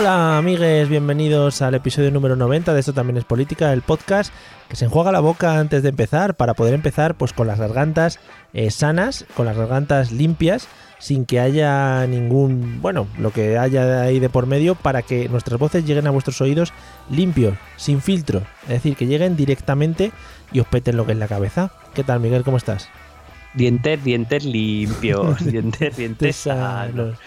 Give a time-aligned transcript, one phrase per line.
[0.00, 4.32] Hola amigues, bienvenidos al episodio número 90 de Esto también es política, el podcast
[4.70, 8.18] que se enjuaga la boca antes de empezar para poder empezar pues con las gargantas
[8.54, 10.68] eh, sanas, con las gargantas limpias,
[10.98, 15.60] sin que haya ningún, bueno, lo que haya ahí de por medio para que nuestras
[15.60, 16.72] voces lleguen a vuestros oídos
[17.10, 20.12] limpios, sin filtro, es decir, que lleguen directamente
[20.50, 21.72] y os peten lo que es la cabeza.
[21.92, 22.42] ¿Qué tal Miguel?
[22.42, 22.88] ¿Cómo estás?
[23.54, 27.18] Dientes, dientes limpios, dientes, dientes sanos.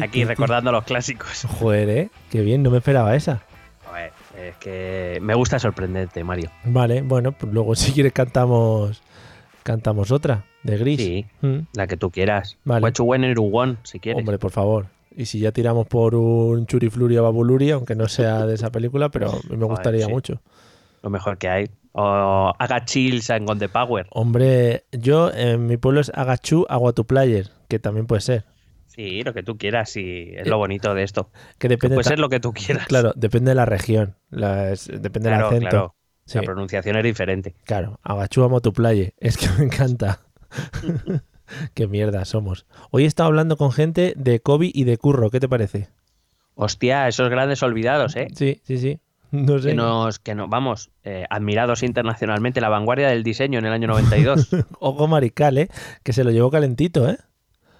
[0.00, 1.46] Aquí recordando los clásicos.
[1.58, 2.10] Joder, ¿eh?
[2.30, 3.42] Qué bien, no me esperaba esa.
[3.86, 6.50] Joder, es que me gusta sorprenderte, Mario.
[6.64, 9.02] Vale, bueno, pues luego si quieres cantamos
[9.64, 11.00] cantamos otra, de gris.
[11.00, 12.56] Sí, Mm, la que tú quieras.
[12.64, 12.92] Vale.
[13.00, 14.20] One, si quieres.
[14.20, 14.86] Hombre, por favor.
[15.16, 19.08] Y si ya tiramos por un Churifluri o Babuluri, aunque no sea de esa película,
[19.08, 20.12] pero me gustaría sí.
[20.12, 20.40] mucho.
[21.02, 21.70] Lo mejor que hay.
[21.96, 24.06] O haga chills and on the power.
[24.10, 28.44] Hombre, yo en mi pueblo es Agachú Aguatuplayer, que también puede ser.
[28.88, 30.32] Sí, lo que tú quieras, sí.
[30.36, 31.30] Es lo bonito de esto.
[31.58, 32.86] Que depende, Puede ser lo que tú quieras.
[32.86, 35.68] claro, depende de la región, depende Claro, del acento.
[35.70, 35.94] claro.
[36.26, 37.54] Sí, La pronunciación es diferente.
[37.64, 40.20] claro, Agachú Aguatuplayer, es que me encanta.
[41.74, 42.66] Qué mierda somos.
[42.90, 45.88] Hoy he estado hablando con gente de Kobe y de Curro, ¿qué te parece?
[46.54, 48.28] Hostia, esos grandes olvidados, ¿eh?
[48.34, 49.00] Sí, sí, sí.
[49.46, 49.70] No sé.
[49.70, 53.88] Que nos, que nos, vamos, eh, admirados internacionalmente, la vanguardia del diseño en el año
[53.88, 54.48] 92.
[54.78, 55.68] Ojo marical, ¿eh?
[56.02, 57.18] Que se lo llevó calentito, ¿eh?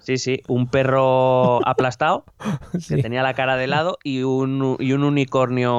[0.01, 2.27] Sí, sí, un perro aplastado
[2.79, 2.97] Sí.
[2.97, 5.73] que tenía la cara de lado y un, y un unicornio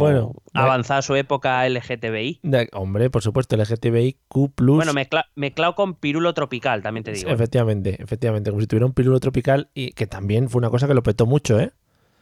[0.00, 2.40] Bueno, avanzado a su época LGTBI.
[2.42, 4.18] De- hombre, por supuesto, LGTBIQ+.
[4.56, 7.30] Bueno, mezcla- mezclado con pirulo tropical, también te digo.
[7.30, 10.94] Efectivamente, efectivamente, como si tuviera un pilulo tropical y que también fue una cosa que
[10.94, 11.70] lo petó mucho, ¿eh?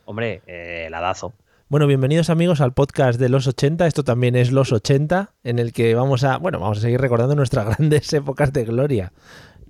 [0.04, 1.32] Hombre, eh, el hadazo.
[1.68, 5.72] Bueno, bienvenidos amigos al podcast de los 80, esto también es los 80, en el
[5.72, 9.12] que vamos a, bueno, vamos a seguir recordando nuestras grandes épocas de gloria.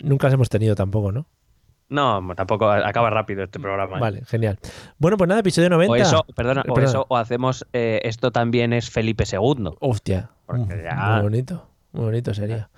[0.02, 1.26] Nunca las hemos tenido tampoco, ¿no?
[1.88, 3.96] No, tampoco acaba rápido este programa.
[3.96, 4.00] ¿eh?
[4.00, 4.58] Vale, genial.
[4.98, 5.90] Bueno, pues nada, episodio 90.
[5.92, 6.84] O eso, perdona, o Perdona.
[6.90, 9.70] eso, o hacemos eh, esto también es Felipe II.
[9.80, 12.68] Hostia, Porque ya- muy bonito, muy bonito sería.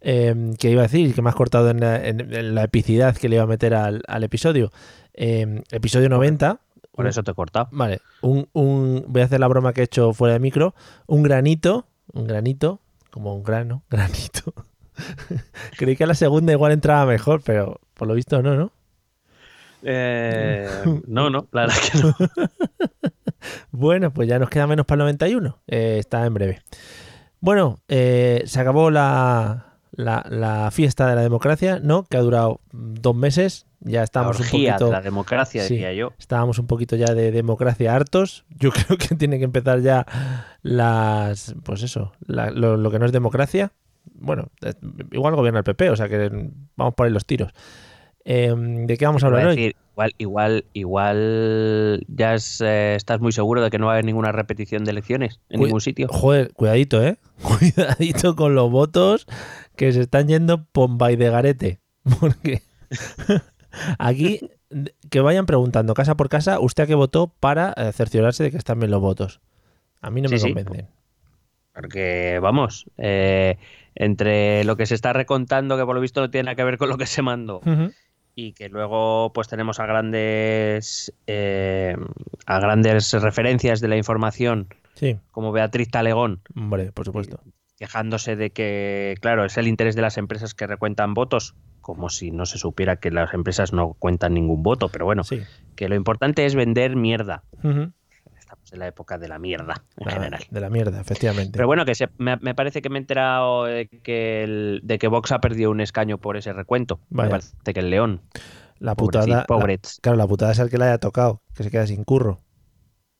[0.00, 1.14] Eh, ¿Qué iba a decir?
[1.14, 3.74] Que me has cortado en la, en- en la epicidad que le iba a meter
[3.74, 4.72] al, al episodio.
[5.12, 6.58] Eh, episodio 90.
[6.96, 7.68] Por eso te he cortado.
[7.70, 10.74] Vale, un, un- voy a hacer la broma que he hecho fuera de micro.
[11.06, 12.80] Un granito, un granito,
[13.10, 14.52] como un grano, granito.
[15.76, 18.72] Creí que a la segunda igual entraba mejor, pero por lo visto no, ¿no?
[19.82, 20.68] Eh,
[21.06, 22.14] no, no, la verdad que no.
[23.70, 25.58] Bueno, pues ya nos queda menos para el 91.
[25.66, 26.62] Eh, está en breve.
[27.40, 29.65] Bueno, eh, se acabó la,
[29.96, 32.04] la, la fiesta de la democracia, ¿no?
[32.04, 33.66] Que ha durado mm, dos meses.
[33.80, 34.86] Ya La estábamos un poquito.
[34.86, 35.74] de la democracia, Sí.
[35.74, 36.12] decía yo.
[36.18, 38.44] Estábamos un poquito ya de democracia hartos.
[38.58, 40.06] Yo creo que tiene que empezar ya
[40.62, 41.54] las.
[41.62, 43.72] Pues eso, la- lo, lo que no es democracia.
[44.14, 44.74] Bueno, eh,
[45.12, 47.52] igual gobierna el PP, o sea que vamos por ahí los tiros.
[48.28, 49.76] Eh, ¿De qué vamos a hablar a hoy?
[49.92, 54.04] igual, igual, igual ya es, eh, estás muy seguro de que no va a haber
[54.04, 56.08] ninguna repetición de elecciones en ningún sitio.
[56.08, 57.18] Joder, cuidadito, ¿eh?
[57.42, 59.28] Cuidadito con los votos
[59.76, 61.80] que se están yendo pomba y de garete.
[62.20, 62.62] Porque
[64.00, 64.40] aquí
[65.08, 68.56] que vayan preguntando casa por casa, ¿usted a qué votó para eh, cerciorarse de que
[68.56, 69.40] están bien los votos?
[70.00, 70.46] A mí no me sí.
[70.52, 70.88] convencen.
[71.72, 73.58] Porque, vamos, eh,
[73.94, 76.78] entre lo que se está recontando, que por lo visto no tiene nada que ver
[76.78, 77.92] con lo que se mandó, Ujú.
[78.38, 81.96] Y que luego pues tenemos a grandes eh,
[82.44, 87.40] a grandes referencias de la información, Sí, como Beatriz Talegón, hombre, por supuesto.
[87.78, 92.30] quejándose de que, claro, es el interés de las empresas que recuentan votos, como si
[92.30, 95.42] no se supiera que las empresas no cuentan ningún voto, pero bueno, Sí.
[95.74, 97.42] que lo importante es vender mierda.
[98.72, 100.44] En la época de la mierda, en La- general.
[100.50, 101.52] De la mierda, efectivamente.
[101.52, 104.98] Pero bueno, que se- me, me parece que me he enterado de que, el- de
[104.98, 107.00] que Vox ha perdido un escaño por ese recuento.
[107.10, 108.22] Me parece que el León.
[108.78, 109.26] la putada.
[109.26, 109.98] la- pobrets.
[110.02, 112.40] claro, la putada es el que le haya tocado, que se queda sin curro.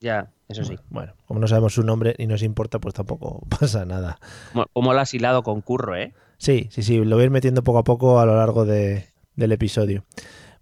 [0.00, 0.76] Ya, eso sí.
[0.90, 4.18] Bueno, como no sabemos su nombre y nos importa, pues tampoco pasa nada.
[4.52, 6.12] Como, como lo has hilado con curro, ¿eh?
[6.38, 9.06] Sí, sí, sí, lo voy a ir metiendo poco a poco a lo largo de-
[9.34, 10.04] del episodio.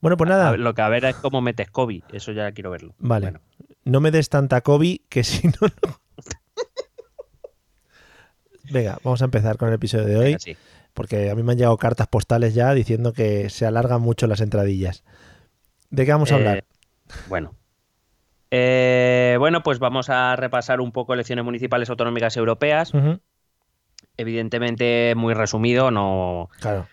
[0.00, 2.04] Bueno, pues nada, Lo que a ver es cómo metes COVID.
[2.12, 2.94] Eso ya quiero verlo.
[2.98, 3.26] vale.
[3.32, 3.40] Bueno,
[3.84, 6.00] No me des tanta COVID que si no, no.
[8.70, 10.56] Venga, vamos a empezar con el episodio de hoy, sí.
[10.94, 14.40] porque a mí me han llegado cartas postales ya diciendo que se alargan mucho las
[14.40, 15.04] entradillas.
[15.90, 16.64] ¿De qué vamos a Eh, hablar?
[17.28, 17.54] Bueno.
[18.50, 22.92] Eh, bueno, pues vamos a repasar un poco elecciones municipales autonómicas europeas.
[24.16, 26.48] Evidentemente muy resumido, no...
[26.60, 26.86] Claro.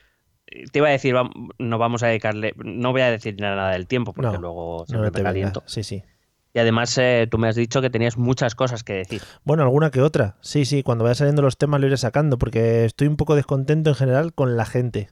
[0.71, 1.15] Te iba a decir,
[1.59, 5.03] no vamos a dedicarle, no voy a decir nada del tiempo porque luego se no
[5.03, 5.63] me caliento.
[5.65, 6.03] Sí, sí.
[6.53, 9.21] Y además eh, tú me has dicho que tenías muchas cosas que decir.
[9.43, 10.35] Bueno, alguna que otra.
[10.41, 13.89] Sí, sí, cuando vaya saliendo los temas lo iré sacando porque estoy un poco descontento
[13.89, 15.09] en general con la gente.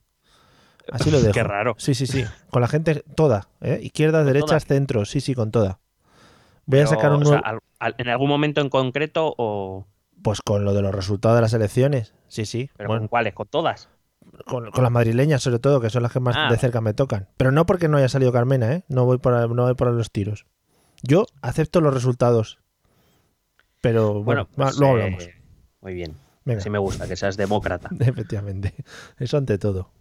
[0.92, 1.32] Así lo dejo.
[1.34, 1.76] Qué raro.
[1.78, 2.26] Sí, sí, sí.
[2.50, 3.48] Con la gente toda.
[3.62, 3.80] ¿eh?
[3.82, 5.10] Izquierdas, derechas, centros.
[5.10, 5.80] Sí, sí, con toda.
[6.66, 7.42] Voy a sacar un o
[7.80, 9.88] al- ¿En algún momento en concreto o...?
[10.22, 12.14] Pues con lo de los resultados de las elecciones.
[12.28, 12.70] Sí, sí.
[12.76, 13.34] ¿Pero Bueno, con cuáles?
[13.34, 13.88] ¿Con todas?
[14.46, 16.50] con, con las madrileñas, sobre todo, que son las que más Ah.
[16.52, 17.30] de cerca me tocan.
[17.38, 18.84] Pero no porque no haya salido Carmena, ¿eh?
[18.90, 20.46] No voy por, no voy por los tiros.
[21.04, 22.60] Yo acepto los resultados.
[23.82, 25.30] Pero bueno, pues, luego eh, hablamos.
[25.82, 26.16] Muy bien.
[26.46, 26.62] Venga.
[26.62, 27.90] Sí me gusta que seas demócrata.
[28.00, 28.74] Efectivamente.
[29.18, 29.92] Eso ante todo.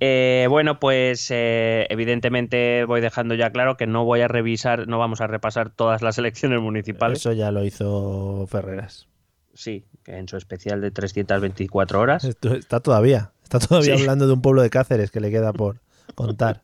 [0.00, 4.98] Eh, bueno, pues eh, evidentemente voy dejando ya claro que no voy a revisar, no
[4.98, 7.18] vamos a repasar todas las elecciones municipales.
[7.20, 9.08] Eso ya lo hizo Ferreras.
[9.54, 12.24] Sí, que en su especial de 324 horas.
[12.24, 13.32] Esto está todavía.
[13.42, 14.02] Está todavía Sí.
[14.02, 15.80] hablando de un pueblo de Cáceres que le queda por
[16.14, 16.62] contar.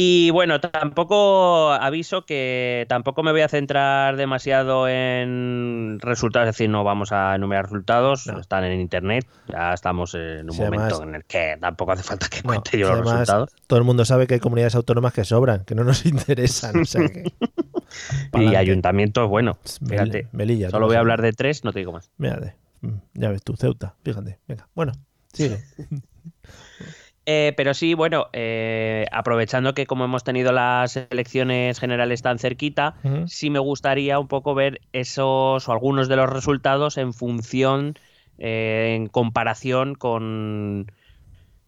[0.00, 6.70] Y bueno, tampoco aviso que tampoco me voy a centrar demasiado en resultados, es decir,
[6.70, 8.38] no vamos a enumerar resultados, No.
[8.38, 12.28] están en internet, ya estamos en un momento además- en el que tampoco hace falta
[12.28, 13.50] que No, cuente yo los además, resultados.
[13.66, 16.80] todo el mundo sabe que hay comunidades autónomas que sobran, que no nos interesan.
[16.80, 17.32] O sea que,
[18.34, 20.70] Y ayuntamientos, bueno, fíjate, Melilla.
[20.70, 22.08] solo voy a hablar de tres, no te digo más.
[22.18, 22.54] Mírate.
[22.82, 24.38] Mm, Ya ves tú, Ceuta, fíjate.
[24.46, 24.92] Venga, bueno,
[25.32, 25.58] sigue.
[27.30, 32.94] Eh, pero sí, bueno, eh, aprovechando que como hemos tenido las elecciones generales tan cerquita,
[33.26, 37.96] sí me gustaría un poco ver esos o algunos de los resultados en función,
[38.38, 40.90] eh, en comparación con,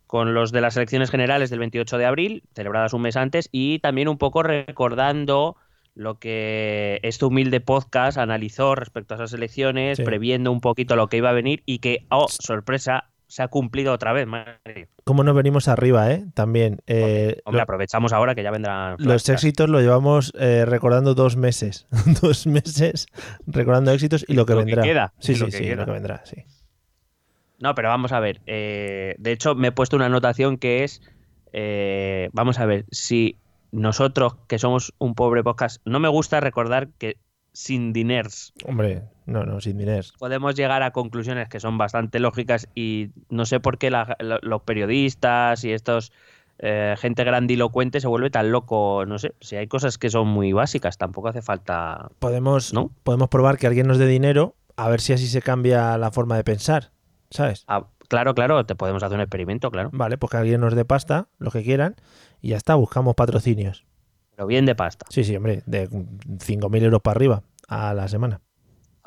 [0.07, 3.81] con los de las elecciones generales del 28 de abril, celebradas un mes antes, y
[3.81, 5.57] también un poco recordando
[5.95, 10.05] lo que este humilde podcast analizó respecto a esas elecciones, Sí.
[10.05, 13.93] previendo un poquito lo que iba a venir y que, oh, sorpresa, se ha cumplido
[13.93, 14.89] otra vez, Mario.
[15.05, 16.25] ¿Cómo nos venimos arriba, eh?
[16.35, 16.81] También.
[16.89, 18.97] eh, Hombre, lo- aprovechamos ahora que ya vendrán.
[18.99, 21.87] los éxitos los llevamos eh, recordando dos meses.
[22.23, 23.07] dos meses
[23.47, 24.83] recordando éxitos y lo que Lo que vendrá.
[24.83, 25.77] queda, sí, lo sí, que sí, queda.
[25.77, 26.43] lo que vendrá, sí.
[27.61, 28.41] No, pero vamos a ver.
[28.47, 31.01] eh, de hecho, me he puesto una anotación que es.
[32.33, 33.37] vamos a ver, si
[33.73, 37.17] nosotros, que somos un pobre podcast, no me gusta recordar que
[37.53, 40.03] sin diners Hombre, no, no, sin dinero.
[40.19, 44.63] podemos llegar a conclusiones que son bastante lógicas y no sé por qué la- los
[44.63, 46.13] periodistas y estos.
[46.63, 50.53] eh, gente grandilocuente se vuelve tan loco, no sé, si hay cosas que son muy
[50.53, 52.91] básicas, tampoco hace falta Podemos, ¿No?
[53.03, 56.37] podemos probar que alguien nos dé dinero a ver si así se cambia la forma
[56.37, 56.91] de pensar.
[57.31, 57.65] ¿Sabes?
[57.67, 59.89] Ah, claro, claro, te podemos hacer un experimento, claro.
[59.95, 61.97] Vale, pues que alguien nos dé pasta, lo que quieran,
[62.43, 63.87] y ya está, buscamos patrocinios.
[64.35, 65.07] Pero bien de pasta.
[65.09, 65.89] Sí, sí, hombre, de
[66.41, 68.41] 5.000 euros para arriba a la semana.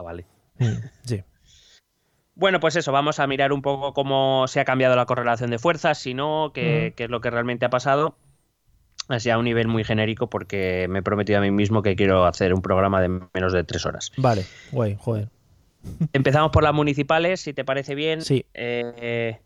[0.03, 0.25] Ah, vale.
[0.59, 1.23] Mm, Sí.
[2.35, 5.59] Bueno, pues eso, vamos a mirar un poco cómo se ha cambiado la correlación de
[5.59, 6.95] fuerzas, si no, qué, Mm.
[6.95, 8.15] qué es lo que realmente ha pasado.
[9.07, 12.25] Así a un nivel muy genérico, porque me he prometido a mí mismo que quiero
[12.25, 14.11] hacer un programa de menos de tres horas.
[14.17, 15.27] Vale, guay, joder.
[16.13, 18.21] Empezamos por las municipales, si te parece bien.
[18.21, 18.45] Sí.
[18.53, 19.39] Eh,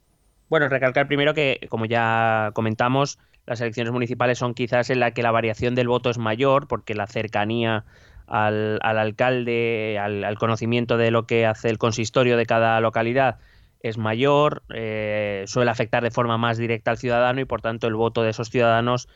[0.50, 3.18] bueno, recalcar primero que, como ya comentamos,
[3.48, 6.94] las elecciones municipales son quizás en la que la variación del voto es mayor, porque
[6.94, 7.84] la cercanía
[8.28, 13.38] al, al alcalde, al, al conocimiento de lo que hace el consistorio de cada localidad
[13.82, 17.96] es mayor, eh, suele afectar de forma más directa al ciudadano y por tanto el
[17.96, 19.08] voto de esos ciudadanos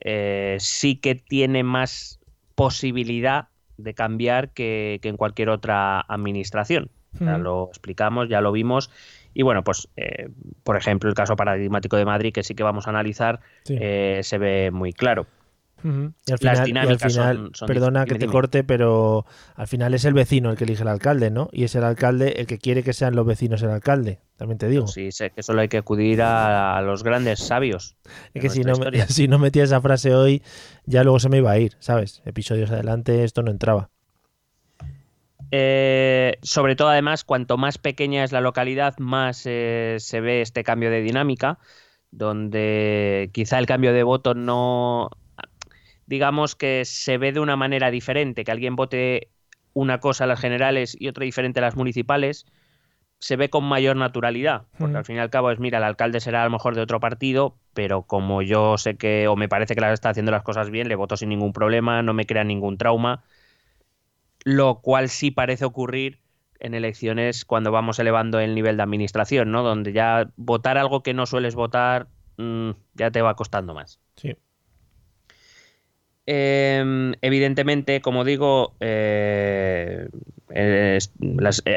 [0.00, 2.20] eh, sí que tiene más
[2.54, 6.90] posibilidad de cambiar que, que en cualquier otra administración.
[7.20, 8.90] Ya lo explicamos, ya lo vimos.
[9.34, 10.28] Y bueno, pues eh,
[10.62, 13.76] por ejemplo el caso paradigmático de Madrid, que sí que vamos a analizar, Sí.
[13.78, 15.26] se ve muy claro.
[16.26, 18.32] Y al las final, y al dinámicas final son- son perdona que te dime.
[18.32, 21.48] corte, pero al final es el vecino el que elige el alcalde, ¿no?
[21.52, 24.68] Y es el alcalde el que quiere que sean los vecinos el alcalde, también te
[24.68, 24.86] digo.
[24.88, 27.96] Sí, sé que solo hay que acudir a, a los grandes sabios.
[28.34, 29.06] es que si no, historia.
[29.08, 30.42] si no metía esa frase hoy,
[30.84, 32.22] ya luego se me iba a ir, ¿sabes?
[32.24, 33.90] Episodios adelante esto no entraba.
[35.50, 40.62] Eh, sobre todo, además, cuanto más pequeña es la localidad, más eh, se ve este
[40.62, 41.58] cambio de dinámica,
[42.10, 45.08] donde quizá el cambio de voto no,
[46.08, 49.28] digamos que se ve de una manera diferente, que alguien vote
[49.74, 52.46] una cosa a las generales y otra diferente a las municipales,
[53.18, 54.96] se ve con mayor naturalidad, porque Mm.
[54.96, 56.98] al fin y al cabo es, mira, el alcalde será a lo mejor de otro
[56.98, 60.70] partido, pero como yo sé que, o me parece que las está haciendo las cosas
[60.70, 63.22] bien, le voto sin ningún problema, no me crea ningún trauma,
[64.44, 66.20] lo cual sí parece ocurrir
[66.58, 69.62] en elecciones cuando vamos elevando el nivel de administración, ¿no?
[69.62, 74.00] Donde ya votar algo que no sueles votar mm, ya te va costando más.
[74.16, 74.36] Sí.
[76.30, 80.10] Em, evidentemente, como digo, eh,
[80.50, 80.98] eh,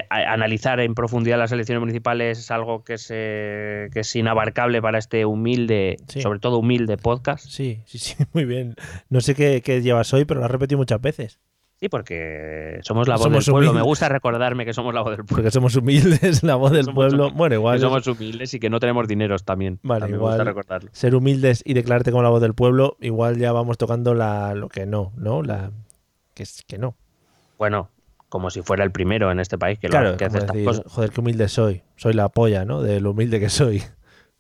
[0.10, 5.26] analizar en profundidad las elecciones municipales es algo que es, que es inabarcable para este
[5.26, 7.48] humilde, sobre todo humilde podcast.
[7.48, 8.76] Sí, sí, sí, muy bien.
[9.08, 11.40] No sé qué, qué llevas hoy, pero lo has repetido muchas veces.
[11.82, 13.74] Sí, porque somos la voz del pueblo.
[13.74, 15.36] Me gusta recordarme que somos la voz del pueblo.
[15.38, 17.32] Porque somos humildes, la voz del pueblo.
[17.32, 17.78] Bueno, igual.
[17.78, 19.80] Que somos humildes y que no tenemos dineros también.
[19.82, 20.56] Vale, igual.
[20.92, 24.70] Ser humildes y declararte como la voz del pueblo, igual ya vamos tocando la, lo
[24.70, 25.42] que no, ¿no?
[25.42, 25.72] La
[26.36, 26.96] que es que no.
[27.58, 27.90] Bueno,
[28.30, 30.84] como si fuera el primero en este país que, claro, lo, que hace estas cosas.
[30.86, 31.82] Joder, qué humilde soy.
[31.96, 32.84] Soy la polla, ¿no?
[32.84, 33.82] De lo humilde que soy.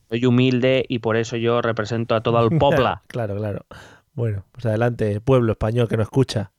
[0.09, 3.01] Soy humilde y por eso yo represento a todo el pueblo.
[3.07, 3.65] claro, claro.
[4.13, 6.51] Bueno, pues adelante, pueblo español que nos escucha.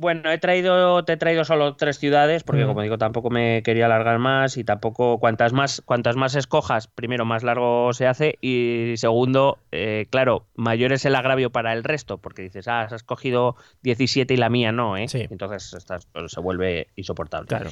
[0.00, 2.68] Bueno, he traído, te he traído solo tres ciudades, porque mm.
[2.68, 7.26] como digo, tampoco me quería alargar más y tampoco cuantas más, cuantas más escojas, primero
[7.26, 12.16] más largo se hace y segundo, eh, claro, mayor es el agravio para el resto,
[12.16, 15.04] porque dices, ah, has escogido 17 y la mía no, ¿eh?
[15.12, 15.76] Entonces
[16.14, 17.48] pues, se vuelve insoportable.
[17.48, 17.68] Claro.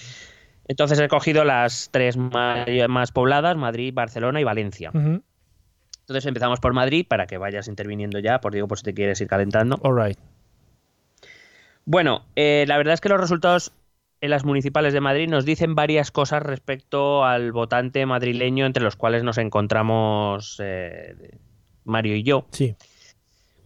[0.67, 4.91] Entonces he cogido las tres más, pobladas, Madrid, Barcelona y Valencia.
[4.93, 9.19] Entonces empezamos por Madrid para que vayas interviniendo ya, por digo, por si te quieres
[9.23, 9.79] ir calentando.
[9.83, 10.19] All right.
[11.89, 13.73] Bueno, eh, la verdad es que los resultados
[14.21, 18.95] en las municipales de Madrid nos dicen varias cosas respecto al votante madrileño entre los
[18.95, 21.39] cuales nos encontramos eh,
[21.85, 22.47] Mario y yo.
[22.51, 22.77] Sí.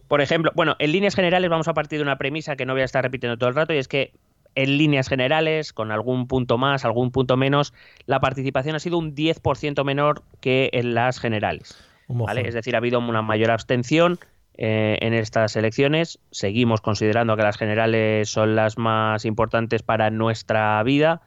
[0.07, 2.83] Por ejemplo, bueno, en líneas generales vamos a partir de una premisa que no voy
[2.83, 4.13] a estar repitiendo todo el rato y es que
[4.55, 7.73] en líneas generales, con algún punto más, algún punto menos,
[8.05, 11.77] la participación ha sido un 10% menor que en las generales.
[12.07, 12.47] ¿vale?
[12.47, 14.17] Es decir, ha habido una mayor abstención
[14.55, 16.19] eh, en estas elecciones.
[16.31, 21.21] Seguimos considerando que las generales son las más importantes para nuestra vida.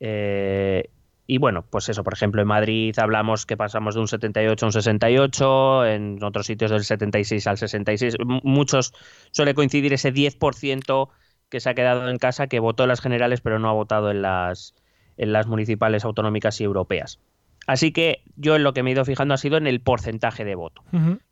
[0.00, 0.90] Eh,
[1.26, 4.68] y bueno, pues eso, por ejemplo, en Madrid hablamos que pasamos de un 78 a
[4.68, 8.16] un 68, en otros sitios del 76 al 66.
[8.42, 8.94] Muchos
[9.30, 11.10] suele coincidir ese 10%
[11.50, 14.10] que se ha quedado en casa que votó en las generales pero no ha votado
[14.10, 14.74] en las,
[15.16, 17.20] en las municipales autonómicas y europeas.
[17.68, 20.42] Así que yo en lo que me he ido fijando ha sido en el porcentaje
[20.46, 20.82] de voto.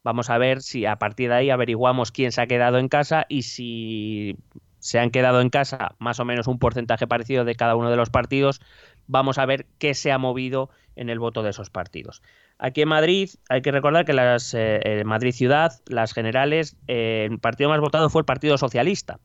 [0.04, 3.24] Vamos a ver si a partir de ahí averiguamos quién se ha quedado en casa
[3.30, 4.36] y si
[4.78, 7.96] se han quedado en casa más o menos un porcentaje parecido de cada uno de
[7.96, 8.60] los partidos,
[9.06, 12.20] vamos a ver qué se ha movido en el voto de esos partidos.
[12.58, 17.38] Aquí en Madrid hay que recordar que las eh, Madrid Ciudad, las generales, eh, el
[17.38, 19.20] partido más votado fue el Partido Socialista,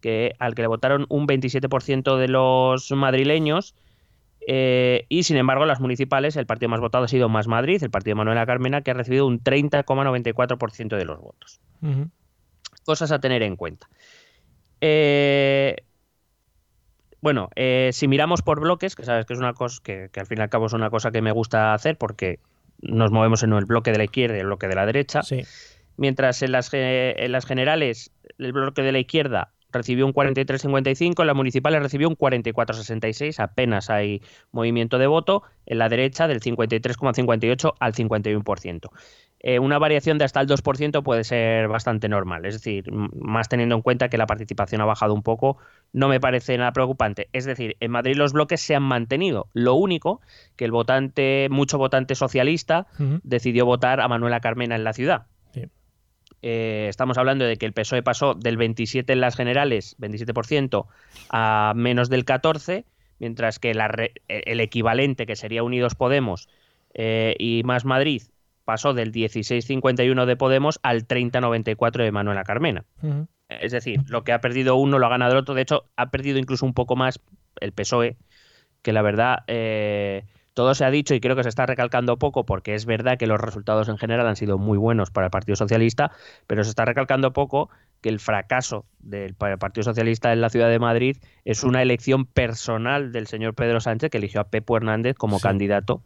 [0.00, 3.74] que al que le votaron un 27% de los madrileños
[4.46, 7.90] eh, y sin embargo, las municipales, el partido más votado ha sido Más Madrid, el
[7.90, 11.60] partido de Manuela Carmena, que ha recibido un 30,94% de los votos.
[12.84, 13.88] Cosas a tener en cuenta.
[14.80, 15.76] Eh,
[17.20, 20.38] bueno, eh, si miramos por bloques, que sabes que es una cosa que, al fin
[20.38, 22.38] y al cabo es una cosa que me gusta hacer porque
[22.82, 25.22] nos movemos en el bloque de la izquierda y el bloque de la derecha.
[25.96, 31.34] Mientras en las, en las generales el bloque de la izquierda recibió un 43,55, la
[31.34, 37.92] municipal recibió un 44,66, apenas hay movimiento de voto, en la derecha del 53,58 al
[37.92, 38.90] 51%.
[39.46, 43.74] Eh, una variación de hasta el 2% puede ser bastante normal, es decir, más teniendo
[43.74, 45.58] en cuenta que la participación ha bajado un poco,
[45.92, 47.28] no me parece nada preocupante.
[47.34, 50.22] Es decir, en Madrid los bloques se han mantenido, lo único
[50.56, 52.86] que el votante, mucho votante socialista,
[53.22, 55.26] decidió votar a Manuela Carmena en la ciudad
[56.46, 60.86] eh, estamos hablando de que el PSOE pasó del 27 en las generales, 27%,
[61.30, 62.84] a menos del 14%,
[63.18, 66.50] mientras que el equivalente, que sería Unidos Podemos
[66.92, 68.24] eh, y Más Madrid,
[68.66, 72.84] pasó del 16,51 de Podemos al 30,94 de Manuela Carmena.
[73.48, 75.54] Es decir, lo que ha perdido uno lo ha ganado el otro.
[75.54, 77.20] De hecho, ha perdido incluso un poco más
[77.58, 78.18] el PSOE,
[78.82, 80.24] que la verdad eh,
[80.54, 83.26] todo se ha dicho y creo que se está recalcando poco porque es verdad que
[83.26, 86.12] los resultados en general han sido muy buenos para el Partido Socialista,
[86.46, 87.68] pero se está recalcando poco
[88.00, 93.12] que el fracaso del Partido Socialista en la ciudad de Madrid es una elección personal
[93.12, 96.02] del señor Pedro Sánchez que eligió a Pepo Hernández como candidato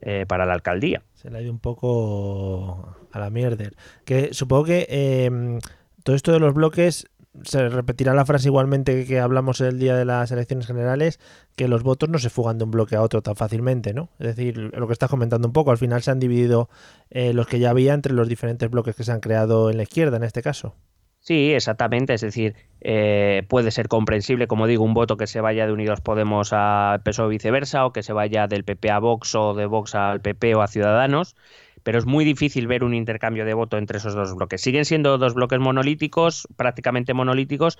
[0.00, 1.02] eh, para la alcaldía.
[1.14, 3.70] Se le ha ido un poco a la mierda.
[4.04, 5.58] Que supongo que em,
[6.02, 7.06] todo esto de los bloques
[7.44, 11.18] se repetirá la frase igualmente que hablamos el día de las elecciones generales,
[11.56, 14.10] que los votos no se fugan de un bloque a otro tan fácilmente, ¿no?
[14.18, 16.68] Es decir, lo que estás comentando un poco, al final se han dividido
[17.10, 19.84] eh, los que ya había entre los diferentes bloques que se han creado en la
[19.84, 20.74] izquierda, en este caso.
[21.20, 22.14] Sí, exactamente.
[22.14, 26.00] Es decir, eh, puede ser comprensible, como digo, un voto que se vaya de Unidos
[26.00, 29.66] Podemos a PSOE o viceversa, o que se vaya del PP a Vox o de
[29.66, 31.36] Vox al PP o a Ciudadanos
[31.82, 34.60] pero es muy difícil ver un intercambio de voto entre esos dos bloques.
[34.60, 37.78] Siguen siendo dos bloques monolíticos, prácticamente monolíticos,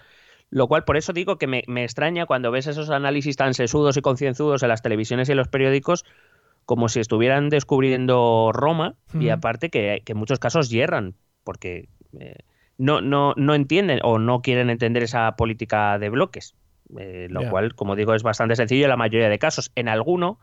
[0.51, 4.03] lo cual por eso digo que me, extraña cuando ves esos análisis tan sesudos y
[4.03, 6.05] concienzudos en las televisiones y en los periódicos,
[6.65, 11.89] como si estuvieran descubriendo Roma, y aparte que, en muchos casos hierran, porque...
[12.19, 12.37] Eh,
[12.79, 16.57] no, no, no entienden o no quieren entender esa política de bloques.
[16.99, 19.71] Eh, lo cual, como digo, es bastante sencillo en la mayoría de casos.
[19.77, 20.39] En alguno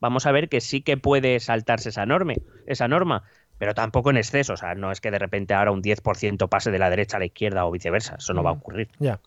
[0.00, 2.34] vamos a ver que sí que puede saltarse esa norma,
[2.66, 3.24] esa norma,
[3.58, 4.54] pero tampoco en exceso.
[4.54, 7.20] O sea, no es que de repente ahora un 10% pase de la derecha a
[7.20, 8.16] la izquierda o viceversa.
[8.18, 8.88] Eso no va a ocurrir.
[8.98, 9.20] Ya.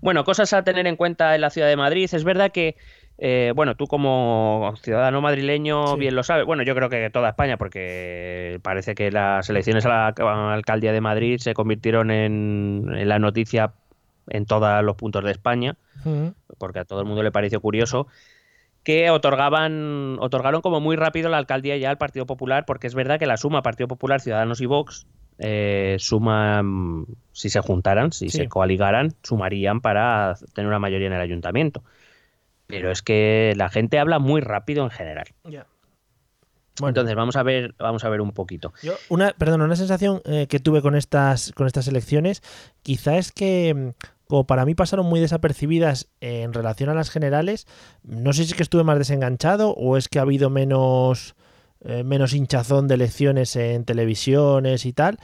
[0.00, 2.08] Bueno, cosas a tener en cuenta en la ciudad de Madrid.
[2.12, 2.76] Es verdad que,
[3.18, 6.44] eh, bueno, tú como ciudadano madrileño bien lo sabes.
[6.44, 11.00] Bueno, yo creo que toda España, porque parece que las elecciones a la alcaldía de
[11.00, 13.72] Madrid se convirtieron en, la noticia
[14.28, 15.76] en todos los puntos de España,
[16.58, 18.08] porque a todo el mundo le pareció curioso
[18.84, 23.18] que otorgaban, otorgaron como muy rápido la alcaldía ya al Partido Popular, porque es verdad
[23.18, 25.06] que la suma Partido Popular, Ciudadanos y Vox
[25.38, 31.20] eh, suman, si se juntaran, si se coaligaran, sumarían para tener una mayoría en el
[31.20, 31.82] ayuntamiento.
[32.66, 35.26] Pero es que la gente habla muy rápido en general.
[36.82, 38.72] Entonces vamos a ver, vamos a ver un poquito.
[39.08, 42.42] una, perdón, una sensación eh, que tuve con estas, con estas elecciones,
[42.82, 43.94] quizá es que
[44.34, 47.68] como para mí pasaron muy desapercibidas en relación a las generales,
[48.02, 51.36] no sé si es que estuve más desenganchado o es que ha habido menos,
[51.84, 55.20] eh, menos hinchazón de elecciones en televisiones y tal,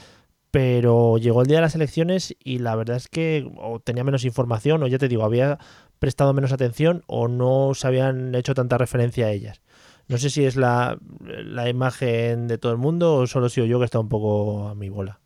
[0.53, 4.25] pero llegó el día de las elecciones y la verdad es que o tenía menos
[4.25, 5.59] información o ya te digo, había
[5.99, 9.61] prestado menos atención o no se habían hecho tanta referencia a ellas.
[10.07, 13.81] No sé si es la, la imagen de todo el mundo o solo sido yo
[13.81, 15.19] que está un poco a mi bola.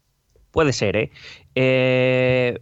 [0.52, 1.10] Puede ser, ¿eh?
[1.54, 2.60] eh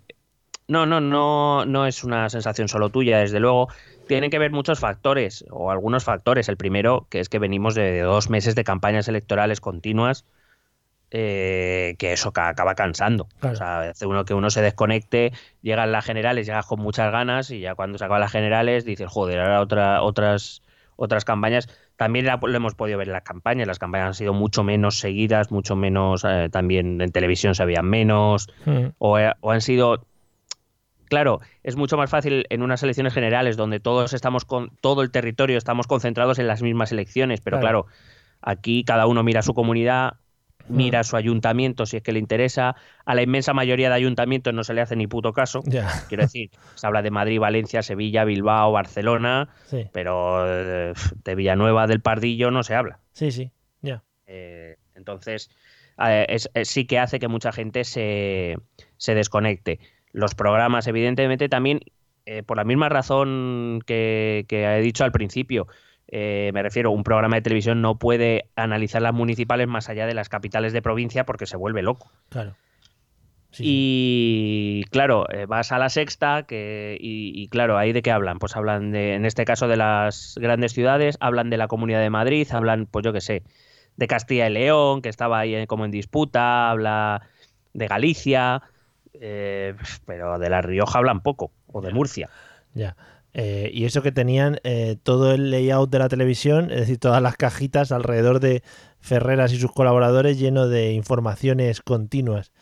[0.73, 3.69] no, no, no, no es una sensación solo tuya, desde luego.
[4.09, 6.49] Tienen que ver muchos factores, o algunos factores.
[6.49, 10.25] El primero, que es que venimos de dos meses de campañas electorales continuas,
[11.11, 13.29] eh, que eso acaba cansando.
[13.43, 17.51] O sea, hace uno que uno se desconecte, llegan las generales, llegas con muchas ganas,
[17.51, 20.63] y ya cuando se acaban las generales dices, joder, ahora otra, otras,
[20.97, 21.69] otras campañas.
[21.97, 23.69] También lo hemos podido ver en las campañas.
[23.69, 27.87] Las campañas han sido mucho menos seguidas, mucho menos, eh, también en televisión se veían
[27.87, 28.87] menos, hmm.
[28.97, 30.07] o, o han sido
[31.13, 35.11] Claro, es mucho más fácil en unas elecciones generales donde todos estamos con todo el
[35.11, 37.85] territorio estamos concentrados en las mismas elecciones, pero claro,
[38.41, 40.15] aquí cada uno mira su comunidad,
[40.69, 42.77] mira su ayuntamiento si es que le interesa.
[43.05, 45.63] A la inmensa mayoría de ayuntamientos no se le hace ni puto caso.
[46.09, 49.51] Quiero decir, se habla de Madrid, Valencia, Sevilla, Bilbao, Barcelona,
[49.93, 50.95] pero eh,
[51.25, 53.01] de Villanueva del Pardillo no se habla.
[53.13, 53.51] Sí, sí,
[53.83, 54.03] ya.
[54.27, 55.51] Eh, entonces,
[56.03, 58.57] eh, sí que hace que mucha gente se,
[58.97, 59.79] se desconecte
[60.13, 61.81] los programas, evidentemente, también
[62.25, 65.67] eh, por la misma razón que, he dicho al principio.
[66.09, 70.15] Eh, me refiero, un programa de televisión no puede analizar las municipales más allá de
[70.15, 72.11] las capitales de provincia porque se vuelve loco.
[72.29, 72.55] Claro.
[73.59, 78.39] y claro, eh, vas a la sexta que, y, claro, ahí de qué hablan.
[78.39, 82.11] Pues hablan de, en este caso de las grandes ciudades, hablan de la Comunidad de
[82.11, 83.43] Madrid, hablan, pues yo qué sé,
[83.97, 87.23] de Castilla y León, que estaba ahí como en disputa, habla
[87.73, 88.63] de Galicia,
[89.15, 89.75] eh,
[90.07, 92.29] pero de La Rioja hablan poco, o de Murcia.
[92.75, 92.97] Ya.
[93.35, 97.23] Eh, y eso que tenían eh, todo el layout de la televisión, es decir, todas
[97.23, 98.63] las cajitas alrededor de
[99.01, 102.53] Ferreras y sus colaboradores lleno de informaciones continuas.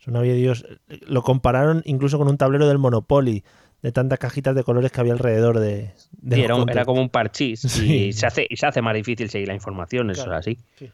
[0.00, 0.66] Eso no había Dios.
[1.06, 3.42] Lo compararon incluso con un tablero del Monopoly,
[3.82, 5.92] de tantas cajitas de colores que había alrededor de.
[6.30, 10.10] era, como un parchís y, se hace, y se hace más difícil seguir la información,
[10.10, 10.58] eso es así.
[10.76, 10.90] Sí.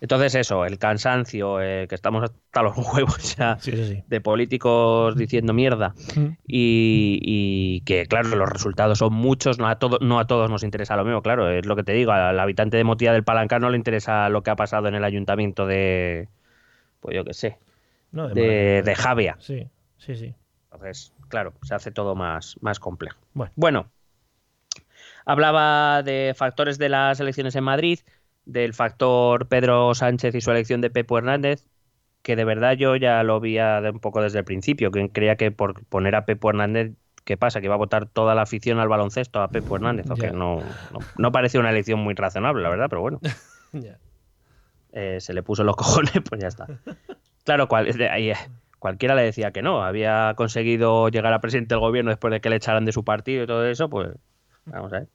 [0.00, 3.58] Entonces eso, el cansancio, eh, que estamos hasta los huevos ya
[4.06, 5.94] de políticos diciendo mierda
[6.46, 10.96] y, que claro, los resultados son muchos, no a, todo, no a todos nos interesa
[10.96, 13.70] lo mismo, claro, es lo que te digo, al habitante de Motilla del Palancar no
[13.70, 16.28] le interesa lo que ha pasado en el ayuntamiento de,
[17.00, 17.58] pues yo qué sé,
[18.12, 19.36] de, Javia.
[19.40, 19.66] Sí,
[19.98, 20.34] sí, sí.
[20.70, 23.18] Entonces, claro, se hace todo más, más complejo.
[23.56, 23.90] bueno,
[25.24, 27.98] hablaba de factores de las elecciones en Madrid
[28.48, 31.66] del factor Pedro Sánchez y su elección de Pepo Hernández,
[32.22, 35.50] que de verdad yo ya lo vi un poco desde el principio, que creía que
[35.50, 36.92] por poner a Pepo Hernández,
[37.24, 37.60] ¿qué pasa?
[37.60, 40.62] Que iba a votar toda la afición al baloncesto a Pepo Hernández, o que no,
[41.18, 43.20] no, parecía una elección muy razonable, la verdad, pero bueno.
[44.90, 46.66] Eh, se le puso los cojones, pues ya está.
[47.44, 48.32] Claro, cual, ahí,
[48.78, 52.48] cualquiera le decía que no, había conseguido llegar a presidente del gobierno después de que
[52.48, 54.08] le echaran de su partido y todo eso, pues
[54.64, 55.08] vamos a ver.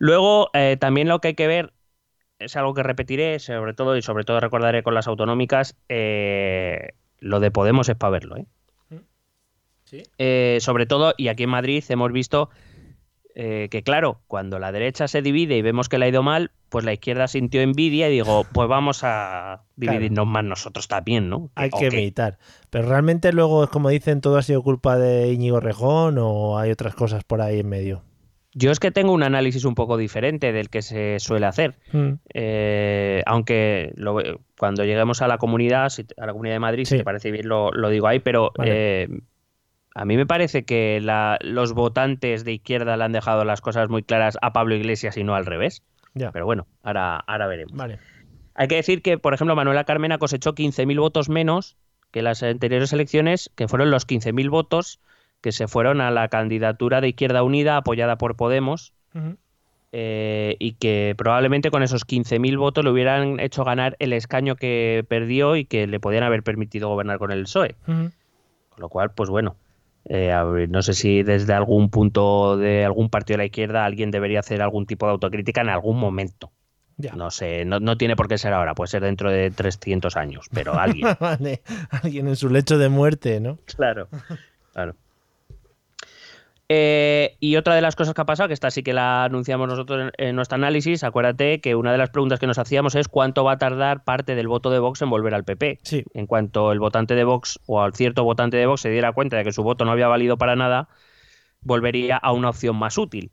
[0.00, 1.72] Luego, eh, también lo que hay que ver
[2.40, 7.38] es algo que repetiré, sobre todo, y sobre todo recordaré con las autonómicas, eh, lo
[7.38, 8.36] de Podemos es para verlo.
[8.38, 8.46] ¿eh?
[9.84, 10.02] ¿Sí?
[10.18, 12.50] Eh, sobre todo, y aquí en Madrid hemos visto
[13.32, 16.84] que, claro, cuando la derecha se divide y vemos que le ha ido mal, pues
[16.84, 21.48] la izquierda sintió envidia y digo, pues vamos a dividirnos más nosotros también, ¿no?
[21.54, 22.38] Hay que meditar.
[22.68, 26.94] Pero realmente luego, como dicen, todo ha sido culpa de Íñigo Rejón o hay otras
[26.94, 28.02] cosas por ahí en medio.
[28.52, 31.76] Yo es que tengo un análisis un poco diferente del que se suele hacer.
[31.92, 32.14] Mm.
[32.34, 34.18] Eh, aunque lo-
[34.58, 37.70] cuando lleguemos a la comunidad, a la comunidad de Madrid, si te parece bien, lo,
[37.70, 39.02] lo digo ahí, pero Vale.
[39.04, 39.08] eh,
[39.94, 43.88] a mí me parece que la- los votantes de izquierda le han dejado las cosas
[43.88, 45.82] muy claras a Pablo Iglesias y no al revés.
[46.14, 46.32] Ya.
[46.32, 47.76] Pero bueno, ahora, ahora veremos.
[47.76, 47.98] Vale.
[48.56, 51.76] Hay que decir que, por ejemplo, Manuela Carmena cosechó 15.000 votos menos
[52.10, 54.98] que las anteriores elecciones, que fueron los 15.000 votos
[55.40, 58.92] que se fueron a la candidatura de Izquierda Unida apoyada por Podemos
[59.92, 65.04] eh, y que probablemente con esos 15.000 votos le hubieran hecho ganar el escaño que
[65.08, 67.74] perdió y que le podían haber permitido gobernar con el PSOE.
[67.84, 68.12] Con
[68.78, 69.56] lo cual, pues bueno,
[70.04, 74.10] eh, ver, no sé si desde algún punto de algún partido de la izquierda alguien
[74.10, 76.52] debería hacer algún tipo de autocrítica en algún momento.
[76.96, 77.14] Ya.
[77.14, 80.46] No sé, no, no tiene por qué ser ahora, puede ser dentro de 300 años,
[80.52, 81.08] pero alguien.
[81.18, 81.62] vale.
[81.90, 83.58] Alguien en su lecho de muerte, ¿no?
[83.64, 84.08] Claro,
[84.72, 84.94] claro.
[86.72, 89.66] Eh, y otra de las cosas que ha pasado, que esta sí que la anunciamos
[89.68, 93.08] nosotros en, en nuestro análisis, acuérdate que una de las preguntas que nos hacíamos es
[93.08, 95.80] cuánto va a tardar parte del voto de Vox en volver al PP.
[95.82, 96.04] Sí.
[96.14, 99.36] En cuanto el votante de Vox o al cierto votante de Vox se diera cuenta
[99.36, 100.88] de que su voto no había valido para nada,
[101.62, 103.32] volvería a una opción más útil.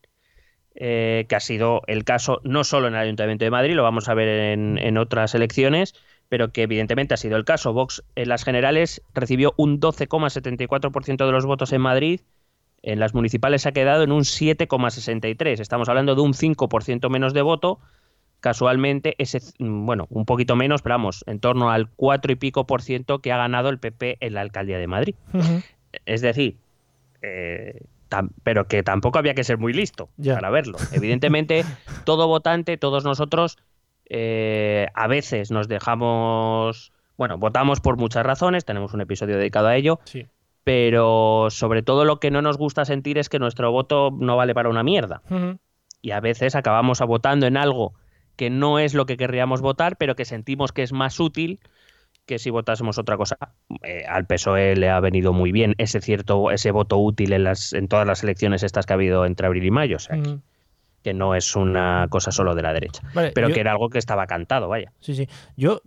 [0.76, 4.10] eh, que ha sido el caso no solo en el Ayuntamiento de Madrid, lo vamos
[4.10, 5.96] a ver en, en otras elecciones,
[6.30, 7.74] pero que evidentemente ha sido el caso.
[7.74, 12.22] Vox en las generales recibió un 12,74% de los votos en Madrid,
[12.82, 15.60] en las municipales se ha quedado en un 7,63%.
[15.60, 17.80] Estamos hablando de un 5% menos de voto.
[18.40, 22.82] Casualmente, ese, bueno, un poquito menos, pero vamos, en torno al 4 y pico por
[22.82, 25.16] ciento que ha ganado el PP en la alcaldía de Madrid.
[26.06, 26.58] Es decir,
[27.24, 27.82] eh,
[28.44, 30.78] pero que tampoco había que ser muy listo para verlo.
[30.92, 31.64] Evidentemente,
[32.06, 33.58] todo votante, todos nosotros,
[34.10, 39.76] eh, a veces nos dejamos, bueno, votamos por muchas razones, tenemos un episodio dedicado a
[39.76, 40.28] ello, Sí.
[40.68, 44.54] Pero sobre todo lo que no nos gusta sentir es que nuestro voto no vale
[44.54, 45.22] para una mierda.
[46.02, 47.94] Y a veces acabamos votando en algo
[48.36, 51.62] que no es lo que querríamos votar, pero que sentimos que es más útil
[52.26, 53.38] que si votásemos otra cosa.
[53.82, 57.72] Eh, al PSOE le ha venido muy bien ese cierto, ese voto útil en las,
[57.72, 59.96] en todas las elecciones estas que ha habido entre abril y mayo.
[59.96, 60.18] O sea,
[61.02, 63.02] que, no es una cosa solo de la derecha.
[63.14, 64.92] Vale, Pero yo- que era algo que estaba cantado, vaya.
[65.00, 65.30] Sí, sí.
[65.56, 65.82] Yo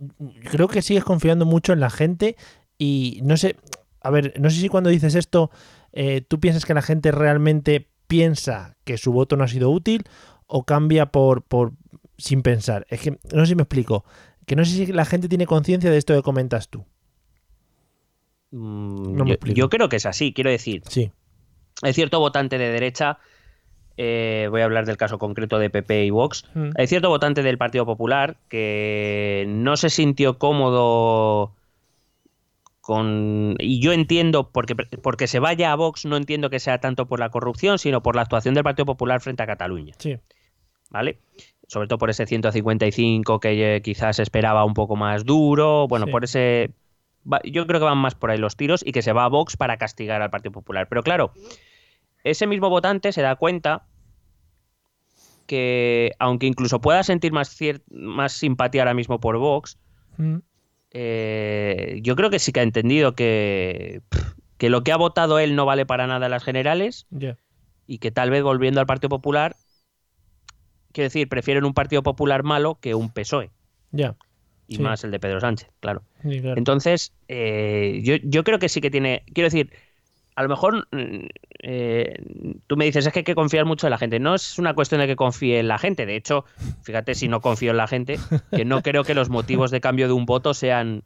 [0.49, 2.35] creo que sigues confiando mucho en la gente
[2.79, 3.55] y no sé,
[4.01, 5.51] a ver, no sé si cuando dices esto,
[5.93, 10.03] eh, tú piensas que la gente realmente piensa que su voto no ha sido útil
[10.47, 11.71] o cambia por, por
[12.17, 12.85] sin pensar.
[12.89, 14.03] Es que no sé si me explico.
[14.45, 16.83] Que no sé si la gente tiene conciencia de esto que comentas tú.
[18.51, 19.55] Mm, No me yo, explico.
[19.57, 20.83] yo creo que es así, quiero decir.
[20.89, 21.11] Sí.
[21.83, 23.17] Hay cierto votante de derecha,
[23.97, 26.69] eh, voy a hablar del caso concreto de PP y Vox, Mm.
[26.77, 31.53] hay cierto votante del Partido Popular que no se sintió cómodo
[32.81, 33.55] con...
[33.59, 37.19] Y yo entiendo, porque, porque se vaya a Vox, no entiendo que sea tanto por
[37.19, 40.17] la corrupción, sino por la actuación del Partido Popular frente a Cataluña, Sí.
[40.89, 41.19] ¿vale?
[41.67, 46.11] Sobre todo por ese 155 que eh, quizás esperaba un poco más duro, bueno, Sí.
[46.11, 46.71] por ese...
[47.45, 49.55] Yo creo que van más por ahí los tiros y que se va a Vox
[49.55, 50.87] para castigar al Partido Popular.
[50.89, 51.31] Pero claro,
[52.23, 53.85] ese mismo votante se da cuenta
[55.45, 59.77] que, aunque incluso pueda sentir más, cier- más simpatía ahora mismo por Vox,
[60.17, 60.37] Mm.
[60.91, 64.01] Eh, yo creo que sí que ha entendido que,
[64.57, 67.07] que lo que ha votado él no vale para nada en las generales
[67.87, 69.55] y que tal vez volviendo al Partido Popular,
[70.91, 73.51] quiero decir, prefieren un Partido Popular malo que un PSOE.
[73.91, 74.15] Ya.
[74.67, 74.81] Y Sí.
[74.81, 76.03] más el de Pedro Sánchez, claro.
[76.23, 76.57] Sí, claro.
[76.57, 79.23] Entonces, eh, yo, yo creo que sí que tiene.
[79.33, 79.71] Quiero decir,
[80.41, 81.25] a lo mejor mm,
[81.63, 82.15] eh,
[82.67, 84.19] tú me dices es que hay que confiar mucho en la gente.
[84.19, 86.05] No es una cuestión de que confíe en la gente.
[86.05, 86.45] De hecho,
[86.83, 88.19] fíjate si no confío en la gente,
[88.51, 91.03] que no creo que los motivos de cambio de un voto sean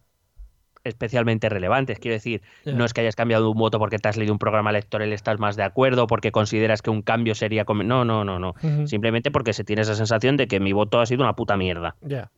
[0.85, 1.99] especialmente relevantes.
[1.99, 4.69] Quiero decir, no es que hayas cambiado un voto porque te has leído un programa
[4.69, 7.65] electoral y estás más de acuerdo, porque consideras que un cambio sería...
[7.67, 8.53] No, no, no, no.
[8.87, 11.95] Simplemente porque se tiene esa sensación de que mi voto ha sido una puta mierda.
[12.01, 12.31] Ya.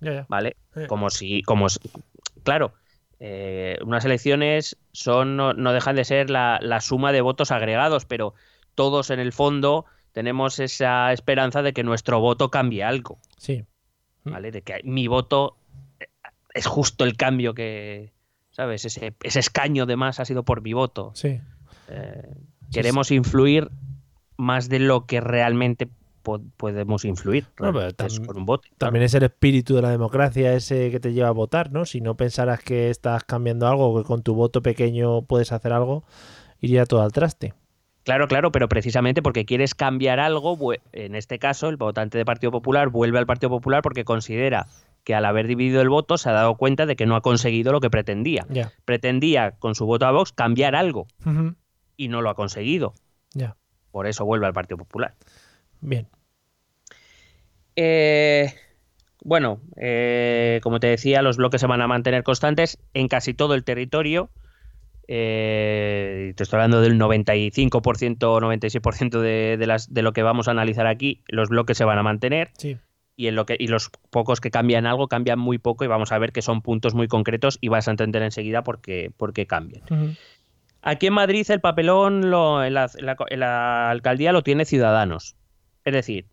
[0.00, 0.26] Ya, ya.
[0.28, 0.56] ¿vale?
[0.76, 0.86] Eh.
[0.86, 1.80] Como si, como si-
[2.44, 2.72] claro,
[3.20, 8.04] eh, unas elecciones son, no, no dejan de ser la, la suma de votos agregados,
[8.04, 8.34] pero
[8.74, 13.64] todos en el fondo tenemos esa esperanza de que nuestro voto cambie algo, Sí.
[14.24, 14.30] Mm.
[14.32, 14.50] ¿vale?
[14.52, 15.56] De que mi voto
[16.00, 16.06] eh,
[16.54, 18.12] es justo el cambio que,
[18.50, 18.84] ¿sabes?
[18.84, 21.12] Ese, ese escaño de más ha sido por mi voto.
[21.14, 21.40] Sí.
[21.88, 22.22] Eh,
[22.70, 23.70] Sí, queremos influir
[24.36, 25.88] más de lo que realmente
[26.28, 28.62] po- podemos influir No, tam- con un voto.
[28.64, 28.76] claro.
[28.78, 31.84] También es el espíritu de la democracia ese que te lleva a votar, ¿no?
[31.86, 36.04] Si no pensaras que estás cambiando algo, que con tu voto pequeño puedes hacer algo,
[36.60, 37.54] iría todo al traste.
[38.04, 40.56] Claro, claro, pero precisamente porque quieres cambiar algo,
[40.92, 44.66] en este caso el votante del Partido Popular vuelve al Partido Popular porque considera
[45.04, 47.72] que al haber dividido el voto se ha dado cuenta de que no ha conseguido
[47.72, 48.46] lo que pretendía.
[48.84, 51.06] Pretendía con su voto a Vox cambiar algo
[51.96, 52.94] y no lo ha conseguido.
[53.34, 53.56] Ya.
[53.90, 55.14] Por eso vuelve al Partido Popular.
[55.80, 56.08] Bien.
[57.80, 58.52] Eh,
[59.22, 63.54] bueno, eh, como te decía, los bloques se van a mantener constantes en casi todo
[63.54, 64.30] el territorio.
[65.06, 70.48] Eh, te estoy hablando del 95% o 96% de, de, las, de lo que vamos
[70.48, 71.22] a analizar aquí.
[71.28, 72.50] Los bloques se van a mantener.
[72.58, 72.76] Sí.
[73.16, 76.10] Y, en lo que, y los pocos que cambian algo cambian muy poco y vamos
[76.12, 79.32] a ver que son puntos muy concretos y vas a entender enseguida por qué, por
[79.32, 79.82] qué cambian.
[80.82, 84.64] Aquí en Madrid el papelón lo- en, la, en la- en la alcaldía lo tiene
[84.64, 85.36] Ciudadanos.
[85.84, 86.26] Es decir,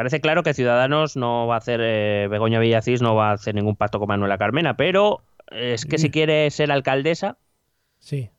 [0.00, 3.54] parece claro que Ciudadanos no va a hacer, eh, Begoña Villacís no va a hacer
[3.54, 6.10] ningún pacto con Manuela Carmena, pero es que si Mm.
[6.10, 7.36] quiere ser alcaldesa
[7.98, 8.30] Sí.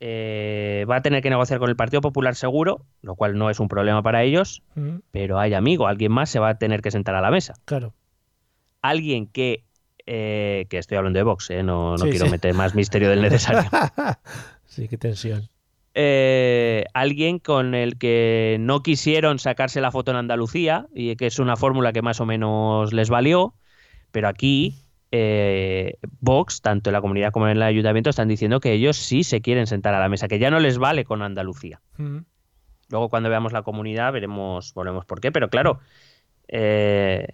[0.00, 3.58] eh, va a tener que negociar con el Partido Popular seguro, lo cual no es
[3.58, 5.02] un problema para ellos, Ujú.
[5.10, 7.54] pero hay amigo, alguien más se va a tener que sentar a la mesa.
[7.64, 7.94] Claro.
[8.80, 9.64] Alguien que,
[10.06, 12.30] eh, que estoy hablando de Vox, eh, no, no Sí, quiero sí.
[12.30, 13.68] meter más misterio del necesario.
[14.66, 15.48] sí, qué tensión.
[16.00, 21.40] Eh, alguien con el que no quisieron sacarse la foto en Andalucía y que es
[21.40, 23.54] una fórmula que más o menos les valió,
[24.12, 24.76] pero aquí
[25.10, 29.24] eh, Vox, tanto en la comunidad como en el ayuntamiento, están diciendo que ellos sí
[29.24, 31.80] se quieren sentar a la mesa, que ya no les vale con Andalucía.
[32.90, 35.80] Luego cuando veamos la comunidad veremos, volvemos por qué, pero claro,
[36.46, 37.26] eh,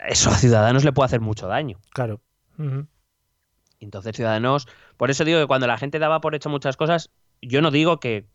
[0.00, 1.78] eso a Ciudadanos le puede hacer mucho daño.
[1.92, 2.20] Claro.
[3.78, 7.10] Entonces, Ciudadanos, por eso digo que cuando la gente daba por hecho muchas cosas,
[7.42, 8.26] yo no digo que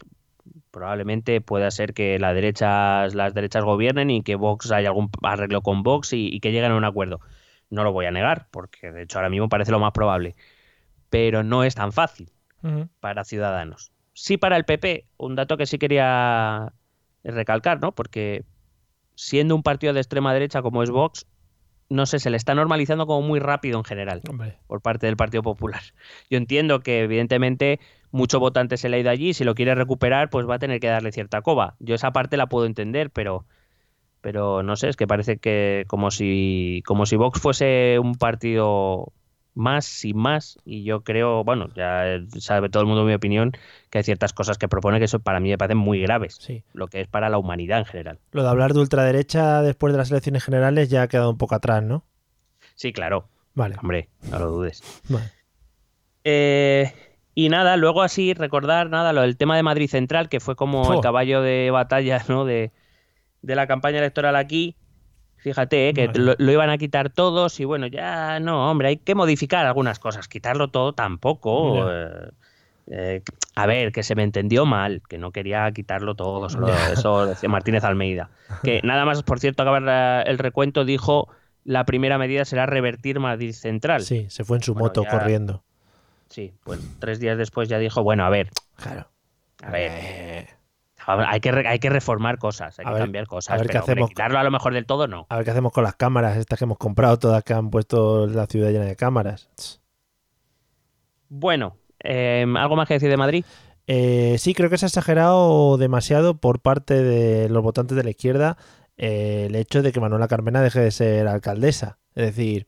[0.71, 5.61] probablemente pueda ser que las derechas, las derechas gobiernen y que Vox haya algún arreglo
[5.61, 7.19] con Vox y, y que lleguen a un acuerdo.
[7.69, 10.35] No lo voy a negar, porque de hecho ahora mismo parece lo más probable.
[11.09, 12.29] Pero no es tan fácil
[12.99, 13.91] para Ciudadanos.
[14.13, 16.73] Sí para el PP, un dato que sí quería
[17.23, 17.93] recalcar, ¿no?
[17.93, 18.43] Porque
[19.15, 21.25] siendo un partido de extrema derecha como es Vox,
[21.89, 24.57] no sé, se le está normalizando como muy rápido en general Hombre.
[24.67, 25.81] por parte del Partido Popular.
[26.29, 27.79] Yo entiendo que evidentemente
[28.11, 30.79] mucho votante se le ha ido allí, si lo quiere recuperar, pues va a tener
[30.79, 31.75] que darle cierta coba.
[31.79, 33.45] Yo esa parte la puedo entender, pero
[34.21, 39.13] pero no sé, es que parece que como si como si Vox fuese un partido
[39.53, 42.03] más y más y yo creo, bueno, ya
[42.39, 43.53] sabe todo el mundo mi opinión,
[43.89, 46.63] que hay ciertas cosas que propone que eso para mí me parecen muy graves, Sí.
[46.73, 48.19] lo que es para la humanidad en general.
[48.31, 51.55] Lo de hablar de ultraderecha después de las elecciones generales ya ha quedado un poco
[51.55, 52.03] atrás, ¿no?
[52.75, 53.75] Sí, claro, Vale.
[53.81, 54.83] hombre, no lo dudes.
[55.09, 55.31] Vale.
[56.23, 56.91] Eh,
[57.39, 60.81] y nada, luego así recordar nada, lo del tema de Madrid Central, que fue como
[60.81, 60.93] Oh.
[60.95, 62.45] el caballo de batalla ¿no?
[62.45, 62.71] de,
[63.43, 64.75] de la campaña electoral aquí.
[65.37, 68.97] Fíjate, eh, que lo, lo iban a quitar todos y bueno, ya no, hombre, hay
[68.97, 70.27] que modificar algunas cosas.
[70.27, 71.89] Quitarlo todo tampoco.
[71.91, 72.29] eh,
[72.89, 73.21] eh,
[73.55, 77.49] a ver, que se me entendió mal, que no quería quitarlo todo, solo eso decía
[77.49, 78.31] Martínez Almeida.
[78.63, 81.27] Que nada más, por cierto, acabar el recuento, dijo
[81.63, 84.01] la primera medida será revertir Madrid Central.
[84.01, 85.63] Sí, se fue en su Bueno, moto ya- corriendo.
[86.29, 89.09] Sí, pues tres días después ya dijo, bueno, a ver, Claro.
[89.63, 90.47] a ver, Eh,
[91.07, 93.77] hay que, hay que reformar cosas, hay A que ver- cambiar cosas, a ver qué
[93.79, 94.09] hombre, hacemos.
[94.09, 95.25] quitarlo a lo mejor del todo no.
[95.29, 98.27] a ver qué hacemos con las cámaras, estas que hemos comprado, todas que han puesto
[98.27, 99.49] la ciudad llena de cámaras.
[101.29, 103.45] Bueno, eh, ¿algo más que decir de Madrid?
[103.87, 108.09] Eh, sí, creo que se ha exagerado demasiado por parte de los votantes de la
[108.09, 108.57] izquierda
[108.97, 111.99] eh, el hecho de que Manuela Carmena deje de ser alcaldesa.
[112.15, 112.67] Es decir,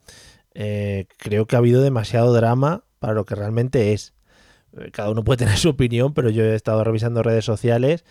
[0.53, 4.13] eh, creo que ha habido demasiado drama para lo que realmente es.
[4.77, 8.05] Eh, Cada uno puede tener su opinión, pero yo he estado revisando redes sociales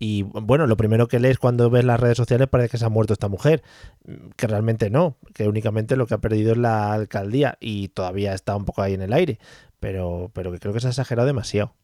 [0.00, 2.88] y bueno, lo primero que lees cuando ves las redes sociales parece que se ha
[2.88, 3.62] muerto esta mujer,
[4.04, 8.34] Mm, que realmente no, que únicamente lo que ha perdido es la alcaldía y todavía
[8.34, 9.38] está un poco ahí en el aire,
[9.80, 11.74] pero, pero que creo que se ha exagerado demasiado.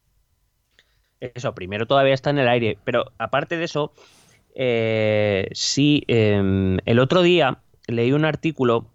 [1.20, 3.92] Eso, primero todavía está en el aire, pero aparte de eso,
[4.54, 8.86] eh, sí, eh, el otro día leí un artículo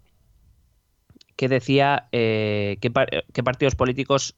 [1.40, 4.36] que decía eh, qué, par- qué partidos políticos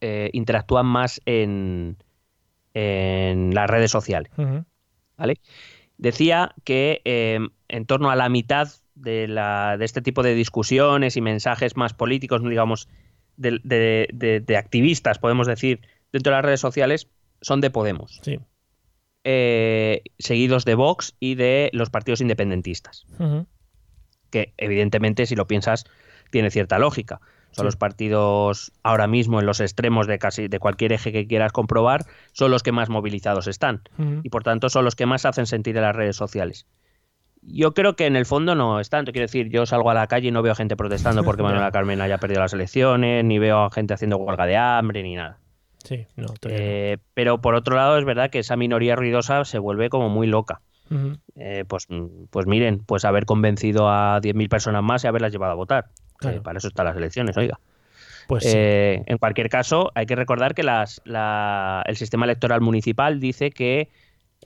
[0.00, 1.98] eh, interactúan más en,
[2.72, 4.32] en las redes sociales.
[5.18, 5.34] ¿vale?
[5.98, 11.18] Decía que eh, en torno a la mitad de, la, de este tipo de discusiones
[11.18, 12.88] y mensajes más políticos, digamos,
[13.36, 15.82] de, de- activistas, podemos decir,
[16.12, 17.08] dentro de las redes sociales,
[17.42, 18.38] son de Podemos, Sí.
[19.24, 23.04] eh, seguidos de Vox y de los partidos independentistas,
[24.30, 25.84] que evidentemente, si lo piensas,
[26.30, 27.20] tiene cierta lógica.
[27.50, 27.64] Son Sí.
[27.64, 32.04] los partidos ahora mismo en los extremos de casi de cualquier eje que quieras comprobar,
[32.32, 33.82] son los que más movilizados están
[34.22, 36.66] y por tanto son los que más hacen sentir en las redes sociales.
[37.40, 39.12] Yo creo que en el fondo no es tanto.
[39.12, 42.00] Quiero decir, yo salgo a la calle y no veo gente protestando porque Manuela Carmen
[42.00, 45.38] haya perdido las elecciones, ni veo a gente haciendo huelga de hambre, ni nada.
[45.84, 46.70] Sí, no, todavía no.
[46.70, 50.26] Eh, pero por otro lado, es verdad que esa minoría ruidosa se vuelve como muy
[50.26, 50.60] loca.
[51.36, 51.86] Eh, pues,
[52.30, 55.86] pues miren, pues haber convencido a 10.000 personas más y haberlas llevado a votar.
[56.18, 56.36] Claro.
[56.36, 57.58] Eh, para eso están las elecciones, oiga.
[58.26, 58.50] Pues sí.
[58.54, 63.50] Eh, en cualquier caso, hay que recordar que las, la- el sistema electoral municipal dice
[63.50, 63.88] que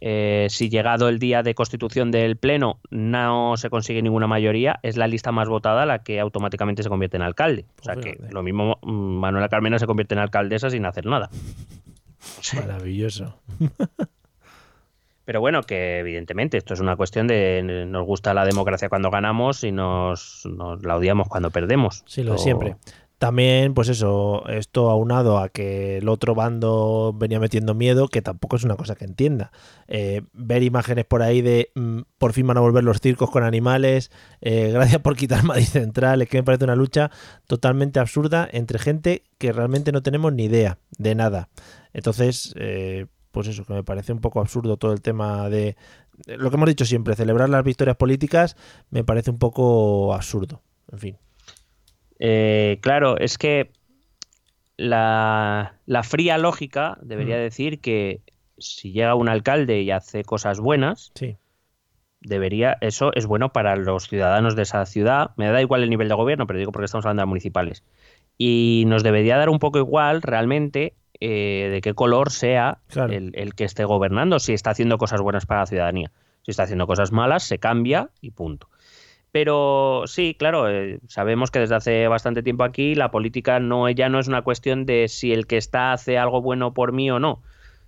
[0.01, 4.97] eh, si llegado el día de constitución del Pleno no se consigue ninguna mayoría, es
[4.97, 7.67] la lista más votada la que automáticamente se convierte en alcalde.
[7.81, 11.29] O sea que lo mismo mm, Manuela Carmena se convierte en alcaldesa sin hacer nada.
[12.55, 13.39] Maravilloso.
[15.25, 19.63] Pero bueno, que evidentemente esto es una cuestión de nos gusta la democracia cuando ganamos
[19.65, 20.49] y nos,
[20.83, 22.03] la odiamos cuando perdemos.
[22.07, 22.77] Sí, lo de siempre.
[23.23, 28.57] También, pues eso, esto aunado a que el otro bando venía metiendo miedo, que tampoco
[28.57, 29.53] es una cosa que entienda.
[29.87, 33.45] Eh, ver imágenes por ahí de mm, por fin van a volver los circos con
[33.45, 37.13] animales, eh, gracias por quitar Madrid Central, es que me parece una lucha
[37.47, 41.49] totalmente absurda entre gente que realmente no tenemos ni idea de nada.
[41.93, 45.77] Entonces, eh, pues eso, que me parece un poco absurdo todo el tema de
[46.27, 48.57] lo que hemos dicho siempre, celebrar las victorias políticas
[48.91, 50.63] me parece un poco absurdo.
[50.91, 51.17] En fin.
[52.19, 53.73] Eh, claro, es que
[54.77, 57.41] la, fría lógica debería mm.
[57.41, 58.21] decir que
[58.59, 61.37] si llega un alcalde y hace cosas buenas, sí.
[62.21, 65.31] debería, eso es bueno para los ciudadanos de esa ciudad.
[65.37, 67.83] Me da igual el nivel de gobierno, pero digo porque estamos hablando de municipales.
[68.39, 73.55] Y nos debería dar un poco igual realmente eh, de qué color sea el, el,
[73.55, 76.11] que esté gobernando, si está haciendo cosas buenas para la ciudadanía.
[76.43, 78.69] Si está haciendo cosas malas, se cambia y punto.
[79.31, 84.09] Pero sí, claro, eh, sabemos que desde hace bastante tiempo aquí la política no, ya
[84.09, 87.21] no es una cuestión de si el que está hace algo bueno por mí o
[87.21, 87.41] no.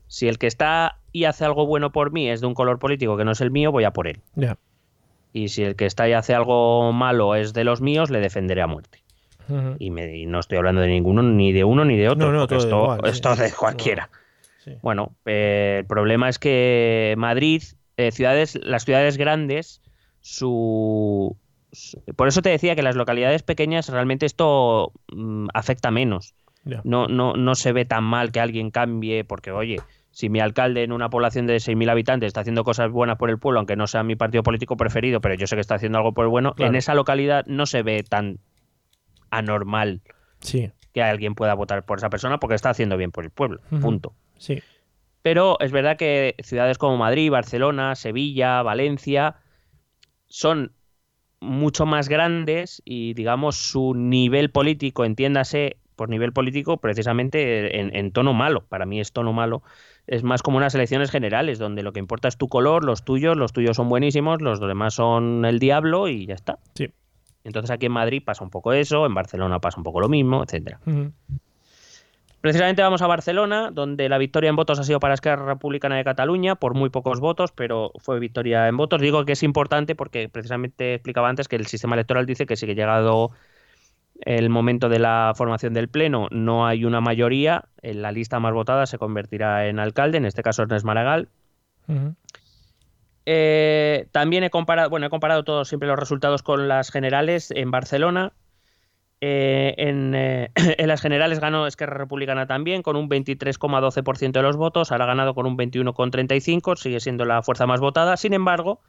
[0.07, 3.17] Si el que está y hace algo bueno por mí es de un color político
[3.17, 4.21] que no es el mío, voy a por él.
[5.33, 8.63] Y si el que está y hace algo malo es de los míos, le defenderé
[8.63, 9.04] a muerte.
[9.79, 12.31] Y, me, no estoy hablando de ninguno, ni de uno ni de otro.
[12.31, 14.11] No, no, esto, esto de cualquiera.
[14.83, 17.63] Bueno, eh, el problema es que Madrid,
[17.97, 19.83] eh, ciudades, las ciudades grandes
[20.21, 21.37] su,
[22.17, 26.35] Por eso te decía que las localidades pequeñas realmente esto mm, afecta menos.
[26.83, 29.77] No, no, no se ve tan mal que alguien cambie, porque oye,
[30.13, 33.39] si mi alcalde en una población de 6.000 habitantes está haciendo cosas buenas por el
[33.39, 36.15] pueblo, aunque no sea mi partido político preferido, pero yo sé que está haciendo algo
[36.15, 38.39] por el bueno, en esa localidad no se ve tan
[39.37, 40.03] anormal
[40.41, 40.71] sí.
[40.93, 43.61] que alguien pueda votar por esa persona porque está haciendo bien por el pueblo.
[43.81, 44.15] Punto.
[44.39, 44.63] Sí.
[45.23, 49.37] Pero es verdad que ciudades como Madrid, Barcelona, Sevilla, Valencia
[50.27, 50.73] son
[51.41, 58.35] mucho más grandes y digamos su nivel político, entiéndase por nivel político precisamente en, tono
[58.35, 59.63] malo, para mí es tono malo,
[60.07, 63.37] es más como unas elecciones generales donde lo que importa es tu color, los tuyos,
[63.37, 66.59] los tuyos son buenísimos, los demás son el diablo y ya está.
[66.75, 66.91] Sí.
[67.45, 70.43] Entonces aquí en Madrid pasa un poco eso, en Barcelona pasa un poco lo mismo,
[70.43, 70.81] etcétera.
[72.41, 76.05] Precisamente vamos a Barcelona, donde la victoria en votos ha sido para Esquerra Republicana de
[76.05, 79.01] Cataluña, por muy pocos votos, pero fue victoria en votos.
[79.01, 82.67] Digo que es importante porque precisamente explicaba antes que el sistema electoral dice que si
[82.67, 83.31] que llegado
[84.21, 88.53] el momento de la formación del Pleno no hay una mayoría, en la lista más
[88.53, 91.29] votada se convertirá en alcalde, en este caso Ernest Maragall.
[93.27, 97.71] Eh, también he comparado, bueno, he comparado todos siempre los resultados con las generales en
[97.71, 98.33] Barcelona
[99.27, 104.93] eh, eh, en, las generales ganó Esquerra Republicana también con un 23,12% de los votos,
[104.93, 108.19] ahora ha ganado con un 21,35%, sigue siendo la fuerza más votada.
[108.19, 108.81] Sin embargo,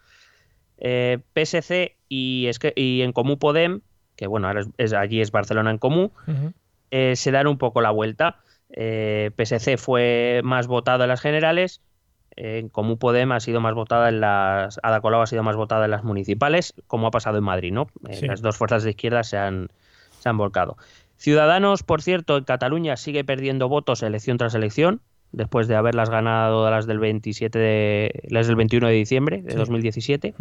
[0.77, 3.79] PSC y, y, en Comú Podem,
[4.17, 6.11] que bueno, ahora es, allí es Barcelona en Comú,
[6.91, 8.39] se dan un poco la vuelta.
[8.67, 11.81] PSC fue más votada en las generales,
[12.35, 14.79] en Comú Podem ha sido más votada en las.
[14.83, 17.87] Ada Colau ha sido más votada en las municipales, como ha pasado en Madrid, ¿no?
[18.21, 19.69] Las dos fuerzas de izquierda se han,
[20.19, 20.77] se han volcado.
[21.17, 26.69] Ciudadanos, por cierto, en Cataluña sigue perdiendo votos elección tras elección, después de haberlas ganado
[26.69, 30.35] las del 27 de, las del 21 de diciembre de 2017.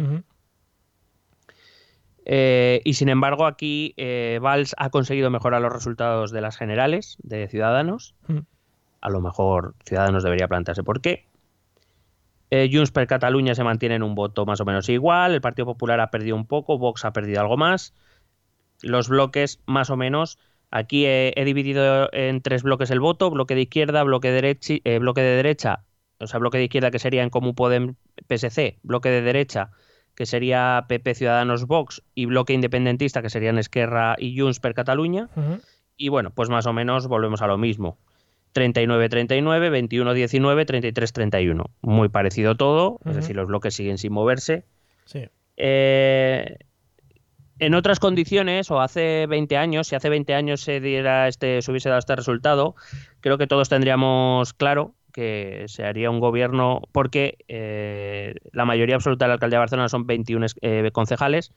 [2.27, 7.17] Eh, y sin embargo, aquí eh, Valls ha conseguido mejorar los resultados de las generales
[7.21, 8.15] de Ciudadanos.
[8.99, 11.25] A lo mejor Ciudadanos debería plantearse por qué.
[12.51, 15.33] Eh, Junts per Cataluña se mantiene en un voto más o menos igual.
[15.33, 16.77] El Partido Popular ha perdido un poco.
[16.77, 17.93] Vox ha perdido algo más
[18.81, 20.37] los bloques más o menos.
[20.71, 24.99] Aquí he, dividido en tres bloques el voto, bloque de izquierda, bloque de, derecha, eh,
[24.99, 25.83] bloque de derecha,
[26.19, 27.95] o sea, bloque de izquierda que sería en Común Podem
[28.27, 29.71] PSC, bloque de derecha
[30.15, 35.29] que sería PP Ciudadanos Vox y bloque independentista que serían Esquerra y Junts per Cataluña.
[35.97, 37.97] Y bueno, pues más o menos volvemos a lo mismo.
[38.55, 41.65] 39-39, 21-19, 33-31.
[41.81, 44.63] Muy parecido todo, es decir, los bloques siguen sin moverse.
[45.05, 45.25] Sí.
[45.57, 46.57] Eh,
[47.59, 51.71] en otras condiciones, o hace 20 años, si hace 20 años se diera este, se
[51.71, 52.75] hubiese dado este resultado,
[53.21, 59.25] creo que todos tendríamos claro que se haría un gobierno, porque eh, la mayoría absoluta
[59.25, 61.53] del alcalde de Barcelona son 21 eh, concejales,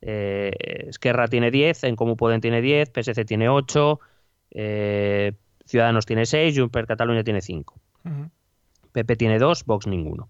[0.00, 0.52] eh,
[0.88, 4.00] Esquerra tiene 10, en Comú Podem tiene 10, PSC tiene 8,
[5.66, 7.80] Ciudadanos tiene 6, Junts per Cataluña tiene 5.
[8.92, 10.28] PP tiene 2, Vox ninguno.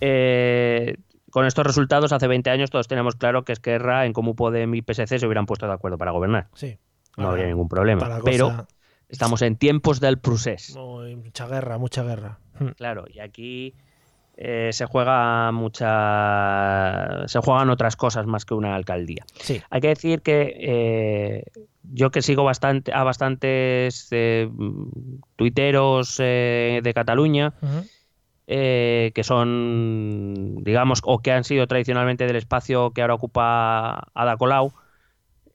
[0.00, 0.96] eh,
[1.30, 4.80] con estos resultados, hace 20 años todos tenemos claro que Esquerra, en Comú Podem y
[4.82, 6.48] PSC se hubieran puesto de acuerdo para gobernar.
[6.54, 6.78] Sí.
[7.16, 8.20] No Ahora, habría ningún problema.
[8.24, 8.68] Pero cosa-
[9.08, 10.74] estamos en tiempos del procés.
[10.76, 12.38] Mucha guerra, mucha guerra.
[12.76, 13.74] Claro, y aquí
[14.36, 17.26] eh, se juega mucha.
[17.26, 19.24] Se juegan otras cosas más que una alcaldía.
[19.40, 19.62] Sí.
[19.70, 21.44] Hay que decir que eh,
[21.82, 24.48] yo que sigo bastante a bastantes eh,
[25.36, 27.54] tuiteros de Cataluña,
[28.48, 34.36] eh, que son, digamos, o que han sido tradicionalmente del espacio que ahora ocupa Ada
[34.36, 34.72] Colau,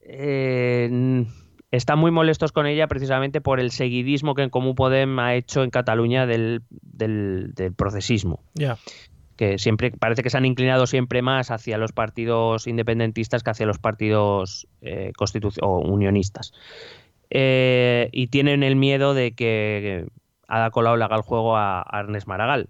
[0.02, 1.24] eh,
[1.72, 5.64] están muy molestos con ella precisamente por el seguidismo que en Comú Podem ha hecho
[5.64, 8.44] en Cataluña del, del- del procesismo
[9.36, 13.66] que siempre parece que se han inclinado siempre más hacia los partidos independentistas que hacia
[13.66, 15.12] los partidos eh,
[15.62, 16.52] o unionistas.
[17.30, 20.06] Eh, y tienen el miedo de que
[20.48, 22.68] Ada Colau le haga el juego a, a Ernest Maragall,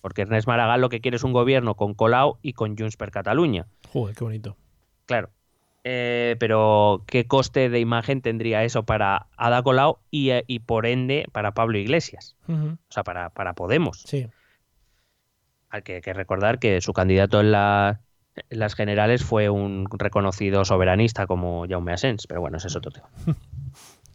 [0.00, 3.10] porque Ernest Maragall lo que quiere es un gobierno con Colau y con Junts per
[3.12, 3.66] Catalunya.
[3.92, 4.56] Joder, qué bonito.
[5.06, 5.30] Claro.
[5.84, 10.86] Eh, pero ¿qué coste de imagen tendría eso para Ada Colau y, eh, y por
[10.86, 12.36] ende para Pablo Iglesias?
[12.48, 14.02] O sea, para, para Podemos.
[14.02, 14.26] Sí.
[15.70, 18.00] Hay que, que recordar que su candidato en, la-
[18.50, 22.90] en las generales fue un reconocido soberanista como Jaume Asens, pero bueno, ese es otro
[22.90, 23.08] tema.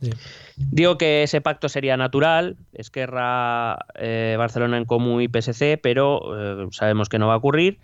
[0.01, 0.09] Sí.
[0.57, 6.67] Digo que ese pacto sería natural, Esquerra, eh, Barcelona en Común y PSC, pero eh,
[6.71, 7.79] sabemos que no va a ocurrir.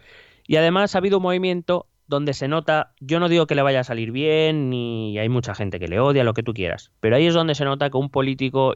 [0.45, 3.79] Y además ha habido un movimiento donde se nota, yo no digo que le vaya
[3.79, 7.15] a salir bien, ni hay mucha gente que le odia, lo que tú quieras, pero
[7.15, 8.75] ahí es donde se nota que un político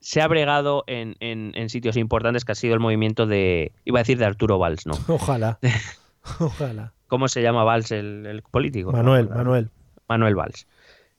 [0.00, 3.98] se ha bregado en, en- en sitios importantes, que ha sido el movimiento de, iba
[3.98, 4.94] a decir de Arturo Valls, ¿no?
[5.08, 5.58] Ojalá.
[6.40, 6.92] Ojalá.
[7.08, 8.90] ¿Cómo se llama Valls el, el político?
[8.92, 9.70] Manuel, No, Manuel.
[10.08, 10.66] Manuel Valls,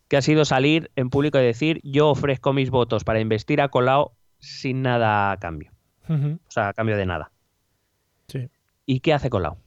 [0.07, 3.69] que ha sido salir en público y decir yo ofrezco mis votos para investir a
[3.69, 5.71] Colau sin nada a cambio,
[6.09, 7.31] o sea, a cambio de nada.
[8.27, 8.49] Sí.
[8.85, 9.57] ¿Y qué hace Colau?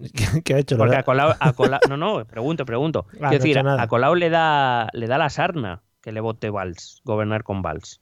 [0.14, 0.76] ¿Qué, qué ha hecho?
[0.78, 3.06] Porque ¿Lo a Colau, a Colau- no, no, pregunto, pregunto.
[3.20, 6.50] Ah, Quiero no decir, a Colau le da, le da la sarna que le vote
[6.50, 8.00] Valls, gobernar con Valls.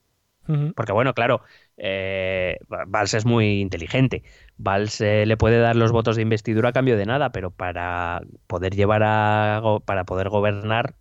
[0.77, 1.41] Porque bueno, claro,
[1.75, 4.23] eh, Valls es muy inteligente.
[4.57, 8.21] Valls eh, le puede dar los votos de investidura a cambio de nada, pero para
[8.47, 10.93] poder llevar a para poder gobernar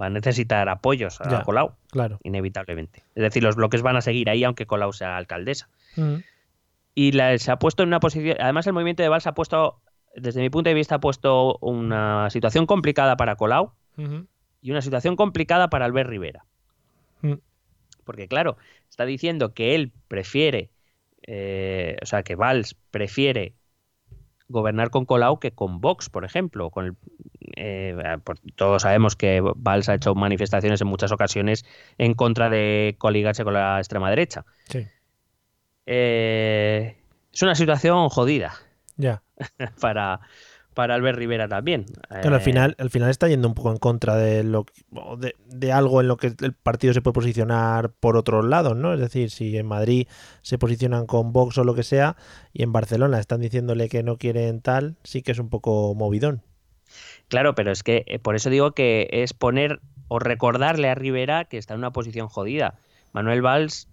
[0.00, 1.42] va a necesitar apoyos a Ya.
[1.42, 2.18] Colau, Claro.
[2.22, 3.02] inevitablemente.
[3.14, 5.68] Es decir, los bloques van a seguir ahí aunque Colau sea alcaldesa.
[6.94, 8.38] Y la- se ha puesto en una posición.
[8.40, 9.80] Además, el movimiento de Valls ha puesto,
[10.20, 13.72] desde mi punto de vista, ha puesto una situación complicada para Colau
[14.62, 16.44] y una situación complicada para Albert Rivera.
[17.22, 17.34] Mm.
[18.04, 18.56] Porque, claro,
[18.88, 20.70] está diciendo que él prefiere,
[21.26, 23.54] eh, o sea, que Valls prefiere
[24.48, 26.70] gobernar con Colau que con Vox, por ejemplo.
[26.70, 26.96] Con el-
[27.56, 31.64] eh, por- todos sabemos que Valls ha hecho manifestaciones en muchas ocasiones
[31.98, 34.46] en contra de coligarse con la extrema derecha.
[34.68, 34.86] Sí.
[35.86, 36.96] Eh,
[37.32, 38.54] es una situación jodida
[38.98, 39.22] Ya.
[39.80, 40.20] para,
[40.74, 41.86] para Albert Rivera también.
[42.20, 44.66] Claro, al Eh, final, al final está yendo un poco en contra de lo
[45.18, 48.92] de, de algo en lo que el partido se puede posicionar por otros lados, ¿no?
[48.94, 50.08] Es decir, si en Madrid
[50.42, 52.16] se posicionan con Vox o lo que sea,
[52.52, 56.42] y en Barcelona están diciéndole que no quieren tal, sí que es un poco movidón.
[57.28, 61.44] Claro, pero es que eh, por eso digo que es poner o recordarle a Rivera
[61.44, 62.78] que está en una posición jodida.
[63.12, 63.88] Manuel Valls,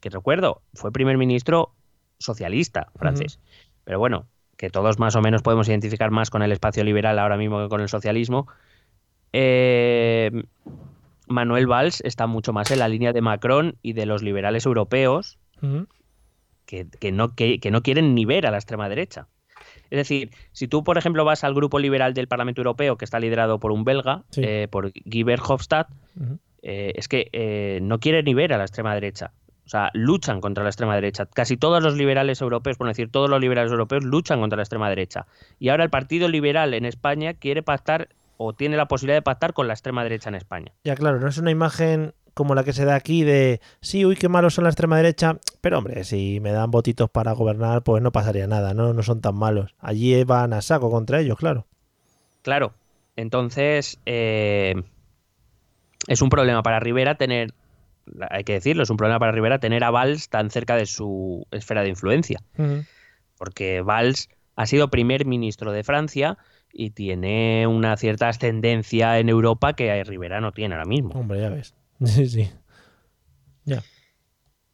[0.00, 1.74] que recuerdo, fue primer ministro
[2.18, 3.40] socialista francés.
[3.84, 7.36] Pero bueno, que todos más o menos podemos identificar más con el espacio liberal ahora
[7.36, 8.46] mismo que con el socialismo.
[9.32, 10.30] Eh,
[11.28, 15.38] Manuel Valls está mucho más en la línea de Macron y de los liberales europeos
[16.66, 19.28] que, que no, que, que no quieren ni ver a la extrema derecha.
[19.90, 23.20] Es decir, si tú, por ejemplo, vas al grupo liberal del Parlamento Europeo, que está
[23.20, 24.42] liderado por un belga, Sí.
[24.44, 25.88] eh, por Guy Verhofstadt,
[26.62, 29.32] eh, es que no quieren ni ver a la extrema derecha.
[29.66, 31.26] O sea, luchan contra la extrema derecha.
[31.26, 34.88] Casi todos los liberales europeos, por decir todos los liberales europeos, luchan contra la extrema
[34.88, 35.26] derecha.
[35.58, 39.54] Y ahora el Partido Liberal en España quiere pactar o tiene la posibilidad de pactar
[39.54, 40.72] con la extrema derecha en España.
[40.84, 44.14] Ya, claro, no es una imagen como la que se da aquí de, sí, uy,
[44.14, 48.02] qué malos son la extrema derecha, pero hombre, si me dan votitos para gobernar, pues
[48.02, 48.92] no pasaría nada, ¿no?
[48.92, 49.74] No son tan malos.
[49.78, 51.66] Allí van a saco contra ellos, claro.
[52.42, 52.74] Claro.
[53.16, 54.74] Entonces, eh,
[56.06, 57.54] es un problema para Rivera tener,
[58.30, 61.46] hay que decirlo, es un problema para Rivera tener a Valls tan cerca de su
[61.50, 62.40] esfera de influencia.
[63.36, 66.38] Porque Valls ha sido primer ministro de Francia
[66.72, 71.10] y tiene una cierta ascendencia en Europa que Rivera no tiene ahora mismo.
[71.18, 71.74] Hombre, ya ves.
[72.04, 72.50] Sí, sí.
[73.64, 73.82] Ya.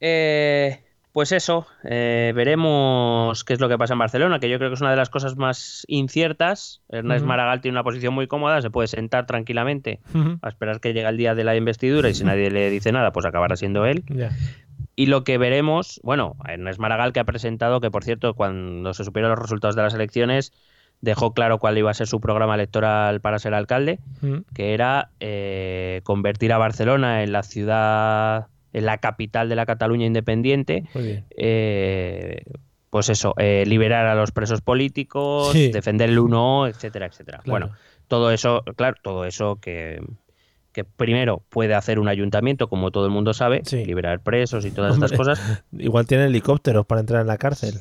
[0.00, 0.81] Eh,
[1.12, 4.74] pues eso, eh, veremos qué es lo que pasa en Barcelona, que yo creo que
[4.74, 6.80] es una de las cosas más inciertas.
[6.88, 7.26] Ernest.
[7.26, 10.00] Maragall tiene una posición muy cómoda, se puede sentar tranquilamente
[10.40, 13.12] a esperar que llegue el día de la investidura y si nadie le dice nada,
[13.12, 14.04] pues acabará siendo él.
[14.96, 19.04] Y lo que veremos, bueno, es Maragall que ha presentado que, por cierto, cuando se
[19.04, 20.52] supieron los resultados de las elecciones,
[21.02, 23.98] dejó claro cuál iba a ser su programa electoral para ser alcalde,
[24.54, 30.06] que era eh, convertir a Barcelona en la ciudad, en la capital de la Cataluña
[30.06, 30.84] independiente,
[31.36, 32.42] eh,
[32.90, 35.70] pues eso, eh, liberar a los presos políticos, Sí.
[35.72, 37.38] defender el uno, etcétera, etcétera.
[37.42, 37.66] Claro.
[37.68, 37.76] Bueno,
[38.08, 40.00] todo eso, claro, todo eso que,
[40.72, 43.84] que primero puede hacer un ayuntamiento, como todo el mundo sabe, Sí.
[43.84, 45.06] liberar presos y todas Hombre.
[45.06, 45.64] estas cosas.
[45.72, 47.74] Igual tiene helicópteros para entrar en la cárcel.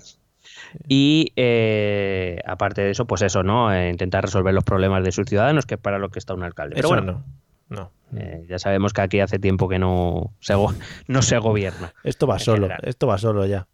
[0.88, 3.74] Y eh, aparte de eso, pues eso, ¿no?
[3.74, 6.44] Eh, intentar resolver los problemas de sus ciudadanos, que es para lo que está un
[6.44, 6.76] alcalde.
[6.76, 7.24] Pero Eso bueno,
[7.70, 7.78] no.
[7.78, 7.92] No.
[8.16, 10.54] Eh, ya sabemos que aquí hace tiempo que no se,
[11.08, 11.94] no se gobierna.
[12.04, 12.68] Esto va solo.
[12.68, 12.82] general.
[12.84, 13.68] Esto va solo ya.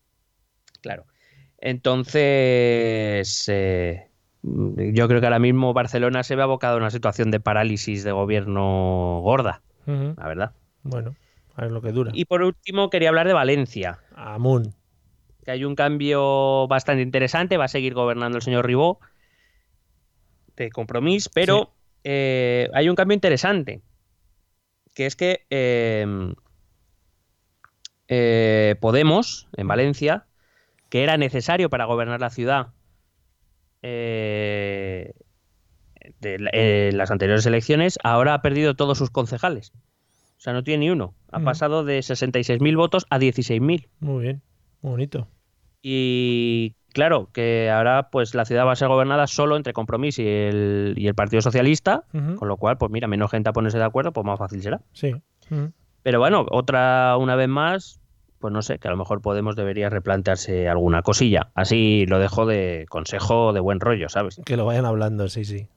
[0.82, 1.06] Claro.
[1.60, 4.08] Entonces, eh,
[4.44, 8.12] yo creo que ahora mismo Barcelona se ve abocado a una situación de parálisis de
[8.12, 10.52] gobierno gorda, la verdad.
[10.84, 11.16] Bueno,
[11.56, 12.12] a ver lo que dura.
[12.14, 14.74] Y por último, quería hablar de Valencia, Amun.
[15.44, 17.58] que hay un cambio bastante interesante.
[17.58, 19.00] Va a seguir gobernando el señor Ribó
[20.56, 21.72] de compromiso, pero
[22.04, 23.82] eh, hay un cambio interesante,
[24.98, 26.34] que es que eh,
[28.08, 30.26] eh, Podemos, en Valencia,
[30.90, 32.70] que era necesario para gobernar la ciudad
[33.84, 35.14] eh,
[36.20, 39.72] de eh, las anteriores elecciones, ahora ha perdido todos sus concejales.
[39.76, 41.14] O sea, no tiene ni uno.
[41.32, 41.46] Ha Mm.
[41.46, 43.90] pasado de 66.000 votos a 16.000.
[44.00, 44.42] Muy bien.
[44.82, 45.28] Muy bonito.
[45.84, 50.28] Y claro, que ahora pues la ciudad va a ser gobernada solo entre Compromís y
[50.28, 53.84] el, y el Partido Socialista, con lo cual, pues mira, menos gente a ponerse de
[53.84, 54.82] acuerdo, pues más fácil será.
[54.94, 55.14] Sí.
[56.02, 58.02] Pero bueno, otra, una vez más,
[58.40, 61.52] pues no sé, que a lo mejor Podemos debería replantearse alguna cosilla.
[61.54, 64.42] Así lo dejo de consejo de buen rollo, ¿sabes?
[64.44, 65.68] Que lo vayan hablando, sí, sí.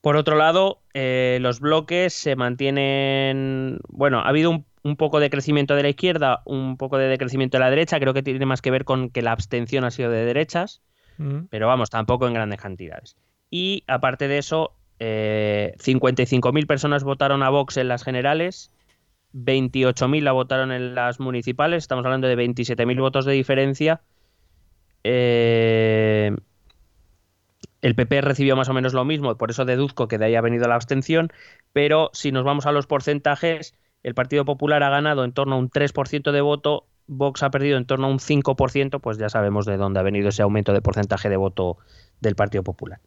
[0.00, 3.80] Por otro lado, eh, los bloques se mantienen.
[3.88, 7.56] Bueno, ha habido un, un poco de crecimiento de la izquierda, un poco de decrecimiento
[7.56, 7.98] de la derecha.
[7.98, 10.80] Creo que tiene más que ver con que la abstención ha sido de derechas,
[11.18, 11.48] Ujú.
[11.50, 13.16] pero vamos, tampoco en grandes cantidades.
[13.50, 18.70] Y aparte de eso, eh, 55.000 personas votaron a Vox en las generales,
[19.32, 21.82] 28.000 la votaron en las municipales.
[21.82, 24.02] Estamos hablando de 27.000 votos de diferencia.
[25.02, 26.30] Eh,
[27.82, 30.40] el PP recibió más o menos lo mismo, por eso deduzco que de ahí ha
[30.40, 31.32] venido la abstención,
[31.72, 33.74] pero si nos vamos a los porcentajes,
[34.06, 37.76] el Partido Popular ha ganado en torno a un 3% de voto, Vox ha perdido
[37.76, 40.80] en torno a un 5%, pues ya sabemos de dónde ha venido ese aumento de
[40.80, 41.76] porcentaje de voto
[42.20, 43.00] del Partido Popular,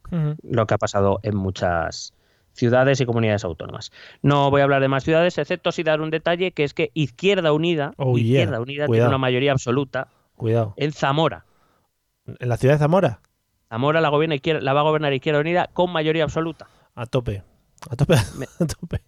[0.44, 2.14] lo que ha pasado en muchas
[2.52, 3.92] ciudades y comunidades autónomas.
[4.22, 6.92] No voy a hablar de más ciudades, excepto si dar un detalle, que es que
[6.94, 8.42] Izquierda Unida, Oh, yeah.
[8.42, 8.92] Izquierda Unida Cuidado.
[9.06, 10.74] tiene una mayoría absoluta Cuidado.
[10.76, 11.46] en Zamora.
[12.28, 13.22] ¿En la ciudad de Zamora?
[13.70, 16.68] Zamora la, gobierna izquierda, la va a gobernar Izquierda Unida con mayoría absoluta.
[16.94, 17.42] A tope.
[17.90, 18.16] A tope.
[18.60, 19.02] A tope.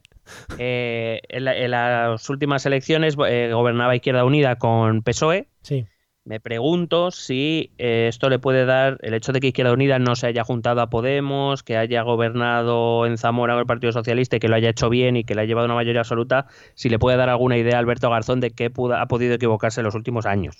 [0.57, 5.47] Eh, en, la- en las últimas elecciones eh, gobernaba Izquierda Unida con PSOE.
[5.61, 5.85] Sí.
[6.23, 10.15] Me pregunto si eh, esto le puede dar el hecho de que Izquierda Unida no
[10.15, 14.39] se haya juntado a Podemos, que haya gobernado en Zamora con el Partido Socialista y
[14.39, 16.99] que lo haya hecho bien y que le ha llevado una mayoría absoluta, si le
[16.99, 18.65] puede dar alguna idea a Alberto Garzón de qué
[18.95, 20.57] ha podido equivocarse en los últimos años.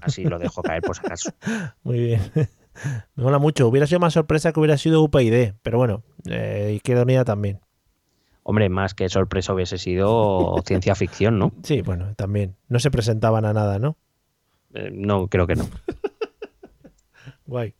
[0.00, 1.30] Así lo dejo caer por si acaso.
[1.82, 2.20] Muy bien.
[3.14, 3.68] Me mola mucho.
[3.68, 7.60] Hubiera sido más sorpresa que hubiera sido UPyD, pero bueno, eh, Izquierda Unida también.
[8.44, 11.52] Hombre, más que sorpresa hubiese sido ciencia ficción, ¿no?
[11.62, 12.54] Sí, bueno, también.
[12.68, 13.96] No se presentaban a nada, ¿no?
[14.74, 15.66] Eh, no, creo que no.
[17.46, 17.74] Guay.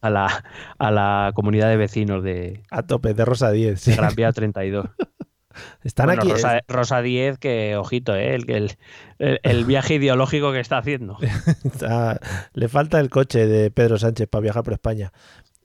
[0.00, 0.44] A la,
[0.78, 3.80] a la comunidad de vecinos de, A tope, de Rosa 10.
[3.80, 3.94] sí.
[3.94, 4.86] Gran Vía 32.
[5.84, 6.32] Están Bueno, aquí.
[6.32, 8.34] Rosa, Rosa 10, que ojito, ¿eh?
[8.34, 8.76] el,
[9.18, 11.16] el, viaje ideológico que está haciendo.
[11.64, 12.20] está-
[12.54, 15.12] le falta el coche de Pedro Sánchez para viajar por España.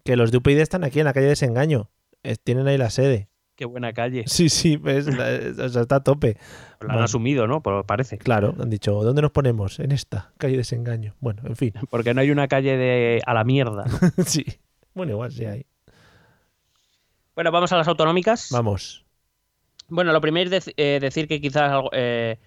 [0.05, 1.89] Que los de UPyD están aquí en la calle Desengaño.
[2.23, 3.28] Eh, tienen ahí la sede.
[3.59, 4.23] Qué buena calle.
[4.25, 5.01] Sí, sí, o
[5.69, 6.37] sea, está a tope.
[6.79, 7.03] Lo han Bueno.
[7.03, 7.61] asumido, ¿no?
[7.61, 8.17] Por- parece.
[8.17, 9.81] Claro, han dicho, ¿dónde nos ponemos?
[9.81, 11.13] En esta, calle Desengaño.
[11.19, 11.73] Bueno, en fin.
[11.91, 13.83] Porque no hay una calle de a la mierda.
[14.25, 14.45] sí.
[14.93, 15.65] Bueno, igual sí hay.
[17.35, 18.47] Bueno, vamos a las autonómicas.
[18.53, 19.03] Vamos.
[19.89, 22.39] Bueno, lo primero es eh, decir que quizás algo- eh,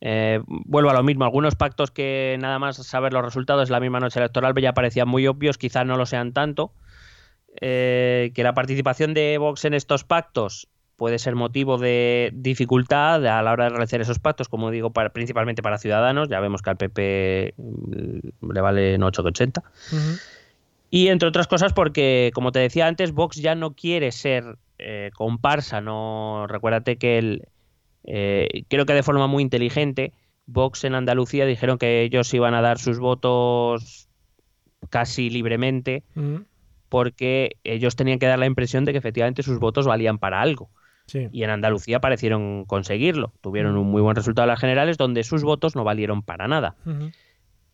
[0.00, 1.24] eh, vuelvo a lo mismo.
[1.24, 5.26] Algunos pactos que nada más saber los resultados la misma noche electoral ya parecían muy
[5.26, 6.72] obvios, quizás no lo sean tanto.
[7.60, 13.42] Eh, que la participación de Vox en estos pactos puede ser motivo de dificultad a
[13.42, 16.28] la hora de realizar esos pactos, como digo, para- principalmente para ciudadanos.
[16.28, 19.62] Ya vemos que al PP mm, le valen 8 que 80.
[19.92, 19.98] Ujú.
[20.90, 25.10] Y entre otras cosas porque, como te decía antes, Vox ya no quiere ser eh,
[25.14, 25.80] comparsa.
[25.80, 27.48] No, recuérdate que el,
[28.04, 30.12] eh, creo que de forma muy inteligente,
[30.46, 34.08] Vox en Andalucía dijeron que ellos iban a dar sus votos
[34.90, 36.02] casi libremente.
[36.92, 40.68] Porque ellos tenían que dar la impresión de que efectivamente sus votos valían para algo.
[41.06, 41.26] Sí.
[41.32, 43.32] Y en Andalucía parecieron conseguirlo.
[43.40, 46.76] Tuvieron un muy buen resultado en las generales donde sus votos no valieron para nada.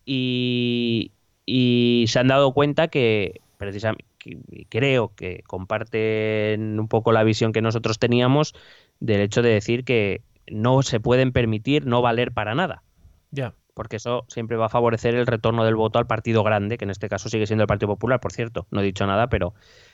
[0.05, 1.11] Y,
[1.45, 4.37] y se han dado cuenta que precisamente que-
[4.69, 8.53] creo que comparten un poco la visión que nosotros teníamos
[9.01, 12.83] del hecho de decir que no se pueden permitir no valer para nada
[13.31, 13.53] Ya.
[13.79, 16.91] Porque eso siempre va a favorecer el retorno del voto al partido grande, que en
[16.91, 18.67] este caso sigue siendo el Partido Popular, por cierto.
[18.71, 19.53] No he dicho nada, pero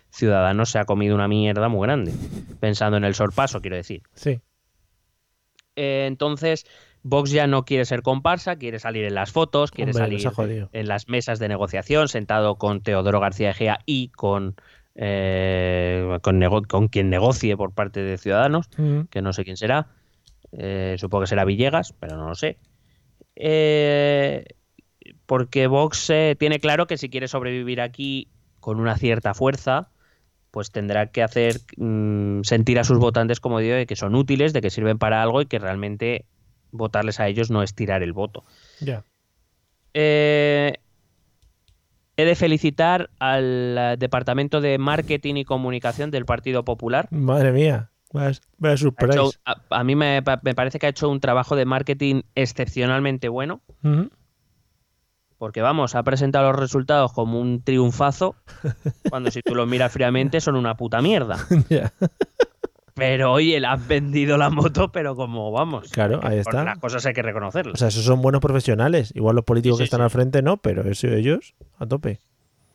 [0.09, 2.11] Ciudadanos se ha comido una mierda muy grande,
[2.59, 4.01] pensando en el sorpaso, quiero decir.
[4.15, 4.39] Sí.
[5.75, 6.65] Eh, entonces,
[7.03, 10.87] Vox ya no quiere ser comparsa, quiere salir en las fotos, quiere Hombre, salir en
[10.87, 14.55] las mesas de negociación, sentado con Teodoro García Egea y con,
[14.95, 18.67] eh, con, con quien negocie por parte de Ciudadanos
[19.11, 19.89] que no sé quién será.
[20.53, 22.57] Eh, supongo que será Villegas, pero no lo sé.
[23.35, 24.45] Eh,
[25.25, 28.27] porque Vox eh, tiene claro que si quiere sobrevivir aquí
[28.59, 29.89] con una cierta fuerza,
[30.51, 34.53] pues tendrá que hacer mm, sentir a sus votantes, como digo, de que son útiles,
[34.53, 36.25] de que sirven para algo y que realmente
[36.71, 38.43] votarles a ellos no es tirar el voto.
[38.79, 39.03] Ya.
[39.93, 40.73] Eh,
[42.17, 47.91] he de felicitar al Departamento de Marketing y Comunicación del Partido Popular, Madre mía.
[48.57, 49.13] Vaya, surprise.
[49.19, 52.21] hecho- a, a mí me, pa- me parece que ha hecho un trabajo de marketing
[52.35, 53.61] excepcionalmente bueno,
[55.37, 58.35] porque vamos, ha presentado los resultados como un triunfazo,
[59.09, 61.37] cuando si tú los miras fríamente son una puta mierda.
[62.97, 65.89] Pero oye, le han vendido la moto, pero como vamos.
[65.91, 66.63] Claro, ahí está.
[66.63, 67.73] Las cosas hay que reconocerlas.
[67.73, 69.11] O sea, esos son buenos profesionales.
[69.13, 70.03] Igual los políticos Sí, sí, que están sí.
[70.05, 72.21] al frente no, pero eso ellos a tope.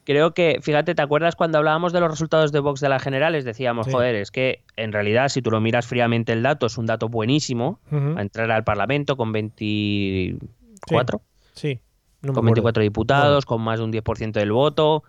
[0.05, 3.44] Creo que, fíjate, ¿te acuerdas cuando hablábamos de los resultados de Vox de las generales?
[3.44, 3.92] Decíamos, Sí.
[3.92, 7.09] joder, es que en realidad si tú lo miras fríamente el dato, es un dato
[7.09, 7.80] buenísimo.
[7.92, 8.14] Ujú.
[8.18, 11.22] A entrar al Parlamento con 24.
[11.55, 11.80] Sí.
[12.22, 12.44] No con acuerdo.
[12.44, 15.05] 24 diputados, con más de un 10% del voto,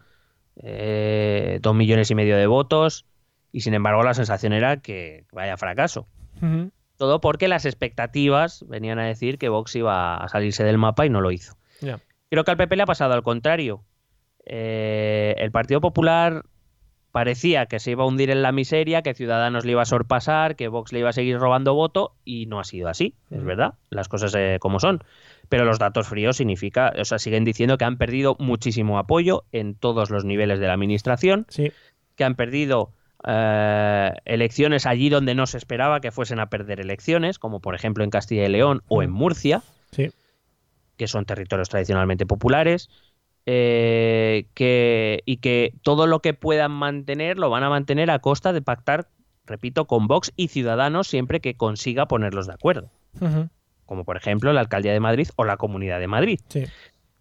[0.58, 3.06] eh, dos millones y medio de votos,
[3.52, 6.08] y sin embargo la sensación era que vaya fracaso.
[6.98, 11.10] Todo porque las expectativas venían a decir que Vox iba a salirse del mapa y
[11.10, 11.56] no lo hizo.
[12.30, 13.84] Creo que al PP le ha pasado al contrario.
[14.46, 16.44] Eh, el Partido Popular
[17.12, 20.56] parecía que se iba a hundir en la miseria, que Ciudadanos le iba a sorpasar,
[20.56, 23.46] que Vox le iba a seguir robando voto y no ha sido así, es Mm.
[23.46, 25.04] verdad, las cosas eh, como son.
[25.50, 29.76] Pero los datos fríos significa, o sea, siguen diciendo que han perdido muchísimo apoyo en
[29.76, 31.72] todos los niveles de la administración, Sí.
[32.16, 32.92] que han perdido
[33.28, 38.04] eh, elecciones allí donde no se esperaba que fuesen a perder elecciones, como por ejemplo
[38.04, 39.14] en Castilla y León o en Mm.
[39.14, 39.62] Murcia
[39.92, 40.10] Sí.
[40.98, 42.90] que son territorios tradicionalmente populares,
[43.46, 48.54] eh, que, y que todo lo que puedan mantener lo van a mantener a costa
[48.54, 49.10] de pactar,
[49.46, 52.90] repito, con Vox y Ciudadanos siempre que consiga ponerlos de acuerdo,
[53.86, 56.40] como por ejemplo la Alcaldía de Madrid o la Comunidad de Madrid.
[56.50, 56.66] Sí.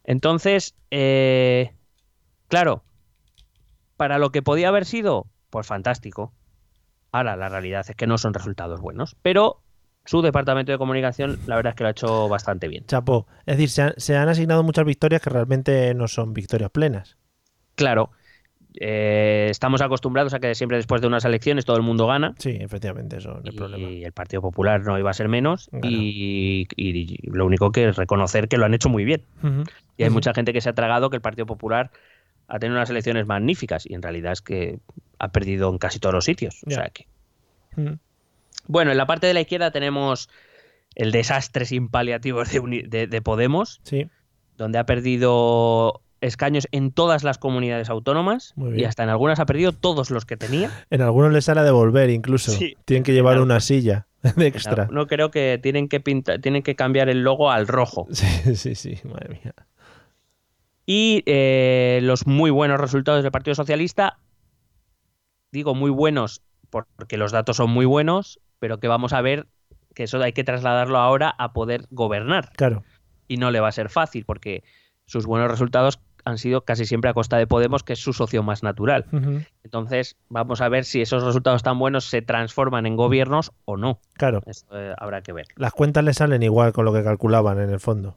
[0.04, 1.72] Entonces, eh,
[2.48, 2.82] claro,
[3.96, 6.32] para lo que podía haber sido, pues fantástico.
[7.12, 9.60] Ahora, la realidad es que no son resultados buenos, pero
[10.04, 12.84] su departamento de comunicación, la verdad es que lo ha hecho bastante bien.
[12.86, 13.26] Chapo.
[13.46, 17.16] Es decir, se han, se han asignado muchas victorias que realmente no son victorias plenas.
[17.76, 18.10] Claro,
[18.78, 22.34] eh, estamos acostumbrados a que siempre después de unas elecciones todo el mundo gana.
[22.38, 23.88] Sí, efectivamente, eso no es y problema.
[23.88, 28.48] el Partido Popular no iba a ser menos y, y lo único que es reconocer
[28.48, 29.24] que lo han hecho muy bien.
[29.96, 31.90] Y hay mucha gente que se ha tragado que el Partido Popular
[32.48, 34.78] ha tenido unas elecciones magníficas y en realidad es que
[35.18, 36.62] ha perdido en casi todos los sitios.
[36.66, 37.06] O sea que...
[38.70, 40.28] Bueno, en la parte de la izquierda tenemos
[40.94, 44.06] el desastre sin paliativos de, Uni- de- de Podemos, Sí.
[44.56, 49.72] donde ha perdido escaños en todas las comunidades autónomas y hasta en algunas ha perdido
[49.72, 50.70] todos los que tenía.
[50.90, 52.52] En algunos les sale a devolver incluso.
[52.52, 52.76] Sí.
[52.84, 54.06] Tienen que llevar una silla
[54.36, 54.86] de extra.
[54.90, 58.06] No creo que tienen que pintar, tienen que cambiar el logo al rojo.
[58.10, 59.54] Sí, sí, sí, madre mía.
[60.86, 64.18] Y eh, los muy buenos resultados del Partido Socialista,
[65.52, 69.48] digo muy buenos porque los datos son muy buenos, pero que vamos a ver
[69.94, 72.50] que eso hay que trasladarlo ahora a poder gobernar.
[72.56, 72.84] Claro.
[73.26, 74.62] Y no le va a ser fácil porque
[75.06, 78.42] sus buenos resultados han sido casi siempre a costa de Podemos, que es su socio
[78.42, 79.06] más natural.
[79.64, 84.00] Entonces, vamos a ver si esos resultados tan buenos se transforman en gobiernos o no.
[84.14, 84.42] Claro.
[84.46, 85.46] Eso eh, habrá que ver.
[85.56, 88.16] Las cuentas les salen igual con lo que calculaban en el fondo.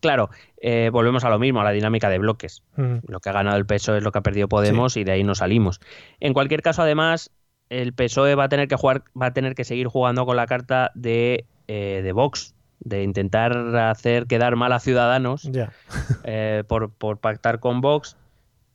[0.00, 0.30] Claro,
[0.60, 2.62] eh, volvemos a lo mismo, a la dinámica de bloques.
[2.76, 5.24] Lo que ha ganado el PSOE es lo que ha perdido Podemos y de ahí
[5.24, 5.80] no salimos.
[6.20, 7.30] En cualquier caso, además,
[7.72, 10.46] el PSOE va a tener que jugar, va a tener que seguir jugando con la
[10.46, 15.48] carta de, eh, de Vox, de intentar hacer quedar mal a Ciudadanos
[16.24, 18.16] eh, por, por pactar con Vox.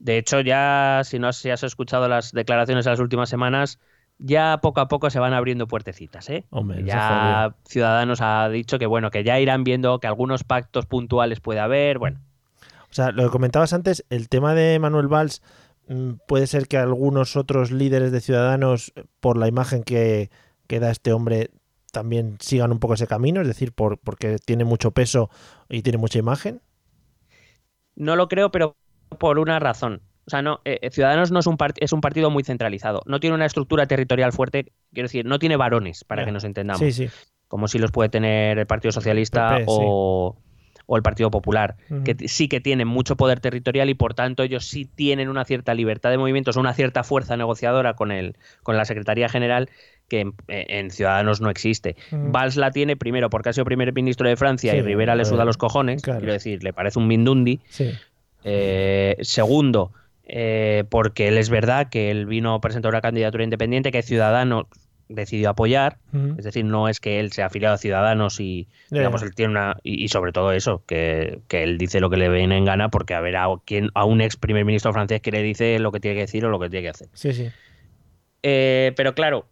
[0.00, 3.78] De hecho, ya si no has, si has escuchado las declaraciones de las últimas semanas,
[4.18, 6.44] ya poco a poco se van abriendo puertecitas, ¿eh?
[6.50, 11.40] Hombre, ya Ciudadanos ha dicho que bueno, que ya irán viendo que algunos pactos puntuales
[11.40, 12.18] puede haber, bueno.
[12.90, 15.42] O sea, lo que comentabas antes, el tema de Manuel Valls,
[16.26, 20.30] puede ser que algunos otros líderes de Ciudadanos, por la imagen que,
[20.66, 21.50] que da este hombre
[21.92, 25.30] también sigan un poco ese camino, es decir, por, porque tiene mucho peso
[25.68, 26.60] y tiene mucha imagen?
[27.96, 28.76] No lo creo, pero
[29.18, 30.02] por una razón.
[30.26, 33.00] O sea, no, eh, Ciudadanos no es un, es un partido muy centralizado.
[33.06, 36.80] No tiene una estructura territorial fuerte, quiero decir, no tiene varones, para que nos entendamos.
[36.80, 37.08] Sí, sí.
[37.48, 40.36] Como si los puede tener el Partido Socialista PP, o,
[40.90, 44.64] o el Partido Popular, que sí que tienen mucho poder territorial y por tanto ellos
[44.64, 48.86] sí tienen una cierta libertad de movimientos, una cierta fuerza negociadora con, el, con la
[48.86, 49.68] Secretaría General
[50.08, 51.96] que en, en Ciudadanos no existe.
[52.10, 55.22] Valls la tiene primero porque ha sido primer ministro de Francia Sí, y Rivera le
[55.22, 56.20] a suda los cojones, claro.
[56.20, 57.60] quiero decir, le parece un mindundi.
[57.68, 57.90] Sí.
[58.44, 59.92] Eh, segundo,
[60.24, 64.66] eh, porque él es verdad que él vino a presentar una candidatura independiente que Ciudadanos
[65.08, 65.98] decidió apoyar,
[66.36, 69.76] es decir, no es que él sea afiliado a Ciudadanos y, digamos, él tiene una.
[69.82, 72.90] Y, y sobre todo eso, que, que él dice lo que le viene en gana,
[72.90, 75.92] porque a ver a, quién, a un ex primer ministro francés que le dice lo
[75.92, 77.08] que tiene que decir o lo que tiene que hacer.
[77.14, 77.48] Sí, sí.
[78.42, 79.46] Eh, pero claro,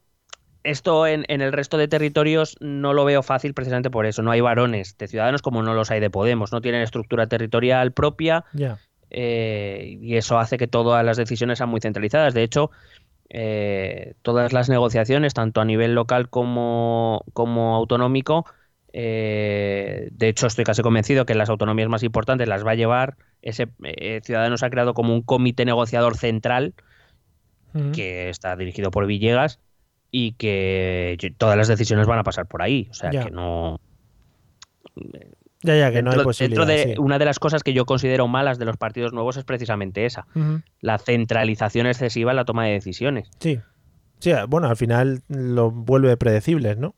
[0.63, 4.23] esto en, en el resto de territorios no lo veo fácil precisamente por eso.
[4.23, 6.53] No hay varones de Ciudadanos como no los hay de Podemos.
[6.53, 8.45] No tienen estructura territorial propia
[9.11, 12.35] eh, y eso hace que todas las decisiones sean muy centralizadas.
[12.35, 12.71] De hecho,
[13.39, 18.47] eh, todas las negociaciones, tanto a nivel local como, como autonómico,
[18.95, 23.19] eh, de hecho estoy casi convencido que las autonomías más importantes las va a llevar
[23.43, 26.73] ese eh, Ciudadanos ha creado como un comité negociador central
[27.93, 29.61] que está dirigido por Villegas
[30.11, 32.89] y que todas las decisiones van a pasar por ahí.
[32.91, 33.25] O sea Ya.
[33.25, 33.81] que no.
[35.67, 36.67] Ya, ya, que no hay Dentro, posibilidad.
[36.67, 37.01] dentro de sí.
[37.01, 40.27] una de las cosas que yo considero malas de los partidos nuevos es precisamente esa,
[40.81, 43.29] la centralización excesiva en la toma de decisiones.
[43.41, 43.59] Sí.
[44.19, 46.95] Sí, bueno, al final lo vuelve predecibles, ¿no?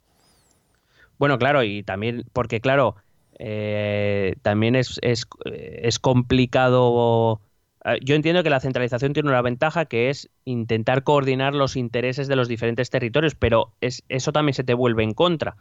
[1.18, 2.94] Bueno, claro, y también, porque claro,
[3.40, 7.40] eh, también es, es, es complicado.
[7.84, 12.28] eh, Yo entiendo que la centralización tiene una ventaja que es intentar coordinar los intereses
[12.28, 15.56] de los diferentes territorios, pero es, eso también se te vuelve en contra.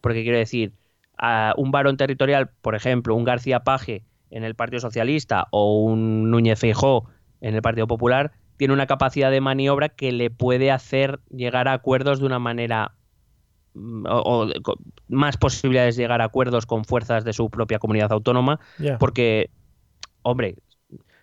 [0.00, 0.72] Porque quiero decir,
[1.24, 6.30] a un varón territorial, por ejemplo, un García Paje en el Partido Socialista o un
[6.30, 7.08] Núñez Feijó
[7.40, 11.72] en el Partido Popular, tiene una capacidad de maniobra que le puede hacer llegar a
[11.72, 12.92] acuerdos de una manera
[13.72, 14.48] mm, o,
[15.08, 18.60] más posibilidades de llegar a acuerdos con fuerzas de su propia comunidad autónoma,
[18.98, 19.50] porque,
[20.22, 20.56] hombre,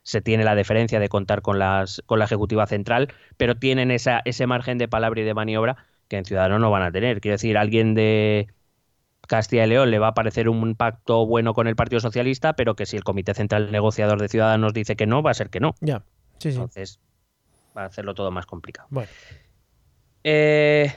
[0.01, 4.21] se tiene la deferencia de contar con, las, con la Ejecutiva Central, pero tienen esa,
[4.25, 5.77] ese margen de palabra y de maniobra
[6.07, 7.21] que en Ciudadanos no van a tener.
[7.21, 8.47] Quiero decir, alguien de
[9.31, 12.75] Castilla y León le va a parecer un pacto bueno con el Partido Socialista, pero
[12.75, 15.61] que si el Comité Central Negociador de Ciudadanos dice que no, va a ser que
[15.61, 15.73] no.
[15.79, 16.03] Ya.
[16.39, 16.57] Sí, sí.
[16.57, 16.99] Entonces,
[17.75, 18.89] va a hacerlo todo más complicado.
[18.91, 19.07] Bueno.
[20.25, 20.93] Eh,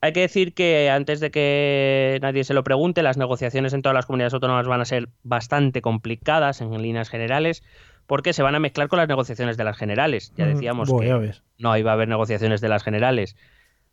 [0.00, 3.94] hay que decir que antes de que nadie se lo pregunte, las negociaciones en todas
[3.94, 7.62] las comunidades autónomas van a ser bastante complicadas en líneas generales,
[8.06, 10.32] porque se van a mezclar con las negociaciones de las generales.
[10.38, 10.54] Ya Ujú.
[10.54, 13.36] decíamos que no iba a haber negociaciones de las generales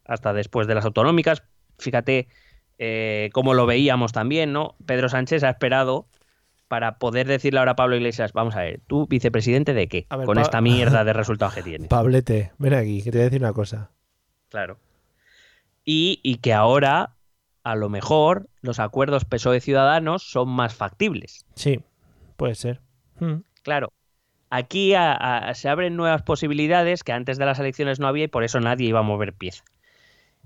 [0.05, 1.43] hasta después de las autonómicas.
[1.77, 2.29] Fíjate
[2.83, 4.75] eh, cómo lo veíamos también, ¿no?
[4.87, 6.07] Pedro Sánchez ha esperado
[6.67, 10.07] para poder decirle ahora a Pablo Iglesias, vamos a ver, ¿tú vicepresidente de qué?
[10.09, 11.89] Ver, Con Pa- esta mierda de resultados que tienes.
[11.89, 13.91] Pablete, ven aquí, que te voy a decir una cosa.
[14.49, 14.79] Claro.
[15.83, 17.15] Y, y que ahora,
[17.63, 21.45] a lo mejor, los acuerdos PSOE E Ciudadanos son más factibles.
[21.55, 21.81] Sí,
[22.37, 22.81] puede ser.
[23.19, 23.41] Mm.
[23.63, 23.91] Claro.
[24.49, 28.27] Aquí a- a- se abren nuevas posibilidades que antes de las elecciones no había y
[28.29, 29.63] por eso nadie iba a mover pieza.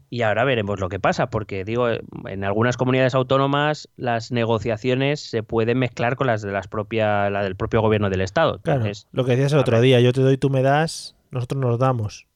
[0.10, 5.44] Y ahora veremos lo que pasa, porque digo, en algunas comunidades autónomas las negociaciones se
[5.44, 8.60] pueden mezclar con las de las propia, la del propio gobierno del Estado.
[8.60, 11.80] Claro, lo que decías el otro día, yo te doy, tú me das, nosotros nos
[11.80, 12.28] damos.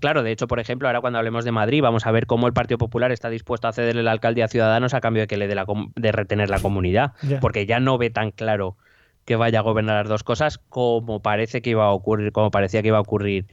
[0.00, 2.52] Claro, de hecho, por ejemplo, ahora cuando hablemos de Madrid, vamos a ver cómo el
[2.52, 5.46] Partido Popular está dispuesto a cederle la alcaldía a Ciudadanos a cambio de que le
[5.46, 8.76] dé la de retener la comunidad, porque ya no ve tan claro
[9.24, 12.82] que vaya a gobernar las dos cosas como parece que iba a ocurrir, como parecía
[12.82, 13.46] que iba a ocurrir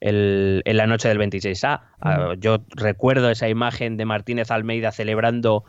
[0.00, 1.80] el- en la noche del 26A.
[2.00, 5.64] Ah, yo recuerdo esa imagen de Martínez Almeida celebrando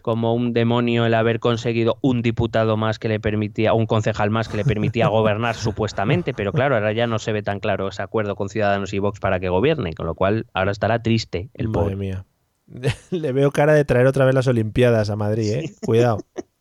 [0.00, 4.48] como un demonio el haber conseguido un diputado más que le permitía, un concejal más
[4.48, 8.02] que le permitía gobernar supuestamente, pero claro, ahora ya no se ve tan claro ese
[8.02, 11.68] acuerdo con Ciudadanos y Vox para que gobiernen, con lo cual ahora estará triste el
[11.68, 11.96] Madre pobre.
[11.96, 12.24] mía.
[13.10, 15.70] Le veo cara de traer otra vez las Olimpiadas a Madrid, ¿eh?
[15.84, 16.18] Cuidado.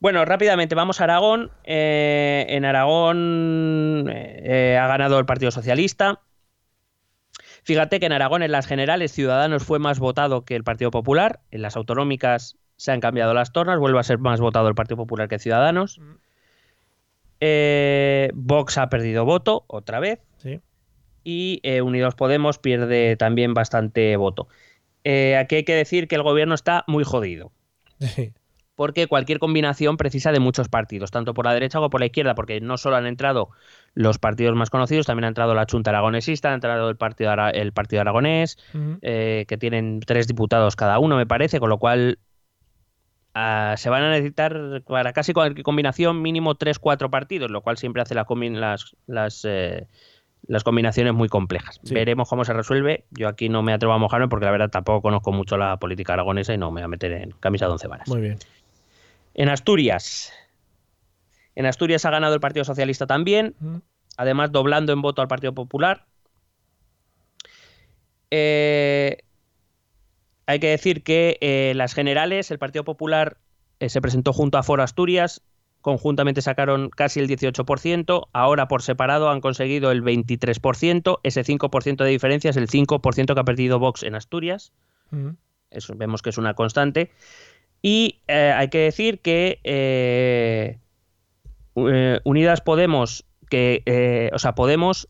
[0.00, 1.50] Bueno, rápidamente vamos a Aragón.
[1.64, 6.20] Eh, en Aragón eh, ha ganado el Partido Socialista.
[7.64, 11.40] Fíjate que en Aragón, en las generales, Ciudadanos fue más votado que el Partido Popular.
[11.50, 14.96] En las autonómicas se han cambiado las tornas, vuelve a ser más votado el Partido
[14.96, 16.00] Popular que Ciudadanos.
[17.40, 20.60] Eh, Vox ha perdido voto otra vez Sí.
[21.22, 24.48] y eh, Unidos Podemos pierde también bastante voto.
[25.04, 27.52] Eh, aquí hay que decir que el gobierno está muy jodido.
[28.00, 28.32] Sí.
[28.78, 32.36] Porque cualquier combinación precisa de muchos partidos, tanto por la derecha como por la izquierda,
[32.36, 33.50] porque no solo han entrado
[33.94, 37.72] los partidos más conocidos, también ha entrado la Junta Aragonesista, ha entrado el Partido, el
[37.72, 38.56] partido Aragonés,
[39.02, 42.20] eh, que tienen tres diputados cada uno, me parece, con lo cual
[43.34, 47.78] ah, se van a necesitar para casi cualquier combinación mínimo tres, cuatro partidos, lo cual
[47.78, 49.88] siempre hace las, las, eh,
[50.46, 51.80] las combinaciones muy complejas.
[51.90, 53.06] Veremos cómo se resuelve.
[53.10, 56.12] Yo aquí no me atrevo a mojarme porque la verdad tampoco conozco mucho la política
[56.12, 58.08] aragonesa y no me voy a meter en camisa de once varas.
[58.08, 58.38] Muy bien.
[59.38, 60.32] En Asturias.
[61.54, 63.54] En Asturias ha ganado el Partido Socialista también,
[64.16, 66.06] además doblando en voto al Partido Popular.
[68.32, 69.18] Eh,
[70.46, 73.36] hay que decir que eh, las generales, el Partido Popular
[73.78, 75.40] eh, se presentó junto a Foro Asturias,
[75.82, 82.10] conjuntamente sacaron casi el 18%, ahora por separado han conseguido el 23%, ese 5% de
[82.10, 84.72] diferencia es el 5% que ha perdido Vox en Asturias,
[85.70, 87.12] Eso, vemos que es una constante.
[87.82, 90.78] Y eh, hay que decir que eh,
[91.76, 95.08] eh, Unidas Podemos, que, o sea, Podemos,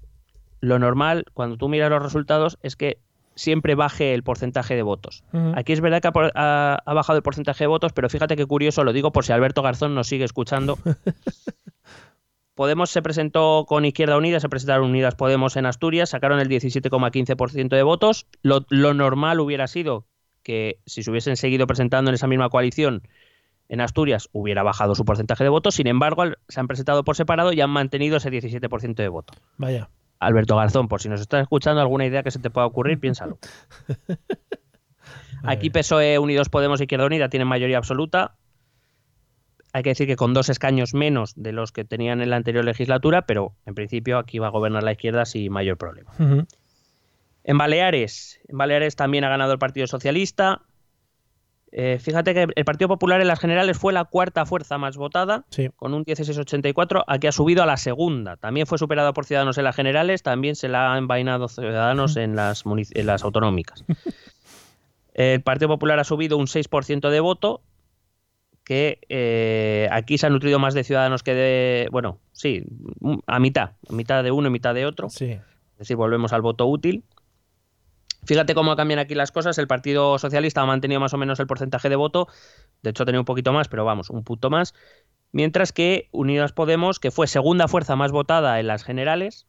[0.61, 2.99] lo normal, cuando tú miras los resultados, es que
[3.35, 5.23] siempre baje el porcentaje de votos.
[5.55, 8.93] Aquí es verdad que ha, bajado el porcentaje de votos, pero fíjate qué curioso, lo
[8.93, 10.79] digo por si Alberto Garzón nos sigue escuchando.
[12.57, 17.69] Podemos se presentó con Izquierda Unida, se presentaron Unidas Podemos en Asturias, sacaron el 17,15%
[17.69, 18.27] de votos.
[18.43, 18.65] lo,
[18.95, 20.07] normal hubiera sido
[20.49, 23.03] que si se hubiesen seguido presentando en esa misma coalición
[23.69, 27.53] en Asturias hubiera bajado su porcentaje de votos, sin embargo se han presentado por separado
[27.53, 29.35] y han mantenido ese 17% de voto.
[29.59, 29.91] Vaya.
[30.19, 33.39] Alberto Garzón, por si nos estás escuchando alguna idea que se te pueda ocurrir, piénsalo.
[35.45, 38.37] Aquí PSOE, Unidos Podemos y Izquierda Unida tienen mayoría absoluta.
[39.75, 42.65] Hay que decir que con dos escaños menos de los que tenían en la anterior
[42.65, 46.11] legislatura, pero en principio aquí va a gobernar la izquierda sin mayor problema.
[47.49, 50.61] En Baleares, en Baleares también ha ganado el Partido Socialista.
[51.73, 55.47] Eh, fíjate que el Partido Popular en las generales fue la cuarta fuerza más votada,
[55.77, 57.05] con un 16,84.
[57.07, 58.37] Aquí ha subido a la segunda.
[58.37, 62.37] También fue superado por Ciudadanos en las generales, también se la ha envainado Ciudadanos en
[62.37, 63.83] las, las autonómicas.
[65.15, 67.63] El Partido Popular ha subido un 6% de voto,
[68.63, 71.89] que eh, aquí se ha nutrido más de Ciudadanos que de.
[71.91, 72.63] Bueno, sí,
[73.27, 75.09] a mitad, a mitad de uno y mitad de otro.
[75.09, 75.31] Sí.
[75.31, 77.05] Es decir, volvemos al voto útil.
[78.29, 79.57] Fíjate cómo cambian aquí las cosas.
[79.57, 82.29] El Partido Socialista ha mantenido más o menos el porcentaje de voto.
[82.83, 84.75] De hecho, ha tenido un poquito más, pero vamos, un punto más.
[85.33, 89.47] Mientras que Unidas Podemos, que fue segunda fuerza más votada en las generales,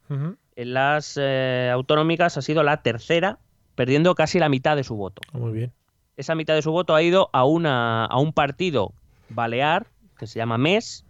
[0.55, 3.39] en las eh, autonómicas ha sido la tercera,
[3.75, 5.23] perdiendo casi la mitad de su voto.
[5.33, 5.73] Muy bien.
[6.15, 8.93] Esa mitad de su voto ha ido a, una, a un partido
[9.27, 11.03] balear que se llama MES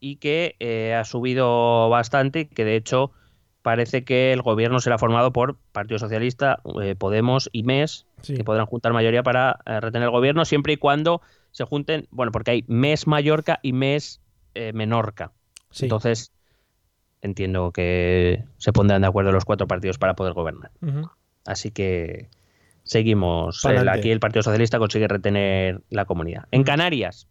[0.00, 3.12] y que eh, ha subido bastante, que de hecho
[3.62, 8.66] parece que el gobierno será formado por Partido Socialista, eh, Podemos y MES, que podrán
[8.66, 12.64] juntar mayoría para eh, retener el gobierno, siempre y cuando se junten, bueno, porque hay
[12.66, 14.20] MES Mallorca y MES
[14.54, 15.32] eh, Menorca.
[15.80, 16.32] Entonces,
[17.22, 20.70] entiendo que se pondrán de acuerdo los cuatro partidos para poder gobernar.
[21.46, 22.28] Así que
[22.82, 23.64] seguimos.
[23.64, 26.44] aquí el Partido Socialista consigue retener la comunidad.
[26.50, 27.28] En Canarias.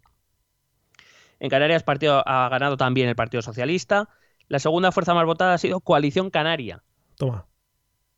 [1.39, 4.09] En Canarias partido, ha ganado también el Partido Socialista.
[4.51, 6.83] La segunda fuerza más votada ha sido Coalición Canaria.
[7.15, 7.47] Toma.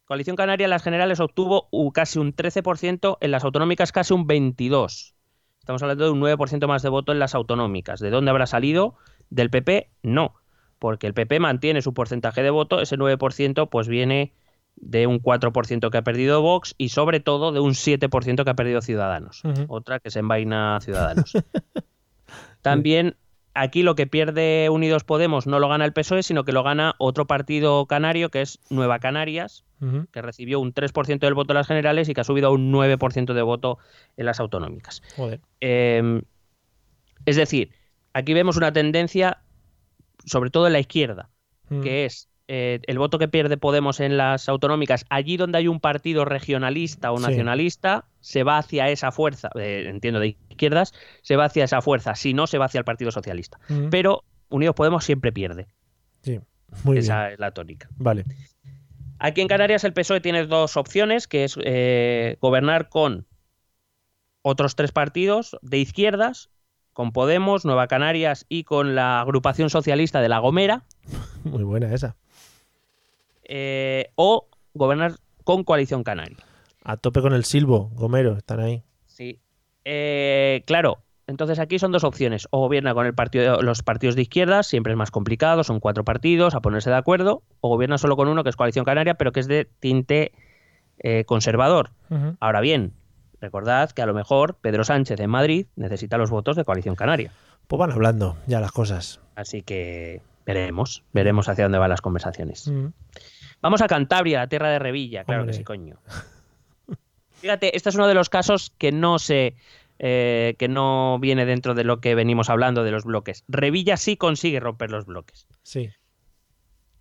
[0.05, 5.13] Coalición Canaria en las generales obtuvo casi un 13%, en las autonómicas casi un 22%.
[5.59, 7.99] Estamos hablando de un 9% más de voto en las autonómicas.
[7.99, 8.95] ¿De dónde habrá salido?
[9.29, 9.91] ¿Del PP?
[10.01, 10.33] No,
[10.79, 14.33] porque el PP mantiene su porcentaje de voto, ese 9% pues viene
[14.75, 18.55] de un 4% que ha perdido Vox y sobre todo de un 7% que ha
[18.55, 19.43] perdido Ciudadanos.
[19.67, 21.33] Otra que se envaina Ciudadanos.
[22.63, 23.17] También
[23.53, 26.95] aquí lo que pierde Unidos Podemos no lo gana el PSOE, sino que lo gana
[26.97, 29.63] otro partido canario, que es Nueva Canarias,
[30.11, 32.71] que recibió un 3% del voto en las generales y que ha subido a un
[32.71, 33.79] 9% de voto
[34.15, 35.01] en las autonómicas.
[35.59, 36.21] Em,
[37.25, 37.71] es decir,
[38.13, 39.39] aquí vemos una tendencia,
[40.25, 41.29] sobre todo en la izquierda,
[41.81, 45.79] que es eh, el voto que pierde Podemos en las autonómicas, allí donde hay un
[45.79, 51.45] partido regionalista o nacionalista, se va hacia esa fuerza, eh, entiendo de izquierdas, se va
[51.45, 53.59] hacia esa fuerza, si no, se va hacia el Partido Socialista.
[53.91, 55.67] Pero Unidos Podemos siempre pierde.
[56.21, 56.39] Sí,
[56.83, 57.89] muy esa es la tónica.
[57.97, 58.23] Vale.
[59.19, 63.25] Aquí en Canarias el PSOE tiene dos opciones, que es eh, gobernar con
[64.41, 66.49] otros tres partidos de izquierdas,
[66.91, 70.83] con Podemos, Nueva Canarias y con la agrupación socialista de La Gomera.
[71.43, 72.15] Muy buena esa.
[73.43, 76.37] Eh, o gobernar con coalición canaria.
[76.83, 78.83] A tope con el silbo, Gomero, están ahí.
[79.85, 82.47] Eh, claro, entonces aquí son dos opciones.
[82.51, 86.03] O gobierna con el partido, los partidos de izquierda, siempre es más complicado, son cuatro
[86.03, 89.31] partidos a ponerse de acuerdo, o gobierna solo con uno, que es Coalición Canaria, pero
[89.31, 90.31] que es de tinte
[90.99, 91.91] eh, conservador.
[92.39, 92.93] Ahora bien,
[93.43, 97.29] Recordad que a lo mejor Pedro Sánchez en Madrid necesita los votos de Coalición Canaria.
[97.67, 99.19] Pues van hablando ya las cosas.
[99.35, 102.71] Así que veremos, veremos hacia dónde van las conversaciones.
[103.61, 105.51] Vamos a Cantabria, la tierra de Revilla, claro Hombre.
[105.51, 105.97] que sí, coño.
[107.43, 109.55] Fíjate, este es uno de los casos que no se
[109.99, 113.43] eh, que no viene dentro de lo que venimos hablando de los bloques.
[113.49, 115.45] Revilla sí consigue romper los bloques.
[115.61, 115.89] Sí.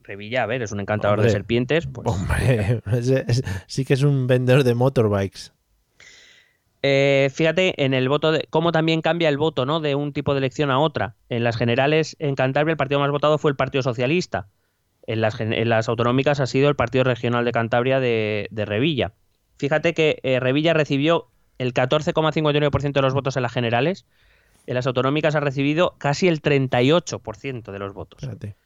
[0.01, 1.29] Revilla, a ver, es un encantador Hombre.
[1.29, 1.87] de serpientes.
[1.87, 2.83] pues, Hombre,
[3.69, 5.53] sí que es un vendedor de motorbikes.
[6.83, 9.79] Eh, fíjate en el voto de cómo también cambia el voto, ¿no?
[9.79, 11.15] De un tipo de elección a otra.
[11.29, 14.49] En las generales en Cantabria el partido más votado fue el Partido Socialista.
[15.07, 18.65] En las, gen- en las autonómicas ha sido el Partido Regional de Cantabria de, de
[18.65, 19.13] Revilla.
[19.63, 24.07] Fíjate que eh, Revilla recibió el 14,59% de los votos en las generales.
[24.67, 28.21] En las autonómicas ha recibido casi el 38% de los votos.
[28.23, 28.57] Fíjate.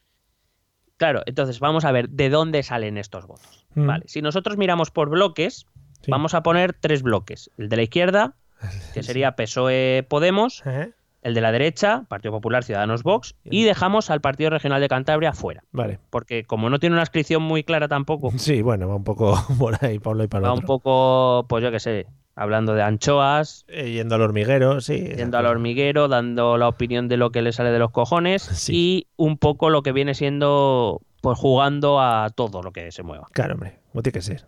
[0.97, 3.67] Claro, entonces vamos a ver de dónde salen estos votos.
[3.75, 3.87] Mm.
[3.87, 5.67] Vale, si nosotros miramos por bloques,
[6.01, 6.11] Sí.
[6.11, 7.51] vamos a poner tres bloques.
[7.59, 8.35] El de la izquierda,
[8.95, 10.93] que sería PSOE Podemos, ¿Eh?
[11.27, 15.33] El de la derecha, Partido Popular, Ciudadanos Vox, y dejamos al Partido Regional de Cantabria
[15.33, 15.63] fuera.
[15.73, 15.99] Vale.
[16.11, 19.77] Porque como no tiene una inscripción muy clara tampoco, Sí, bueno, va un poco por
[19.85, 22.07] ahí, uno y para va un poco, pues yo qué sé,
[22.37, 24.99] hablando de anchoas, Eh, yendo al hormiguero, sí.
[25.17, 28.73] yendo al hormiguero, dando la opinión de lo que le sale de los cojones Sí.
[28.75, 33.27] y un poco lo que viene siendo, pues jugando a todo lo que se mueva.
[33.33, 34.47] Claro, hombre, como tiene que ser.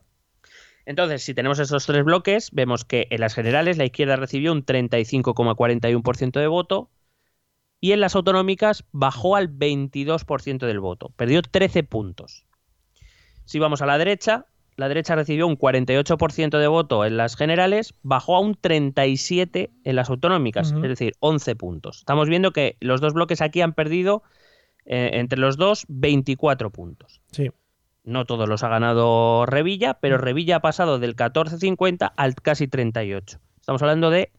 [0.88, 4.64] Entonces, si tenemos esos tres bloques, vemos que en las generales la izquierda recibió un
[4.64, 6.88] 35,41% de voto
[7.78, 12.46] y en las autonómicas bajó al 22% del voto, perdió 13 puntos.
[13.44, 17.92] Si vamos a la derecha, la derecha recibió un 48% de voto en las generales,
[18.02, 21.98] bajó a un 37 en las autonómicas, es decir, 11 puntos.
[21.98, 24.22] Estamos viendo que los dos bloques aquí han perdido
[24.86, 27.20] eh, entre los dos 24 puntos.
[27.30, 27.50] Sí.
[28.08, 33.38] No todos los ha ganado Revilla, pero Revilla ha pasado del 14.50 al casi 38.
[33.60, 34.32] Estamos hablando de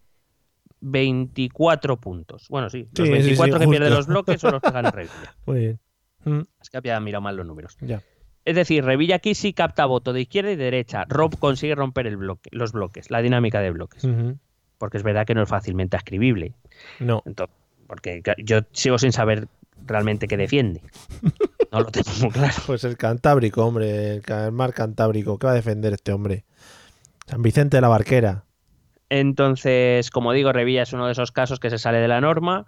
[0.82, 2.47] 24 puntos.
[2.49, 4.91] Bueno, sí, los Sí, sí, sí, 24 que pierden los bloques son los que gana
[4.91, 5.36] Revilla.
[5.45, 5.80] Muy bien.
[6.26, 7.78] Mm, Es que había mirado mal los números.
[7.82, 8.01] ya.
[8.45, 11.05] Es decir, Revilla aquí sí capta voto de izquierda y de derecha.
[11.07, 14.07] Rob consigue romper el bloque, los bloques, la dinámica de bloques.
[14.80, 16.55] Porque es verdad que no es fácilmente escribible.
[16.99, 17.22] No.
[17.26, 17.55] Entonces,
[17.86, 19.47] porque yo sigo sin saber
[19.86, 20.82] realmente qué defiende.
[21.71, 22.55] No lo tengo muy claro.
[22.65, 25.38] Pues el Cantábrico, hombre, el mar Cantábrico.
[25.38, 26.43] ¿Qué va a defender este hombre?
[27.27, 28.45] San Vicente de la Barquera.
[29.09, 32.65] Entonces, como digo, Revilla es uno de esos casos que se sale de la norma.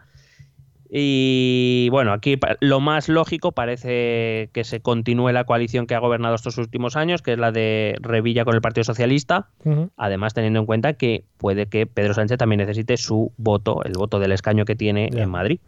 [0.93, 6.35] Y bueno, aquí lo más lógico parece que se continúe la coalición que ha gobernado
[6.35, 9.47] estos últimos años, que es la de Revilla con el Partido Socialista.
[9.95, 14.19] Además, teniendo en cuenta que puede que Pedro Sánchez también necesite su voto, el voto
[14.19, 15.61] del escaño que tiene en Madrid.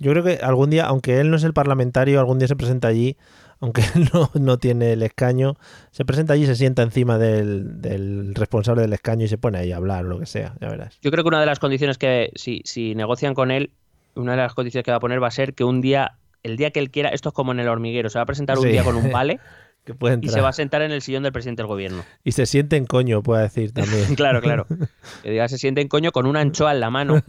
[0.00, 2.88] Yo creo que algún día, aunque él no es el parlamentario, algún día se presenta
[2.88, 3.16] allí,
[3.60, 5.56] aunque él no, no tiene el escaño,
[5.90, 9.72] se presenta allí, se sienta encima del, del responsable del escaño y se pone ahí
[9.72, 10.98] a hablar o lo que sea, ya verás.
[11.02, 13.70] Yo creo que una de las condiciones que, si, si negocian con él,
[14.14, 16.56] una de las condiciones que va a poner va a ser que un día, el
[16.56, 18.64] día que él quiera, esto es como en el hormiguero, se va a presentar un
[18.64, 18.70] Sí.
[18.70, 19.40] día con un vale
[19.88, 22.04] Que puede y se va a sentar en el sillón del presidente del gobierno.
[22.22, 24.04] Y se siente en coño, puede decir también.
[24.16, 24.66] Claro, claro.
[25.22, 27.22] Que diga, se siente en coño con una anchoa en la mano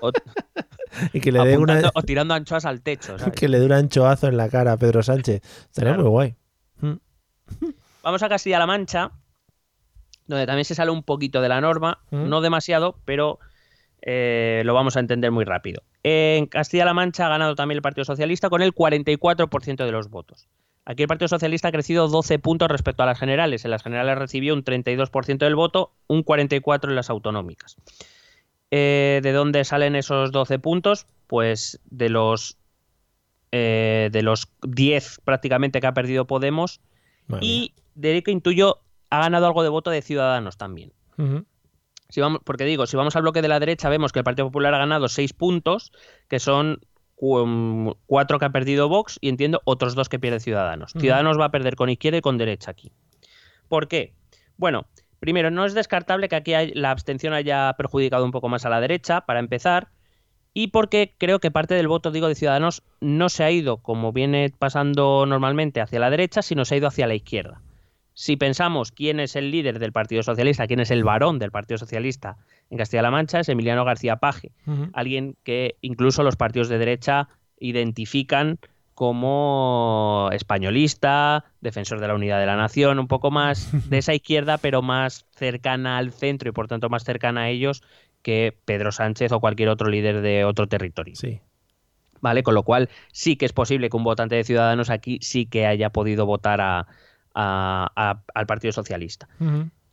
[0.00, 0.12] o,
[1.12, 3.18] y que le dé una, apuntando- o tirando anchoas al techo.
[3.18, 3.34] ¿sabes?
[3.34, 5.42] que le dé un anchoazo en la cara a Pedro Sánchez.
[5.44, 6.04] Estaría Claro.
[6.04, 6.36] muy guay.
[8.02, 9.10] Vamos a Castilla-La Mancha,
[10.26, 12.28] donde también se sale un poquito de la norma, Mm.
[12.30, 13.38] no demasiado, pero
[14.00, 15.82] eh, lo vamos a entender muy rápido.
[16.02, 20.48] En Castilla-La Mancha ha ganado también el Partido Socialista con el 44% de los votos.
[20.86, 23.64] Aquí el Partido Socialista ha crecido 12 puntos respecto a las generales.
[23.64, 27.76] En las generales recibió un 32% del voto, un 44% en las autonómicas.
[28.70, 31.06] Eh, ¿De dónde salen esos 12 puntos?
[31.26, 32.56] Pues de los,
[33.50, 36.80] eh, de los 10 prácticamente que ha perdido Podemos,
[37.26, 38.78] Madre y de que intuyo
[39.10, 40.92] ha ganado algo de voto de Ciudadanos también.
[41.18, 41.44] Ujú.
[42.10, 44.46] Si vamos, porque digo, si vamos al bloque de la derecha, vemos que el Partido
[44.46, 45.90] Popular ha ganado seis puntos,
[46.28, 46.80] que son
[47.16, 50.92] cuatro que ha perdido Vox y entiendo otros dos que pierde Ciudadanos.
[51.00, 52.92] Ciudadanos va a perder con izquierda y con derecha aquí.
[53.68, 54.14] ¿Por qué?
[54.56, 54.86] Bueno,
[55.18, 58.70] primero, no es descartable que aquí hay- la abstención haya perjudicado un poco más a
[58.70, 59.88] la derecha, para empezar,
[60.54, 64.12] y porque creo que parte del voto, digo, de Ciudadanos no se ha ido, como
[64.12, 67.60] viene pasando normalmente, hacia la derecha, sino se ha ido hacia la izquierda.
[68.18, 71.76] Si pensamos quién es el líder del Partido Socialista, quién es el varón del Partido
[71.76, 72.38] Socialista
[72.70, 74.52] en Castilla-La Mancha, es Emiliano García Paje,
[74.94, 77.28] alguien que incluso los partidos de derecha
[77.60, 78.58] identifican
[78.94, 84.56] como españolista, defensor de la unidad de la nación, un poco más de esa izquierda,
[84.56, 87.82] pero más cercana al centro y por tanto más cercana a ellos
[88.22, 91.16] que Pedro Sánchez o cualquier otro líder de otro territorio.
[91.16, 91.40] Sí.
[92.22, 92.42] ¿Vale?
[92.42, 95.66] Con lo cual sí que es posible que un votante de Ciudadanos aquí sí que
[95.66, 96.86] haya podido votar a-
[97.36, 99.28] a- a- al Partido Socialista.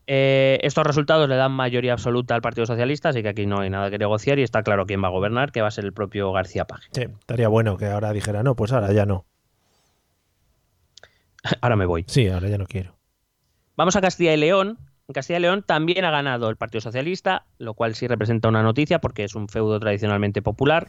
[0.07, 3.69] Eh, estos resultados le dan mayoría absoluta al Partido Socialista, así que aquí no hay
[3.69, 5.93] nada que negociar y está claro quién va a gobernar, que va a ser el
[5.93, 6.89] propio García Paje.
[6.91, 9.25] Sí, estaría bueno que ahora dijera, no, pues ahora ya no.
[11.61, 12.05] ahora me voy.
[12.07, 12.95] Sí, ahora ya no quiero.
[13.75, 14.77] Vamos a Castilla y León.
[15.07, 18.63] En Castilla y León también ha ganado el Partido Socialista, lo cual sí representa una
[18.63, 20.87] noticia porque es un feudo tradicionalmente popular.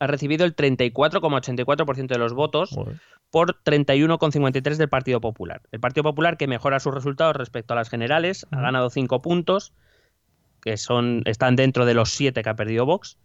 [0.00, 3.00] Ha recibido el 34,84% de los votos Joder.
[3.30, 5.62] por 31,53% del Partido Popular.
[5.70, 9.72] El Partido Popular que mejora sus resultados respecto a las generales, ha ganado 5 puntos,
[10.60, 13.18] que son, están dentro de los 7 que ha perdido Vox.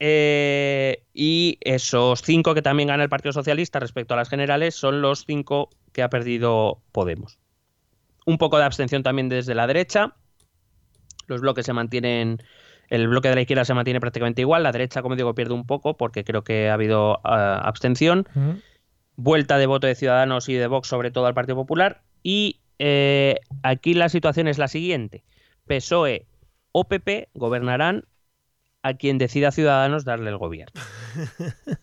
[0.00, 5.02] Eh, y esos 5 que también gana el Partido Socialista respecto a las generales son
[5.02, 7.38] los 5 que ha perdido Podemos.
[8.24, 10.14] Un poco de abstención también desde la derecha.
[11.26, 12.42] Los bloques se mantienen.
[12.88, 14.62] El bloque de la izquierda se mantiene prácticamente igual.
[14.62, 18.26] La derecha, como digo, pierde un poco porque creo que ha habido ah, abstención
[19.16, 22.02] vuelta de voto de Ciudadanos y de Vox sobre todo al Partido Popular.
[22.22, 25.24] Y eh, aquí la situación es la siguiente.
[25.66, 26.26] PSOE
[26.72, 28.04] o PP gobernarán
[28.82, 30.80] a quien decida Ciudadanos darle el gobierno.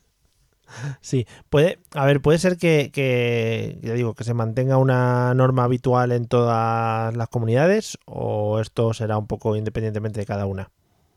[1.00, 5.64] Sí, puede, a ver, puede ser que, que, ya digo, que se mantenga una norma
[5.64, 10.72] habitual en todas las comunidades o esto será un poco independientemente de cada una.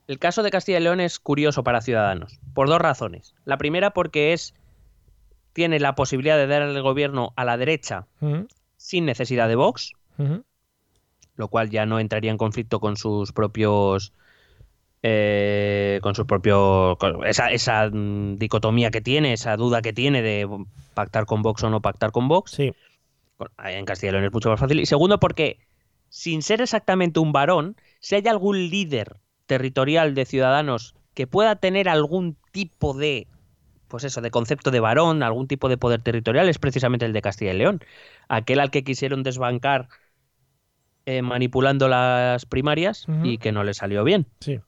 [0.09, 3.35] El caso de Castilla y León es curioso para Ciudadanos, por dos razones.
[3.45, 4.55] La primera porque es
[5.53, 8.07] tiene la posibilidad de dar el gobierno a la derecha
[8.79, 9.93] sin necesidad de Vox,
[11.37, 14.15] lo cual ya no entraría en conflicto con sus propios
[15.03, 20.23] eh, con sus propios con esa, esa mm, dicotomía que tiene, esa duda que tiene
[20.23, 20.49] de
[20.95, 22.53] pactar con Vox o no pactar con Vox.
[22.53, 22.73] Sí,
[23.63, 24.81] En Castilla y León es mucho más fácil.
[24.81, 25.59] Y segundo, porque
[26.09, 29.19] sin ser exactamente un varón, si hay algún líder
[29.49, 33.27] territorial de ciudadanos que pueda tener algún tipo de
[33.89, 37.23] pues eso, de concepto de varón, algún tipo de poder territorial, es precisamente el de
[37.23, 37.81] Castilla y León.
[38.29, 39.89] Aquel al que quisieron desbancar
[41.07, 44.27] eh, manipulando las primarias y que no le salió bien.
[44.41, 44.61] sí.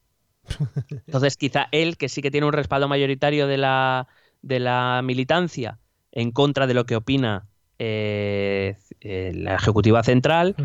[1.06, 4.08] Entonces, quizá él, que sí que tiene un respaldo mayoritario de la,
[4.42, 5.78] de la militancia
[6.12, 7.46] en contra de lo que opina
[7.78, 10.56] eh, eh, la Ejecutiva Central.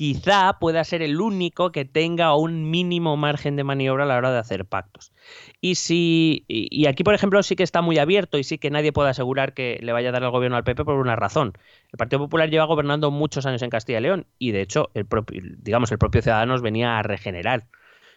[0.00, 4.32] Quizá pueda ser el único que tenga un mínimo margen de maniobra a la hora
[4.32, 5.12] de hacer pactos.
[5.60, 8.94] Y si y aquí, por ejemplo, sí que está muy abierto y sí que nadie
[8.94, 11.52] puede asegurar que le vaya a dar el gobierno al PP por una razón.
[11.92, 15.04] El Partido Popular lleva gobernando muchos años en Castilla y León y, de hecho, el
[15.04, 17.66] propio, digamos, el propio Ciudadanos venía a regenerar.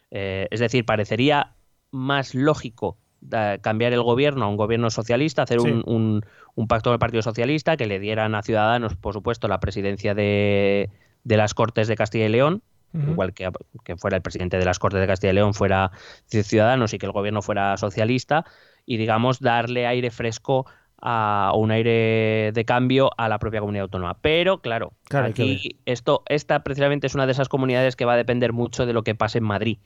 [0.09, 1.51] Eh, es decir, parecería
[1.91, 5.67] más lógico da- cambiar el gobierno a un gobierno socialista, hacer Sí.
[5.67, 6.25] un, un-
[6.55, 10.13] un pacto con el Partido Socialista, que le dieran a Ciudadanos, por supuesto, la presidencia
[10.15, 10.89] de,
[11.23, 12.61] de las Cortes de Castilla y León,
[12.93, 13.49] igual que,
[13.83, 15.91] que fuera el presidente de las Cortes de Castilla y León fuera
[16.27, 18.45] Ciudadanos y que el gobierno fuera socialista,
[18.85, 20.65] y digamos darle aire fresco
[21.05, 24.15] a o un aire de cambio a la propia comunidad autónoma.
[24.21, 28.53] Pero claro, aquí esto, esta precisamente es una de esas comunidades que va a depender
[28.53, 29.77] mucho de lo que pase en Madrid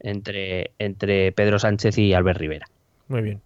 [0.00, 2.66] entre, entre Pedro Sánchez y Albert Rivera.
[3.06, 3.40] Muy bien.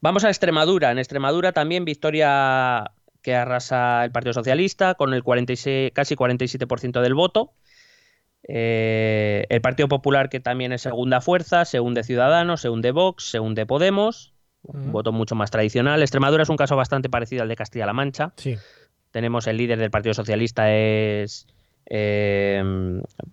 [0.00, 0.90] Vamos a Extremadura.
[0.90, 2.90] En Extremadura también victoria
[3.22, 7.52] que arrasa el Partido Socialista con el 46, casi 47% del voto.
[8.48, 13.30] Eh, el Partido Popular, que también es segunda fuerza, se hunde Ciudadanos, se hunde Vox,
[13.30, 14.32] se hunde Podemos.
[14.64, 16.02] Un voto mucho más tradicional.
[16.02, 18.32] Extremadura es un caso bastante parecido al de Castilla-La Mancha.
[18.36, 18.56] Sí.
[19.10, 21.48] Tenemos el líder del Partido Socialista es
[21.86, 22.62] eh,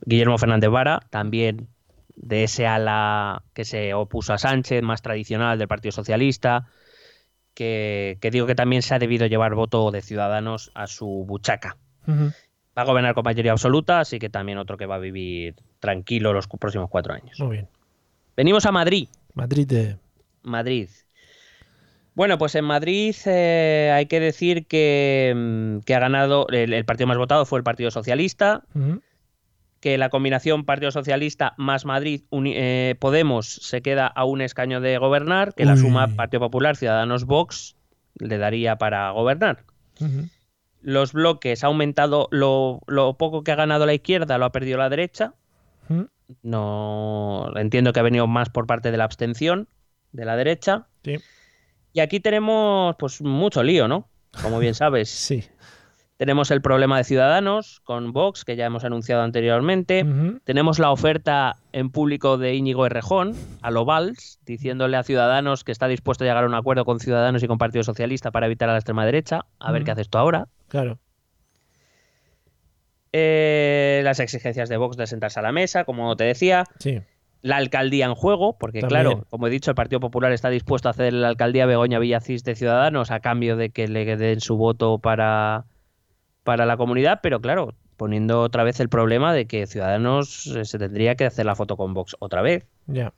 [0.05, 1.67] Guillermo Fernández Vara, también
[2.15, 6.67] de ese ala que se opuso a Sánchez, más tradicional del Partido Socialista,
[7.53, 11.77] que, que digo que también se ha debido llevar voto de Ciudadanos a su buchaca.
[12.07, 16.33] Va a gobernar con mayoría absoluta, así que también otro que va a vivir tranquilo
[16.33, 17.39] los próximos cuatro años.
[17.39, 17.67] Muy bien.
[18.35, 19.07] Venimos a Madrid.
[19.33, 19.97] Madrid de...
[20.43, 20.89] Madrid.
[22.15, 26.85] Bueno, pues en Madrid eh, hay que decir que, mm, que ha ganado, el, el
[26.85, 28.63] partido más votado fue el Partido Socialista.
[29.79, 34.97] Que la combinación Partido Socialista más Madrid eh, Podemos se queda a un escaño de
[34.97, 37.75] gobernar, que la suma Partido Popular, Ciudadanos, Vox
[38.15, 39.63] le daría para gobernar.
[40.81, 44.77] Los bloques ha aumentado lo, lo poco que ha ganado la izquierda, lo ha perdido
[44.77, 45.33] la derecha.
[46.43, 49.67] No entiendo que ha venido más por parte de la abstención
[50.11, 50.87] de la derecha.
[51.03, 51.17] Sí.
[51.93, 54.07] Y aquí tenemos pues mucho lío, ¿no?
[54.41, 55.09] Como bien sabes.
[55.29, 55.43] Sí.
[56.19, 60.05] Tenemos el problema de Ciudadanos con Vox, que ya hemos anunciado anteriormente.
[60.43, 65.71] Tenemos la oferta en público de Íñigo Errejón a lo Valls, diciéndole a Ciudadanos que
[65.71, 68.67] está dispuesto a llegar a un acuerdo con Ciudadanos y con Partido Socialista para evitar
[68.67, 69.45] a la extrema derecha.
[69.59, 70.49] A ver qué haces tú ahora.
[70.67, 70.99] Claro.
[73.13, 76.65] Eh, las exigencias de Vox de sentarse a la mesa, como te decía.
[76.79, 76.99] Sí.
[77.41, 79.03] La alcaldía en juego, porque También.
[79.03, 82.43] claro, como he dicho, el Partido Popular está dispuesto a hacer la alcaldía Begoña Villacís
[82.43, 85.63] de Ciudadanos a cambio de que le den su voto para,
[86.49, 90.79] para la comunidad, pero claro, poniendo otra vez el problema de que Ciudadanos eh, se
[90.79, 92.65] tendría que hacer la foto con Vox otra vez.
[92.87, 93.13] Ya.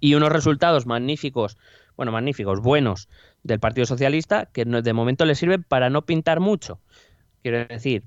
[0.00, 1.58] Y unos resultados magníficos,
[1.98, 3.10] bueno, magníficos, buenos
[3.42, 6.80] del Partido Socialista, que de momento le sirven para no pintar mucho.
[7.42, 8.04] Quiero decir,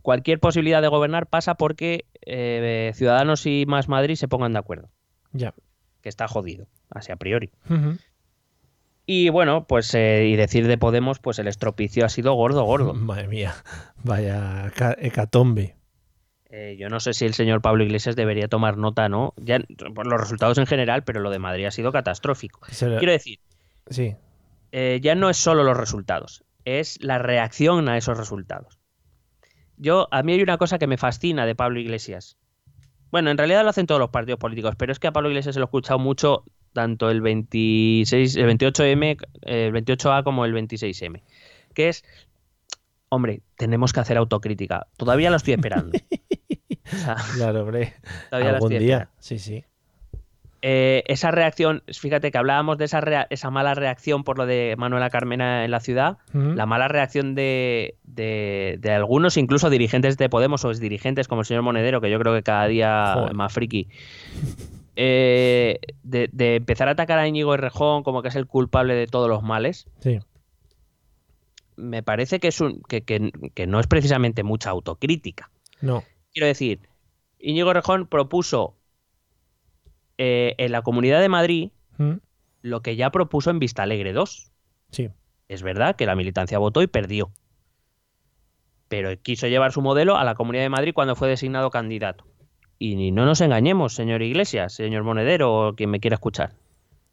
[0.00, 4.88] cualquier posibilidad de gobernar pasa porque eh, Ciudadanos y Más Madrid se pongan de acuerdo,
[5.34, 5.52] Ya.
[6.00, 7.50] que está jodido, así a priori.
[7.68, 7.98] Ujú.
[9.06, 12.92] Y bueno, pues eh, y decir de Podemos, pues el estropicio ha sido gordo, gordo.
[12.94, 13.54] Madre mía.
[14.02, 15.76] Vaya ca- hecatombe.
[16.50, 19.34] Eh, yo no sé si el señor Pablo Iglesias debería tomar nota, ¿no?
[19.36, 19.60] Ya
[19.94, 22.60] por los resultados en general, pero lo de Madrid ha sido catastrófico.
[22.82, 23.38] Lo- Quiero decir,
[23.90, 24.14] Sí.
[24.72, 28.78] eh, ya no es solo los resultados, es la reacción a esos resultados.
[29.76, 32.38] Yo, a mí hay una cosa que me fascina de Pablo Iglesias.
[33.10, 35.54] Bueno, en realidad lo hacen todos los partidos políticos, pero es que a Pablo Iglesias
[35.54, 36.44] se lo he escuchado mucho
[36.76, 41.22] tanto el 26, el 28M, el 28A como el 26M,
[41.72, 42.04] que es,
[43.08, 44.86] hombre, tenemos que hacer autocrítica.
[44.98, 45.98] Todavía lo estoy esperando.
[46.92, 47.94] O sea, Claro, hombre.
[48.30, 48.96] todavía Algún estoy día.
[48.96, 49.16] esperando.
[49.18, 49.64] Sí, sí.
[50.62, 54.74] Eh, esa reacción, fíjate que hablábamos de esa, rea- esa mala reacción por lo de
[54.78, 60.28] Manuela Carmena en la ciudad, la mala reacción de, de- de algunos, incluso dirigentes de
[60.28, 63.30] Podemos o dirigentes como el señor Monedero, que yo creo que cada día Joder.
[63.30, 63.88] es más friki,
[64.96, 69.06] eh, de, de empezar a atacar a Íñigo Errejón como que es el culpable de
[69.06, 70.18] todos los males, Sí.
[71.76, 75.50] me parece que, es un, que, que- que no es precisamente mucha autocrítica.
[75.80, 76.02] No.
[76.32, 76.80] Quiero decir,
[77.38, 78.74] Íñigo Errejón propuso
[80.18, 82.20] eh, en la Comunidad de Madrid Ujú.
[82.62, 84.50] lo que ya propuso en Vista Alegre 2.
[84.90, 85.10] Sí.
[85.48, 87.30] Es verdad que la militancia votó y perdió.
[88.88, 92.24] Pero quiso llevar su modelo a la Comunidad de Madrid cuando fue designado candidato.
[92.78, 96.52] Y no nos engañemos, señor Iglesias, señor Monedero, o quien me quiera escuchar.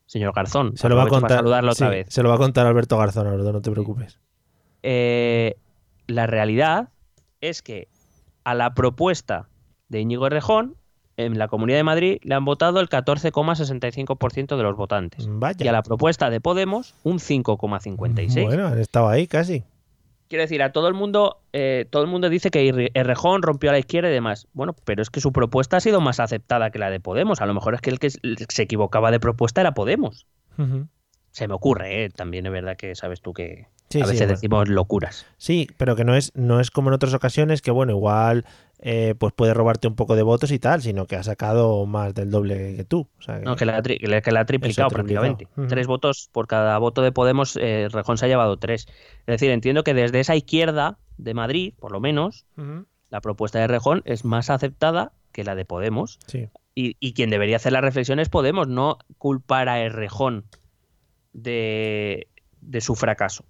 [0.05, 1.37] Señor Garzón, Se lo va a contar.
[1.37, 2.07] saludarlo otra vez.
[2.09, 4.19] Se lo va a contar Alberto Garzón, Alberto, no te preocupes.
[4.83, 5.55] Eh,
[6.07, 6.89] la realidad
[7.39, 7.87] es que
[8.43, 9.47] a la propuesta
[9.87, 10.75] de Íñigo Errejón,
[11.15, 15.25] en la Comunidad de Madrid le han votado el 14,65% de los votantes.
[15.29, 15.63] Vaya.
[15.65, 18.43] Y a la propuesta de Podemos, un 5,56%.
[18.45, 19.63] Bueno, han estado ahí casi.
[20.33, 23.73] Quiero decir, a todo el mundo, eh, todo el mundo dice que Errejón rompió a
[23.73, 24.47] la izquierda y demás.
[24.53, 27.39] Bueno, pero es que su propuesta ha sido más aceptada que la de Podemos.
[27.39, 30.25] A lo mejor es que el que se equivocaba de propuesta era Podemos.
[31.29, 32.09] Se me ocurre, ¿eh?
[32.09, 35.27] También es verdad que sabes tú que Sí, a veces decimos locuras.
[35.37, 38.43] Sí, pero que no es, no es como en otras ocasiones que, bueno, igual
[38.85, 42.13] eh, pues puede robarte un poco de votos y tal, sino que ha sacado más
[42.13, 43.07] del doble que tú.
[43.17, 45.47] O sea, que- No, que la, ha tri- que la- que la ha triplicado prácticamente.
[45.69, 48.87] Tres votos por cada voto de Podemos, eh, Rejón se ha llevado tres.
[49.19, 52.45] Es decir, entiendo que desde esa izquierda de Madrid, por lo menos,
[53.09, 56.19] la propuesta de Rejón es más aceptada que la de Podemos.
[56.27, 56.49] Sí.
[56.75, 60.43] Y, y quien debería hacer la reflexión es Podemos, no culpar a Errejón
[61.31, 62.27] de,
[62.61, 63.45] de su fracaso.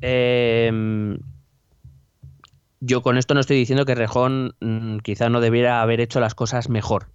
[0.00, 1.18] Em,
[2.80, 6.34] yo con esto no estoy diciendo que Errejón mm, quizá no debiera haber hecho las
[6.34, 7.08] cosas mejor.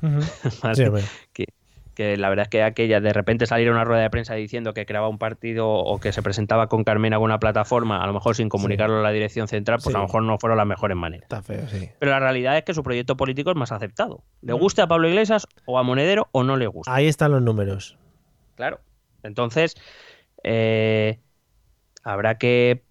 [0.74, 0.84] Sí,
[1.32, 1.46] que,
[1.94, 4.74] que la verdad es que aquella de repente salir a una rueda de prensa diciendo
[4.74, 8.12] que creaba un partido o que se presentaba con Carmen a alguna plataforma, a lo
[8.12, 9.96] mejor sin comunicarlo a la dirección central, pues Sí.
[9.96, 11.22] a lo mejor no fueron las mejores maneras.
[11.22, 11.88] Está feo, sí.
[11.98, 14.22] Pero la realidad es que su proyecto político es más aceptado.
[14.42, 16.94] Le guste a Pablo Iglesias o a Monedero o no le gusta.
[16.94, 17.96] Ahí están los números.
[18.56, 18.80] Claro.
[19.22, 19.74] Entonces,
[20.44, 21.18] eh,
[22.04, 22.82] habrá que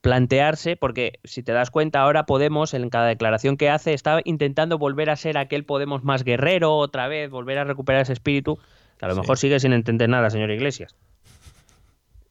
[0.00, 4.78] plantearse, porque si te das cuenta, ahora Podemos, en cada declaración que hace, está intentando
[4.78, 8.58] volver a ser aquel Podemos más guerrero otra vez, volver a recuperar ese espíritu,
[8.98, 9.20] que a lo Sí.
[9.20, 10.96] mejor sigue sin entender nada, señor Iglesias.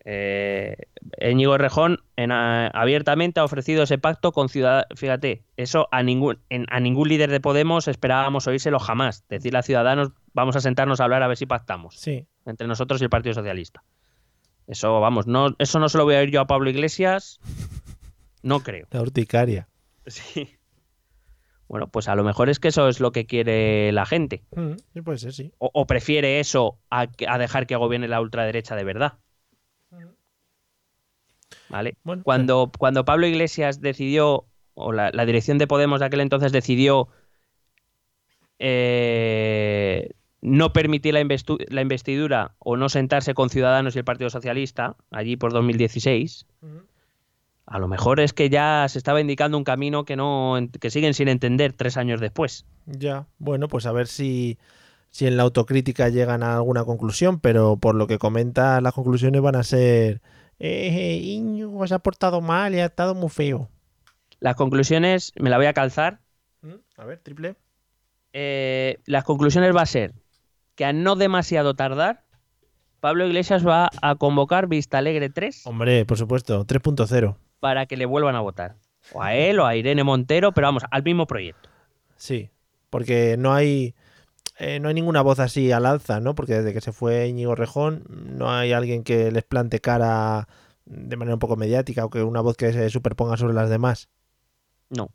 [0.05, 0.75] Eh,
[1.21, 4.87] Íñigo Errejón en, a- abiertamente ha ofrecido ese pacto con Ciudadanos.
[4.95, 9.25] Fíjate, eso a ningún, en- a ningún líder de Podemos esperábamos oírselo jamás.
[9.27, 12.25] Decirle a Ciudadanos, vamos a sentarnos a hablar a ver si pactamos Sí.
[12.45, 13.83] entre nosotros y el Partido Socialista.
[14.69, 17.39] Eso, vamos, no, eso no se lo voy a oír yo a Pablo Iglesias.
[18.43, 18.87] No creo.
[18.91, 19.67] La urticaria.
[20.05, 20.47] Sí.
[21.67, 24.43] Bueno, pues a lo mejor es que eso es lo que quiere la gente.
[24.55, 25.53] Mm, sí, puede ser, sí.
[25.57, 29.19] O, o prefiere eso a, dejar que gobierne la ultraderecha de verdad.
[31.69, 31.97] ¿Vale?
[32.03, 36.51] Bueno, Cuando, cuando Pablo Iglesias decidió, o la, la dirección de Podemos de aquel entonces
[36.51, 37.09] decidió
[38.59, 40.11] eh,
[40.41, 45.51] no permitir la, investidura o no sentarse con Ciudadanos y el Partido Socialista, allí por
[45.51, 46.81] 2016, Ujú.
[47.65, 51.13] a lo mejor es que ya se estaba indicando un camino que, no, que siguen
[51.13, 52.65] sin entender tres años después.
[52.85, 54.57] Ya, bueno, pues a ver si,
[55.09, 59.41] si en la autocrítica llegan a alguna conclusión, pero por lo que comenta, las conclusiones
[59.41, 60.21] van a ser,
[60.59, 61.41] eh,
[61.85, 63.69] se ha portado mal y ha estado muy feo.
[64.39, 66.21] Las conclusiones, me la voy a calzar,
[66.97, 67.55] A ver, triple.
[68.31, 70.13] eh, las conclusiones va a ser
[70.79, 72.23] que a no demasiado tardar,
[73.01, 77.35] Pablo Iglesias va a convocar Vista Alegre 3 Hombre, por supuesto, 3.0.
[77.59, 78.77] para que le vuelvan a votar.
[79.11, 81.67] O a él o a Irene Montero, pero vamos, al mismo proyecto.
[82.15, 82.49] Sí,
[82.89, 83.93] porque no hay
[84.57, 86.33] eh, no hay ninguna voz así al alza, ¿no?
[86.33, 90.47] Porque desde que se fue Íñigo Rejón no hay alguien que les plante cara
[90.85, 94.07] de manera un poco mediática o que una voz que se superponga sobre las demás.
[94.89, 95.09] No.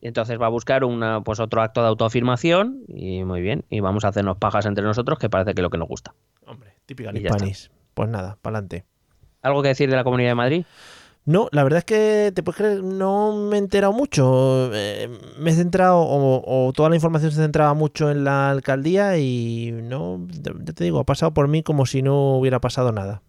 [0.00, 3.64] Y entonces va a buscar una, pues otro acto de autoafirmación y muy bien.
[3.70, 6.14] Y vamos a hacernos pajas entre nosotros, que parece que es lo que nos gusta.
[6.46, 7.70] Hombre, típica Hispanis.
[7.94, 8.84] Pues nada, para adelante.
[9.42, 10.64] ¿Algo que decir de la Comunidad de Madrid?
[11.26, 14.70] No, la verdad es que te puedes creer, no me he enterado mucho.
[14.72, 15.08] Eh,
[15.38, 20.24] me he centrado, o, toda la información se centraba mucho en la alcaldía y no,
[20.30, 23.22] ya te digo, ha pasado por mí como si no hubiera pasado nada.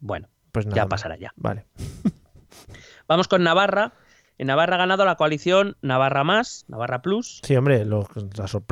[0.00, 1.32] Bueno, pues nada ya pasará ya.
[1.36, 1.66] Vale.
[3.08, 3.92] Vamos con Navarra.
[4.38, 7.40] En Navarra ha ganado la coalición Navarra Más, Navarra Plus.
[7.42, 8.06] Sí, hombre, la,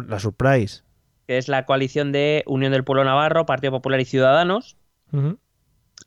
[0.08, 0.82] la, surprise.
[1.26, 4.76] Que es la coalición de Unión del Pueblo Navarro, Partido Popular y Ciudadanos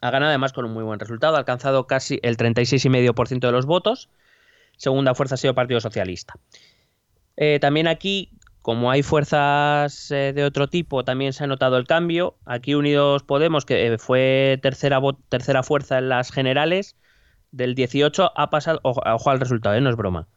[0.02, 3.66] ha ganado además con un muy buen resultado, ha alcanzado casi el 36,5% de los
[3.66, 4.10] votos.
[4.78, 6.36] Segunda fuerza ha sido Partido Socialista.
[7.36, 8.32] Eh, también aquí,
[8.62, 12.38] como hay fuerzas eh, de otro tipo, también se ha notado el cambio.
[12.46, 16.96] Aquí Unidos Podemos, que eh, fue tercera, tercera fuerza en las generales,
[17.52, 20.28] del 18 ha pasado, ojo, al resultado, no es broma.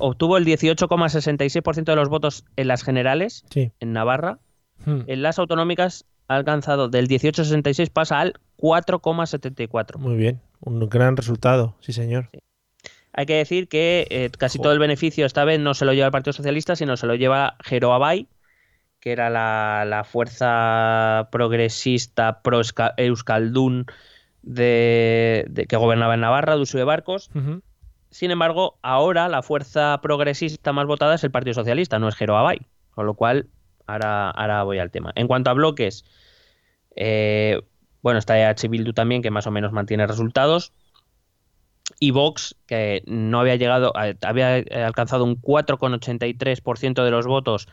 [0.00, 4.38] obtuvo el 18,66% de los votos en las generales en Navarra.
[4.84, 5.02] Hmm.
[5.06, 9.98] En las autonómicas ha alcanzado del 18,66 pasa al 4,74.
[9.98, 12.30] Muy bien, un gran resultado, sí señor.
[13.12, 16.06] Hay que decir que eh, casi todo el beneficio esta vez no se lo lleva
[16.06, 18.28] el Partido Socialista, sino se lo lleva Jero Abay,
[19.00, 22.60] que era la, fuerza progresista pro
[24.42, 27.30] De, que gobernaba en Navarra, de uso de barcos.
[28.10, 32.36] Sin embargo, ahora la fuerza progresista más votada es el Partido Socialista, no es Jero
[32.36, 32.60] Abay.
[32.90, 33.48] Con lo cual,
[33.86, 35.12] ahora, ahora voy al tema.
[35.14, 36.04] En cuanto a bloques,
[36.96, 37.60] eh,
[38.02, 40.72] bueno, está EH Bildu también, que más o menos mantiene resultados.
[42.00, 43.92] Y Vox, que no había llegado,
[44.22, 44.56] había
[44.86, 47.68] alcanzado un 4,83% de los votos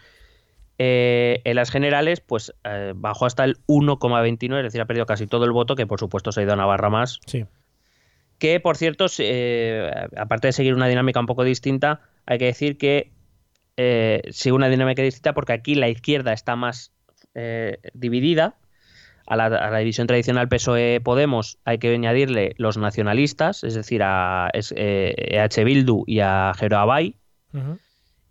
[0.78, 5.28] eh, en las generales, pues eh, bajó hasta el 1,29, es decir, ha perdido casi
[5.28, 7.20] todo el voto, que por supuesto se ha ido a Navarra más.
[7.26, 7.46] Sí.
[8.38, 9.06] Que, por cierto,
[10.18, 13.12] aparte de seguir una dinámica un poco distinta, hay que decir que
[14.32, 16.92] sigue una dinámica distinta porque aquí la izquierda está más
[17.94, 18.58] dividida
[19.28, 25.64] a la, división tradicional PSOE-Podemos hay que añadirle los nacionalistas, es decir, a EH e
[25.64, 27.16] Bildu y a Jero Abay,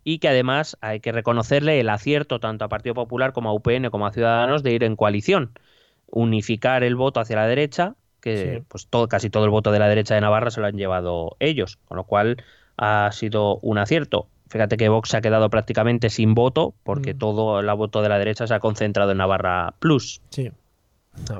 [0.07, 3.89] y que además hay que reconocerle el acierto tanto a Partido Popular como a UPN
[3.89, 5.57] como a Ciudadanos de ir en coalición,
[6.05, 9.89] unificar el voto hacia la derecha, que pues todo, casi todo el voto de la
[9.89, 12.37] derecha de Navarra se lo han llevado ellos, con lo cual
[12.77, 14.27] ha sido un acierto.
[14.47, 18.19] Fíjate que Vox se ha quedado prácticamente sin voto porque todo el voto de la
[18.19, 20.21] derecha se ha concentrado en Navarra Plus.
[20.29, 20.51] Sí.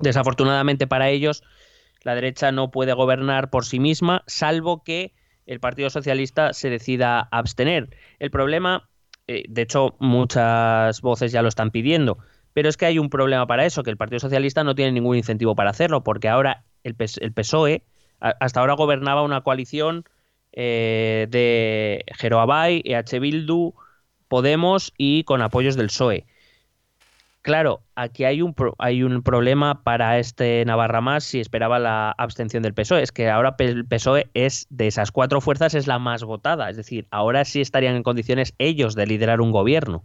[0.01, 1.43] Desafortunadamente para ellos,
[2.01, 5.13] la derecha no puede gobernar por sí misma, salvo que
[5.45, 7.89] el Partido Socialista se decida abstener.
[8.19, 8.89] El problema,
[9.27, 12.17] eh, de hecho, muchas voces ya lo están pidiendo,
[12.53, 15.17] pero es que hay un problema para eso, que el Partido Socialista no tiene ningún
[15.17, 17.83] incentivo para hacerlo, porque ahora el, PSOE,
[18.19, 20.05] hasta ahora gobernaba una coalición
[20.51, 23.73] eh, de Jeroabay, EH Bildu,
[24.27, 26.25] Podemos y con apoyos del PSOE.
[27.45, 32.63] Claro, aquí hay un, hay un problema para este Navarra más si esperaba la abstención
[32.63, 33.03] del PSOE.
[33.03, 36.71] Es que ahora el PSOE es de esas cuatro fuerzas es la más votada.
[36.71, 40.01] Es decir, ahora sí estarían en condiciones ellos de liderar un gobierno.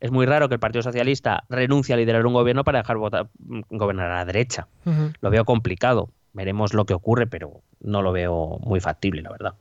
[0.00, 3.28] Es muy raro que el Partido Socialista renuncie a liderar un gobierno para dejar votar,
[3.68, 4.66] gobernar a la derecha.
[5.20, 6.08] Lo veo complicado.
[6.32, 9.54] Veremos lo que ocurre, pero no lo veo muy factible, la verdad.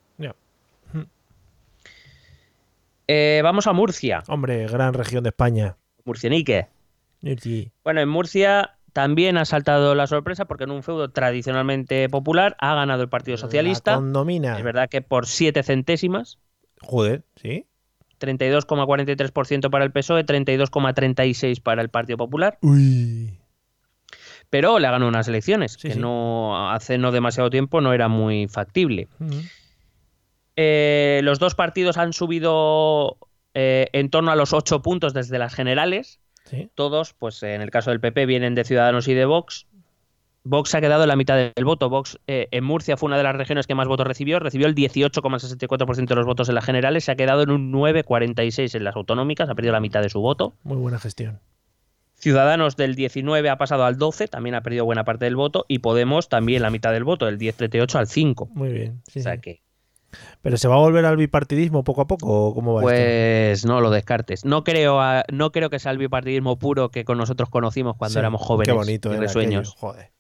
[3.10, 4.24] Eh, vamos a Murcia.
[4.30, 5.76] Hombre, gran región de España.
[7.84, 12.76] Bueno, en Murcia también ha saltado la sorpresa porque en un feudo tradicionalmente popular ha
[12.76, 13.96] ganado el Partido Socialista.
[13.96, 14.58] Condomina.
[14.58, 16.40] Es verdad que por siete centésimas.
[16.82, 17.66] Joder, sí.
[18.20, 22.58] 32,43% para el PSOE, 32,36% para el Partido Popular.
[22.62, 23.40] Uy.
[24.50, 28.48] Pero le ha ganado unas elecciones, que no hace no demasiado tiempo no era muy
[28.48, 29.08] factible.
[30.56, 33.18] Eh, los dos partidos han subido
[33.54, 36.20] eh, en torno a los ocho puntos desde las generales.
[36.76, 39.68] Todos, pues en el caso del PP, vienen de Ciudadanos y de Vox.
[40.44, 41.90] Vox ha quedado en la mitad del voto.
[41.90, 44.40] Vox eh, en Murcia fue una de las regiones que más votos recibió.
[44.40, 47.04] Recibió el 18,64% de los votos en las generales.
[47.04, 49.50] Se ha quedado en un 9,46% en las autonómicas.
[49.50, 50.54] Ha perdido la mitad de su voto.
[50.64, 51.40] Muy buena gestión.
[52.16, 55.66] Ciudadanos del 19 ha pasado al 12, también ha perdido buena parte del voto.
[55.68, 58.50] Y Podemos también la mitad del voto, del 10,38 al 5.
[58.54, 59.02] Muy bien.
[59.16, 59.62] o sea que
[60.41, 63.81] ¿Pero se va a volver al bipartidismo poco a poco o cómo va Pues no
[63.81, 64.45] lo descartes.
[64.45, 64.99] No creo,
[65.31, 68.77] no creo que sea el bipartidismo puro que con nosotros conocimos cuando éramos jóvenes qué
[68.77, 69.76] bonito, y sueños.
[69.77, 70.11] Joder.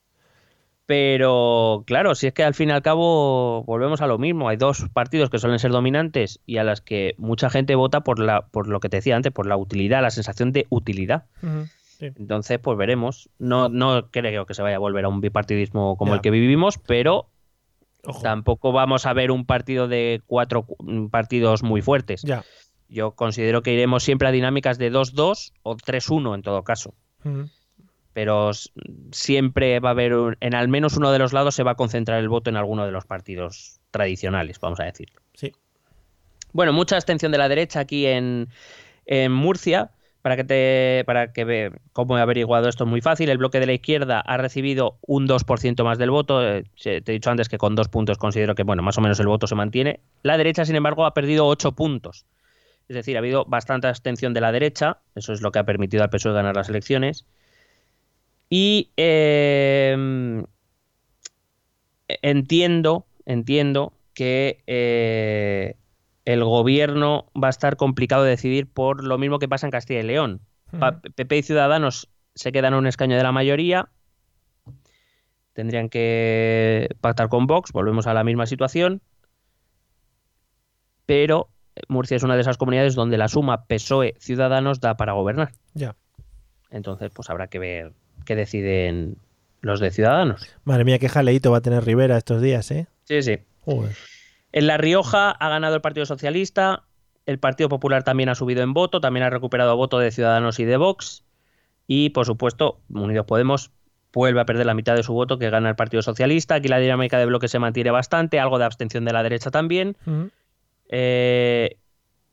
[0.89, 4.49] Pero claro, si es que al fin y al cabo volvemos a lo mismo.
[4.49, 8.17] Hay dos partidos que suelen ser dominantes y a las que mucha gente vota por,
[8.17, 11.25] la, por lo que te decía antes, por la utilidad, la sensación de utilidad.
[11.99, 13.29] Entonces, pues veremos.
[13.37, 16.79] No, no creo que se vaya a volver a un bipartidismo como el que vivimos,
[16.79, 17.27] pero
[18.21, 20.65] tampoco vamos a ver un partido de cuatro
[21.11, 22.23] partidos muy fuertes.
[22.87, 26.95] Yo considero que iremos siempre a dinámicas de 2-2 o 3-1 en todo caso
[28.13, 28.51] pero
[29.11, 32.19] siempre va a haber, en al menos uno de los lados se va a concentrar
[32.19, 35.09] el voto en alguno de los partidos tradicionales, vamos a decir.
[35.35, 35.53] Sí.
[36.51, 38.49] Bueno, mucha abstención de la derecha aquí en,
[39.29, 39.91] Murcia.
[40.21, 43.29] Para que te para que ve cómo he averiguado esto es muy fácil.
[43.29, 46.45] El bloque de la izquierda ha recibido un 2% más del voto.
[46.45, 49.19] Eh, te he dicho antes que con dos puntos considero que bueno, más o menos
[49.19, 50.01] el voto se mantiene.
[50.23, 52.25] La derecha, sin embargo, ha perdido ocho puntos.
[52.89, 54.97] Es decir, ha habido bastante abstención de la derecha.
[55.15, 57.25] Eso es lo que ha permitido al PSOE ganar las elecciones.
[58.49, 60.43] Y em,
[62.07, 65.75] entiendo, entiendo que eh,
[66.29, 70.01] el gobierno va a estar complicado de decidir por lo mismo que pasa en Castilla
[70.01, 70.41] y León.
[71.15, 73.89] PP y Ciudadanos se quedan a un escaño de la mayoría.
[75.53, 79.01] Tendrían que pactar con Vox, volvemos a la misma situación.
[81.07, 81.49] Pero
[81.87, 85.53] Murcia es una de esas comunidades donde la suma PSOE-Ciudadanos da para gobernar.
[85.73, 85.95] Ya.
[86.69, 87.93] Entonces, pues habrá que ver
[88.25, 89.17] que deciden
[89.61, 90.47] los de Ciudadanos.
[90.63, 92.85] Madre mía, qué jaleito va a tener Rivera estos días, ¿eh?
[93.05, 93.39] Sí, sí.
[94.51, 96.83] En La Rioja ha ganado el Partido Socialista,
[97.25, 100.65] el Partido Popular también ha subido en voto, también ha recuperado voto de Ciudadanos y
[100.65, 101.23] de Vox,
[101.87, 103.71] y por supuesto, Unidos Podemos
[104.13, 106.55] vuelve a perder la mitad de su voto que gana el Partido Socialista.
[106.55, 109.95] Aquí la dinámica de bloque se mantiene bastante, algo de abstención de la derecha también.
[110.89, 111.77] eh,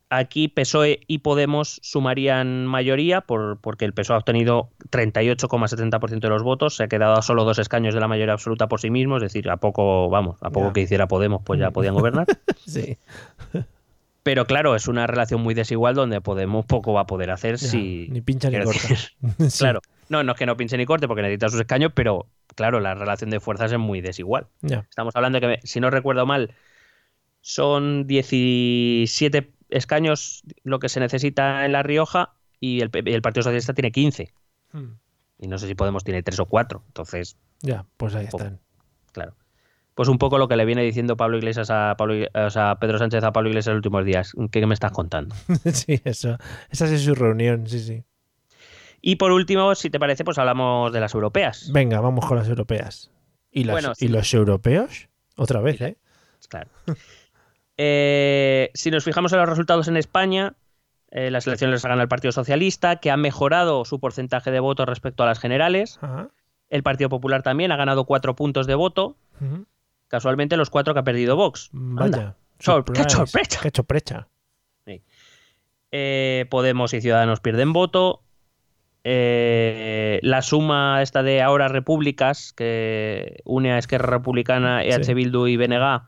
[0.09, 6.43] Aquí PSOE y Podemos sumarían mayoría por, porque el PSOE ha obtenido 38,70% de los
[6.45, 9.17] votos, se ha quedado a solo dos escaños de la mayoría absoluta por sí mismo,
[9.17, 12.27] es decir, a poco, vamos, a poco que hiciera Podemos, pues ya podían gobernar.
[12.67, 12.99] sí.
[14.27, 18.09] Pero claro, es una relación muy desigual donde Podemos poco va a poder hacer si.
[18.11, 18.81] Ni pincha ni corta.
[19.59, 19.81] Claro.
[20.09, 22.27] No, no es que no pinche ni corte porque necesita sus escaños, pero
[22.57, 24.49] claro, la relación de fuerzas es muy desigual.
[24.63, 26.55] Estamos hablando de que, si no recuerdo mal,
[27.41, 33.75] son 17 escaños lo que se necesita en La Rioja y el, el Partido Socialista
[33.75, 34.33] tiene 15.
[34.73, 34.93] Hmm.
[35.39, 36.83] Y no sé si Podemos tiene 3 o 4.
[36.87, 37.37] Entonces.
[37.61, 38.61] Ya, pues ahí están.
[39.13, 39.35] Claro.
[39.95, 42.99] Pues un poco lo que le viene diciendo Pablo Iglesias a Pablo, o sea, Pedro
[42.99, 44.33] Sánchez a Pablo Iglesias en los últimos días.
[44.51, 45.35] ¿Qué me estás contando?
[45.73, 46.37] sí, eso.
[46.71, 48.05] Esa es su reunión, sí, sí.
[49.01, 51.71] Y por último, si te parece, pues hablamos de las europeas.
[51.73, 53.11] Venga, vamos con las europeas.
[53.51, 55.09] ¿Y, las, ¿y los europeos?
[55.37, 55.97] Otra vez, ¿eh?
[56.49, 56.71] Claro.
[57.79, 60.55] Eh, si nos fijamos en los resultados en España,
[61.11, 64.61] eh, las elecciones las ha ganado el Partido Socialista, que ha mejorado su porcentaje de
[64.61, 65.99] votos respecto a las generales.
[66.69, 69.17] El Partido Popular también ha ganado cuatro puntos de voto.
[70.09, 71.71] Casualmente los cuatro que ha perdido Vox.
[71.73, 72.37] Vaya.
[72.59, 73.61] ¡Qué sorpresa!
[73.63, 74.29] ¡Qué sorpresa!
[75.93, 78.23] Eh, Podemos y Ciudadanos pierden voto.
[79.05, 86.03] la suma esta de ahora repúblicas que une a Esquerra Republicana, EH Bildu y BNG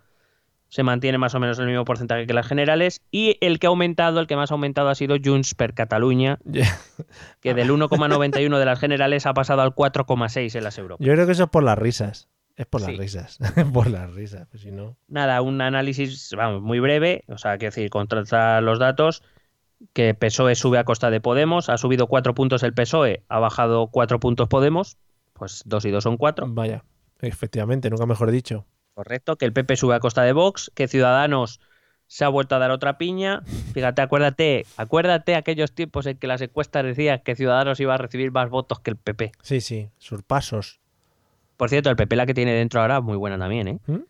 [0.69, 3.71] se mantiene más o menos el mismo porcentaje que las generales y el que ha
[3.71, 6.39] aumentado, el que más ha aumentado ha sido Junts per Cataluña,
[7.41, 11.07] que del 1,91 de las generales ha pasado al 4,6 en las europeas.
[11.07, 12.29] Yo creo que eso es por las risas.
[12.57, 13.39] Es por las risas,
[13.73, 14.97] por las risas, pues si no...
[15.07, 19.23] Nada, un análisis vamos, muy breve, o sea, quiero decir, contrastar los datos,
[19.93, 23.87] que PSOE sube a costa de Podemos, ha subido cuatro puntos el PSOE, ha bajado
[23.87, 24.99] cuatro puntos Podemos,
[25.35, 26.47] pues dos y dos son cuatro.
[26.49, 26.83] Vaya,
[27.21, 28.67] efectivamente, nunca mejor dicho.
[28.99, 31.61] Correcto, que el PP sube a costa de Vox, que Ciudadanos
[32.09, 33.43] se ha vuelto a dar otra piña.
[33.73, 38.33] Fíjate, acuérdate, acuérdate aquellos tiempos en que las encuestas decían que Ciudadanos iba a recibir
[38.33, 39.31] más votos que el PP.
[39.41, 40.81] Sí, sí, surpasos.
[41.57, 43.79] Por cierto, el PP la que tiene dentro ahora muy buena también, ¿eh?
[43.87, 44.01] ¿Mm?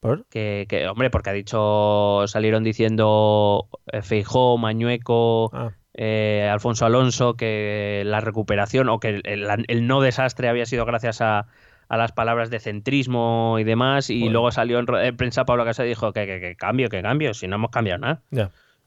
[0.00, 0.26] ¿Por?
[0.26, 5.70] Que, hombre, porque ha dicho, salieron diciendo eh, Feijó, Mañueco, ah.
[5.92, 11.46] eh, Alfonso Alonso, que la recuperación o que el no desastre había sido gracias a,
[11.88, 15.90] a las palabras de centrismo y demás, y luego salió en, prensa Pablo Casado y
[15.90, 18.22] dijo que, cambio, que cambio, si no hemos cambiado nada.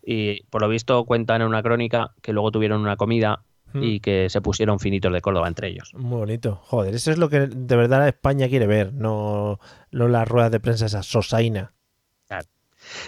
[0.03, 3.43] Y por lo visto cuentan en una crónica que luego tuvieron una comida
[3.73, 3.83] hmm.
[3.83, 5.93] y que se pusieron finitos de Córdoba entre ellos.
[5.95, 6.61] Muy bonito.
[6.63, 9.59] Joder, eso es lo que de verdad España quiere ver, no,
[9.91, 11.73] no las ruedas de prensa esa sosaina.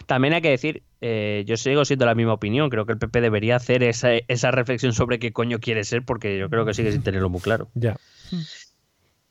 [0.06, 3.22] También hay que decir, eh, yo sigo siendo la misma opinión, creo que el PP
[3.22, 6.92] debería hacer esa, esa reflexión sobre qué coño quiere ser, porque yo creo que sigue
[6.92, 7.70] sin tenerlo muy claro.
[7.74, 7.98] Ya.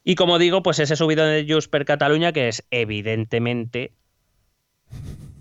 [0.09, 3.93] Y como digo, pues ese subido de Just per Cataluña, que es evidentemente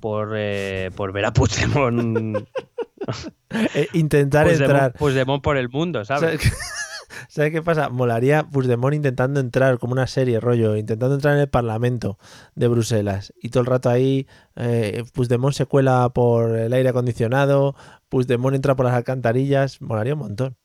[0.01, 2.37] por, eh, por ver a Puigdemont.
[3.73, 4.91] Eh, intentar entrar.
[4.91, 6.41] Puigdemont por el mundo, ¿sabes?
[7.29, 7.87] ¿Sabes qué pasa?
[7.87, 12.17] Molaría Puigdemont intentando entrar como una serie, rollo, intentando entrar en el Parlamento
[12.55, 13.33] de Bruselas.
[13.41, 14.27] Y todo el rato ahí,
[14.57, 17.77] eh, Puigdemont se cuela por el aire acondicionado,
[18.09, 19.81] Puigdemont entra por las alcantarillas.
[19.81, 20.57] Molaría un montón.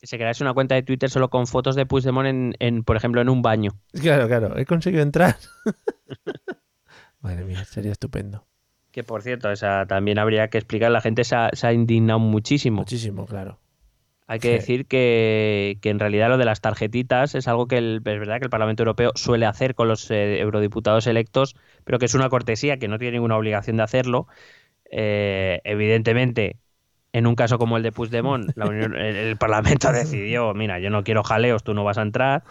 [0.00, 2.96] Que se crease una cuenta de Twitter solo con fotos de Puigdemont en, en por
[2.96, 3.72] ejemplo, en un baño.
[3.92, 5.36] Claro, claro, he conseguido entrar.
[7.20, 8.44] Madre mía, sería estupendo.
[8.92, 10.90] Que por cierto, esa también habría que explicar.
[10.90, 12.78] La gente se ha, se ha indignado muchísimo.
[12.82, 13.58] Muchísimo, claro.
[14.26, 14.54] Hay que Sí.
[14.54, 18.38] decir que, que en realidad lo de las tarjetitas es algo que el, es verdad
[18.38, 22.28] que el Parlamento Europeo suele hacer con los eh, eurodiputados electos, pero que es una
[22.28, 24.26] cortesía, que no tiene ninguna obligación de hacerlo.
[24.90, 26.56] Eh, evidentemente,
[27.12, 30.90] en un caso como el de Puigdemont, la Unión- el, el Parlamento decidió, mira, yo
[30.90, 32.42] no quiero jaleos, tú no vas a entrar.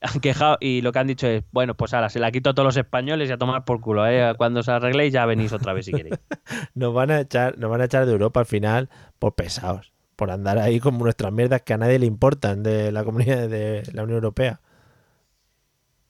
[0.00, 2.54] Han quejado y lo que han dicho es, bueno, pues ahora se la quito a
[2.54, 4.06] todos los españoles y a tomar por culo.
[4.06, 4.34] ¿eh?
[4.36, 6.16] Cuando se arregléis ya venís otra vez si queréis.
[6.74, 10.30] Nos van a echar, nos van a echar de Europa al final por pesados, por
[10.30, 14.02] andar ahí como nuestras mierdas que a nadie le importan de la comunidad de la
[14.02, 14.60] Unión Europea.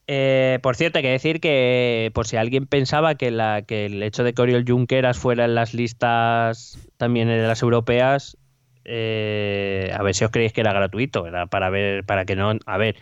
[0.07, 4.03] Eh, por cierto, hay que decir que por si alguien pensaba que, la, que el
[4.03, 8.37] hecho de que Oriol Junqueras fuera en las listas también de las europeas,
[8.83, 12.53] eh, a ver si os creéis que era gratuito, era para ver, para que no,
[12.65, 12.97] a ver,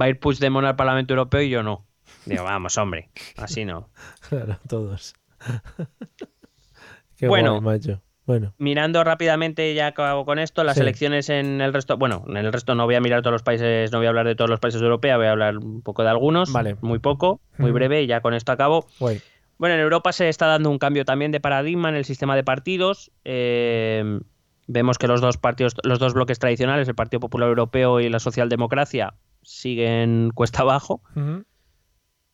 [0.00, 1.86] va a ir Puigdemont al Parlamento Europeo y yo no.
[2.26, 3.88] Digo, vamos, hombre, así no.
[4.28, 5.14] Claro, todos.
[7.16, 7.60] Qué Bueno.
[7.60, 8.02] guay, macho.
[8.28, 10.82] Bueno, Mirando rápidamente, ya acabo con esto, las Sí.
[10.82, 13.90] elecciones en el resto, bueno, en el resto no voy a mirar todos los países,
[13.90, 16.02] no voy a hablar de todos los países de Europa, voy a hablar un poco
[16.02, 16.76] de algunos, Vale.
[16.82, 17.76] muy poco, muy Ujú.
[17.76, 18.86] breve, y ya con esto acabo.
[19.00, 19.22] guay.
[19.56, 22.44] Bueno, en Europa se está dando un cambio también de paradigma en el sistema de
[22.44, 23.10] partidos.
[23.24, 24.20] Eh,
[24.66, 28.18] vemos que los dos partidos, los dos bloques tradicionales, el Partido Popular Europeo y la
[28.18, 31.00] Socialdemocracia, siguen cuesta abajo.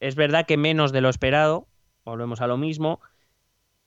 [0.01, 1.69] Es verdad que menos de lo esperado,
[2.05, 3.01] volvemos a lo mismo.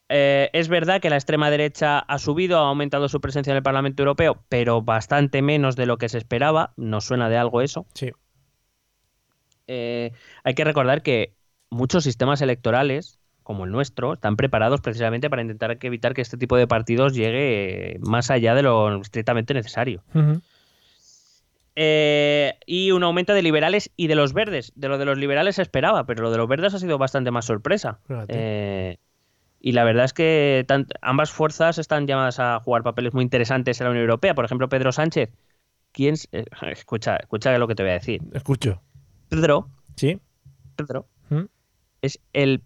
[0.09, 3.63] Eh, es verdad que la extrema derecha ha subido, ha aumentado su presencia en el
[3.63, 6.73] Parlamento Europeo, pero bastante menos de lo que se esperaba.
[6.77, 7.85] Nos suena de algo eso.
[7.93, 8.11] Sí.
[9.67, 10.11] Eh,
[10.43, 11.33] hay que recordar que
[11.69, 16.55] muchos sistemas electorales, como el nuestro, están preparados precisamente para intentar evitar que este tipo
[16.55, 20.03] de partidos llegue eh, más allá de lo estrictamente necesario.
[21.79, 24.71] Eh, y un aumento de liberales y de los verdes.
[24.75, 27.29] De lo de los liberales se esperaba, pero lo de los verdes ha sido bastante
[27.29, 27.99] más sorpresa.
[28.29, 28.97] Eh,
[29.67, 33.79] y la verdad es que tant- ambas fuerzas están llamadas a jugar papeles muy interesantes
[33.81, 34.33] en la Unión Europea.
[34.33, 35.29] Por ejemplo, Pedro Sánchez.
[35.91, 36.15] ¿Quién?
[36.31, 38.21] eh, escucha, escucha lo que te voy a decir.
[38.33, 38.81] Escucho.
[39.29, 40.21] Pedro, Sí.
[40.75, 41.45] Pedro ¿Mm?
[42.01, 42.61] es el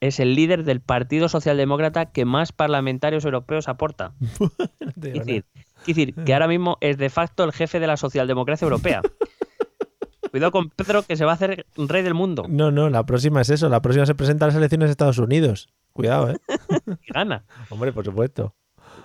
[0.00, 4.12] es el líder del Partido Socialdemócrata que más parlamentarios europeos aporta.
[4.80, 5.44] Es decir,
[5.82, 9.02] es decir, que ahora mismo es de facto el jefe de la socialdemocracia europea.
[10.30, 12.46] Cuidado con Pedro que se va a hacer rey del mundo.
[12.48, 13.68] No, no, la próxima es eso.
[13.68, 15.68] La próxima se presenta a las elecciones de Estados Unidos.
[15.92, 16.36] Cuidado, ¿eh?
[17.06, 17.44] y gana.
[17.68, 18.54] Hombre, por supuesto.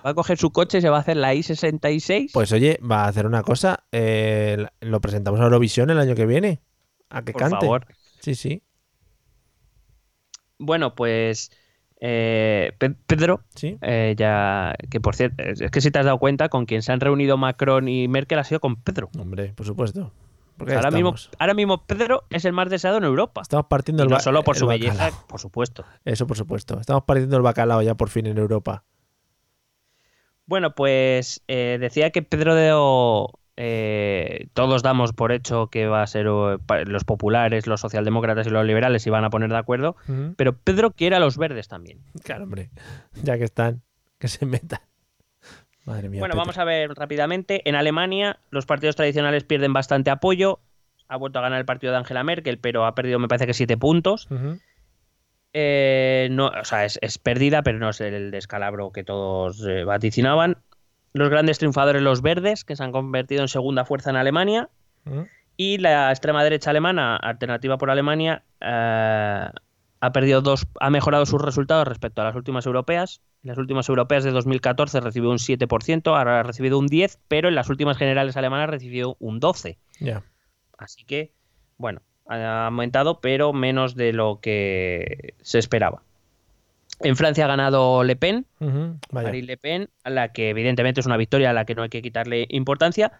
[0.04, 2.30] Va a coger su coche y se va a hacer la I-66.
[2.32, 3.84] Pues oye, va a hacer una cosa.
[3.92, 6.60] eh, lo presentamos a Eurovisión el año que viene.
[7.10, 7.56] A que por cante.
[7.60, 7.86] favor.
[8.20, 8.62] Sí, sí.
[10.58, 11.50] Bueno, pues
[12.00, 13.78] eh, Pe- Pedro, Sí.
[13.82, 16.92] eh, ya que por cierto, es que si te has dado cuenta, con quien se
[16.92, 19.10] han reunido Macron y Merkel ha sido con Pedro.
[19.18, 20.12] Hombre, por supuesto.
[20.58, 23.42] Ahora mismo, ahora mismo Pedro es el más deseado en Europa.
[23.42, 24.94] Estamos partiendo Y el no solo por su bacalao.
[24.94, 25.84] belleza, por supuesto.
[26.04, 26.80] Eso, por supuesto.
[26.80, 28.84] Estamos partiendo el bacalao ya por fin en Europa.
[30.46, 36.02] Bueno, pues eh, decía que Pedro de O, eh, todos damos por hecho que va
[36.02, 39.96] a ser los populares, los socialdemócratas y los liberales se van a poner de acuerdo,
[40.36, 42.00] pero Pedro quiere a los verdes también.
[42.22, 42.70] Claro, hombre.
[43.22, 43.82] Ya que están,
[44.18, 44.80] que se metan.
[45.86, 46.20] Madre mía.
[46.20, 47.66] Bueno, vamos a ver rápidamente.
[47.68, 50.58] En Alemania los partidos tradicionales pierden bastante apoyo.
[51.08, 53.54] Ha vuelto a ganar el partido de Angela Merkel, pero ha perdido me parece que
[53.54, 54.28] siete puntos.
[55.52, 59.84] Eh, no, o sea, es, es pérdida, pero no es el descalabro que todos eh,
[59.84, 60.58] vaticinaban.
[61.12, 64.68] Los grandes triunfadores, los verdes, que se han convertido en segunda fuerza en Alemania.
[65.56, 69.48] Y la extrema derecha alemana, alternativa por Alemania, eh,
[70.06, 73.20] ha perdido dos, ha mejorado sus resultados respecto a las últimas europeas.
[73.42, 77.48] En las últimas europeas de 2014 recibió un 7%, ahora ha recibido un 10%, pero
[77.48, 79.76] en las últimas generales alemanas recibió un 12%.
[80.00, 80.22] Ya.
[80.78, 81.32] Así que,
[81.76, 86.02] bueno, ha aumentado, pero menos de lo que se esperaba.
[87.00, 89.02] En Francia ha ganado Le Pen, Vaya.
[89.10, 91.88] Marine Le Pen, a la que evidentemente es una victoria a la que no hay
[91.88, 93.12] que quitarle importancia,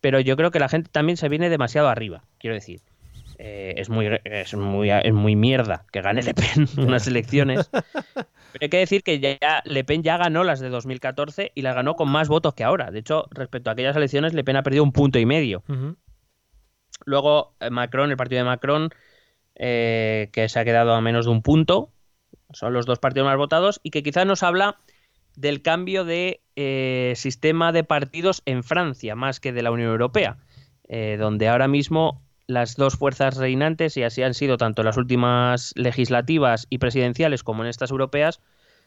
[0.00, 2.80] pero yo creo que la gente también se viene demasiado arriba, quiero decir.
[3.38, 7.70] Eh, es, muy, es, muy, es muy mierda que gane Le Pen unas elecciones.
[7.72, 11.74] Pero hay que decir que ya Le Pen ya ganó las de 2014 y las
[11.74, 12.90] ganó con más votos que ahora.
[12.90, 15.62] De hecho, respecto a aquellas elecciones, Le Pen ha perdido un punto y medio.
[17.04, 18.90] Luego eh, Macron, el partido de Macron,
[19.56, 21.90] eh, que se ha quedado a menos de un punto.
[22.52, 24.78] Son los dos partidos más votados y que quizás nos habla
[25.36, 30.38] del cambio de eh, sistema de partidos en Francia, más que de la Unión Europea.
[30.88, 34.96] eh, donde ahora mismo las dos fuerzas reinantes, y así han sido tanto en las
[34.96, 38.40] últimas legislativas y presidenciales como en estas europeas,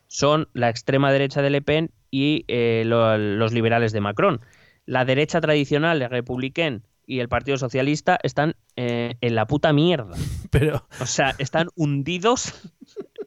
[0.07, 4.41] son la extrema derecha de Le Pen y eh, lo- los liberales de Macron.
[4.85, 10.15] La derecha tradicional, el republicano y el Partido Socialista están eh, en la puta mierda.
[10.51, 12.53] Pero O sea, están hundidos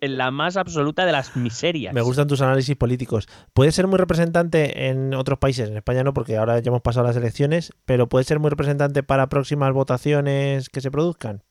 [0.00, 1.92] en la más absoluta de las miserias.
[1.94, 3.28] me gustan tus análisis políticos.
[3.52, 5.68] ¿Puede ser muy representante en otros países?
[5.68, 9.02] En España no, porque ahora ya hemos pasado las elecciones, pero puede ser muy representante
[9.02, 11.42] para próximas votaciones que se produzcan.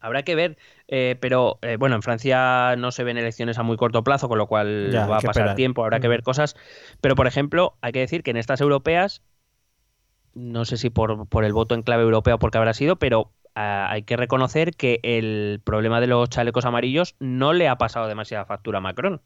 [0.00, 0.58] Habrá que ver,
[0.88, 4.36] eh, pero eh, bueno, en Francia no se ven elecciones a muy corto plazo, con
[4.36, 5.56] lo cual Ya, va a pasar esperar.
[5.56, 6.10] tiempo, habrá que Mm.
[6.10, 6.56] ver cosas.
[7.00, 9.22] Pero, por ejemplo, hay que decir que en estas europeas,
[10.34, 13.32] no sé si por, por el voto en clave europea o porque habrá sido, pero
[13.54, 18.08] ah, hay que reconocer que el problema de los chalecos amarillos no le ha pasado
[18.08, 19.20] demasiada factura a Macron.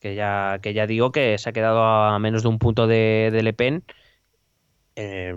[0.00, 3.30] que ya, que ya digo que se ha quedado a menos de un punto de,
[3.32, 3.84] de Le Pen
[4.96, 5.34] eh,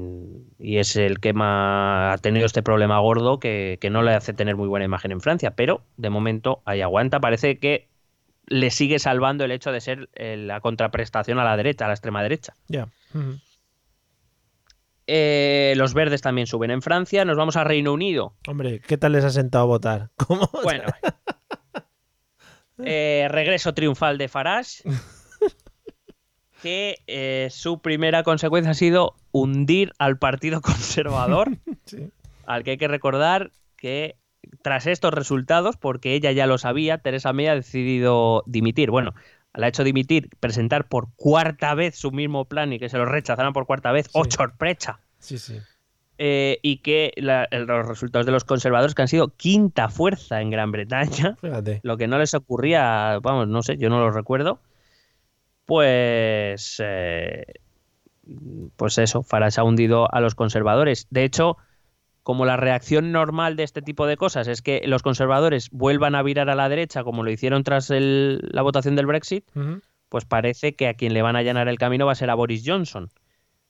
[0.59, 4.33] y es el que más ha tenido este problema gordo que, que no le hace
[4.33, 7.87] tener muy buena imagen en Francia, pero de momento ahí aguanta, parece que
[8.47, 11.93] le sigue salvando el hecho de ser eh, la contraprestación a la derecha, a la
[11.93, 12.53] extrema derecha.
[12.67, 12.87] Ya.
[15.07, 18.35] Eh, los verdes también suben en Francia, nos vamos a Reino Unido.
[18.47, 20.09] Hombre, ¿qué tal les ha sentado a votar?
[20.15, 20.49] ¿Cómo?
[20.63, 20.85] Bueno,
[22.83, 24.83] eh, regreso triunfal de Farage,
[26.61, 32.09] que eh, su primera consecuencia ha sido hundir al Partido Conservador, Sí.
[32.45, 34.15] al que hay que recordar que
[34.61, 38.91] tras estos resultados, porque ella ya lo sabía, Teresa May ha decidido dimitir.
[38.91, 39.13] Bueno,
[39.55, 43.05] la ha hecho dimitir, presentar por cuarta vez su mismo plan y que se lo
[43.05, 44.05] rechazaran por cuarta vez.
[44.07, 44.11] Sí.
[44.15, 44.99] ¡Oh, sorpresa!
[45.19, 45.59] Sí, sí.
[46.19, 50.51] Eh, y que la- los resultados de los conservadores, que han sido quinta fuerza en
[50.51, 51.79] Gran Bretaña, Fíjate.
[51.83, 54.59] lo que no les ocurría, vamos, no sé, yo no lo recuerdo,
[55.65, 57.45] pues, eh,
[58.75, 61.07] pues eso, Farage ha hundido a los conservadores.
[61.09, 61.57] De hecho,
[62.23, 66.23] como la reacción normal de este tipo de cosas es que los conservadores vuelvan a
[66.23, 69.45] virar a la derecha, como lo hicieron tras el- la votación del Brexit,
[70.09, 72.35] pues parece que a quien le van a allanar el camino va a ser a
[72.35, 73.09] Boris Johnson.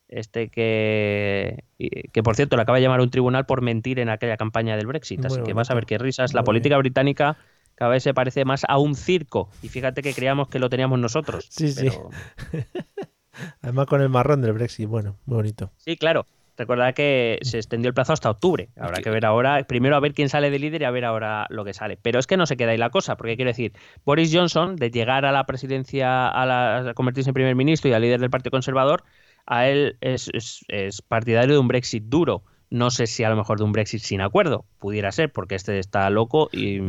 [0.09, 1.63] Este que,
[2.11, 4.77] que por cierto, le acaba de llamar a un tribunal por mentir en aquella campaña
[4.77, 5.25] del Brexit.
[5.25, 6.33] Así que vas a ver qué risas.
[6.35, 7.37] La política británica
[7.73, 9.49] cada vez se parece más a un circo.
[9.63, 11.47] Y fíjate que creíamos que lo teníamos nosotros.
[11.49, 11.87] Sí, sí.
[13.61, 14.87] Además con el marrón del Brexit.
[14.87, 15.71] Bueno, muy bonito.
[15.77, 16.27] sí, claro.
[16.57, 18.69] Recuerda que se extendió el plazo hasta octubre.
[18.77, 21.47] Habrá que ver ahora, primero a ver quién sale de líder y a ver ahora
[21.49, 21.97] lo que sale.
[22.01, 23.73] Pero es que no se queda ahí la cosa, porque quiero decir,
[24.05, 27.93] Boris Johnson, de llegar a la presidencia, a, la- a convertirse en primer ministro y
[27.93, 29.03] a líder del Partido Conservador,
[29.47, 32.43] a él es, es- es partidario de un Brexit duro.
[32.69, 34.65] No sé si a lo mejor de un Brexit sin acuerdo.
[34.79, 36.79] Pudiera ser, porque este está loco y,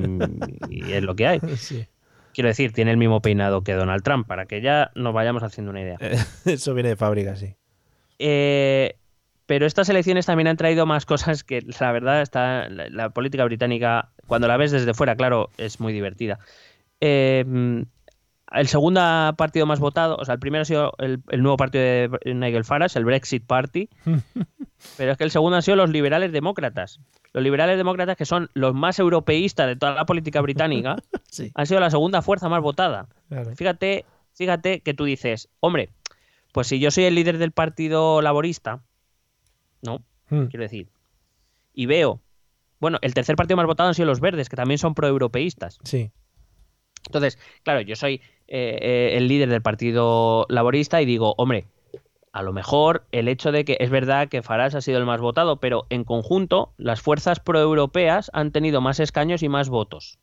[0.70, 1.40] y es lo que hay.
[1.56, 1.86] Sí.
[2.32, 5.70] Quiero decir, tiene el mismo peinado que Donald Trump, para que ya nos vayamos haciendo
[5.70, 5.98] una idea.
[6.44, 7.54] Eso viene de fábrica, sí.
[8.18, 8.96] Eh,
[9.46, 13.44] pero estas elecciones también han traído más cosas que la verdad está la, la política
[13.44, 16.38] británica cuando la ves desde fuera claro es muy divertida.
[17.00, 17.44] Eh,
[18.52, 19.00] el segundo
[19.36, 22.64] partido más votado o sea el primero ha sido el, el nuevo partido de Nigel
[22.64, 23.88] Farage el Brexit Party.
[24.96, 27.00] Pero es que el segundo han sido los liberales demócratas.
[27.32, 30.96] Los liberales demócratas que son los más europeístas de toda la política británica
[31.30, 33.08] Sí, han sido la segunda fuerza más votada.
[33.28, 33.54] Claro.
[33.56, 34.04] Fíjate,
[34.34, 35.90] fíjate que tú dices, hombre,
[36.52, 38.82] pues si yo soy el líder del Partido Laborista,
[39.84, 40.46] no, Mm.
[40.46, 40.88] quiero decir,
[41.74, 42.20] y veo,
[42.80, 45.78] bueno, el tercer partido más votado han sido los verdes, que también son proeuropeístas.
[45.84, 46.10] Sí.
[47.06, 48.14] Entonces, claro, yo soy
[48.48, 51.66] eh, eh, el líder del Partido Laborista y digo, hombre,
[52.32, 55.20] a lo mejor el hecho de que es verdad que Farage ha sido el más
[55.20, 60.18] votado, pero en conjunto las fuerzas proeuropeas han tenido más escaños y más votos.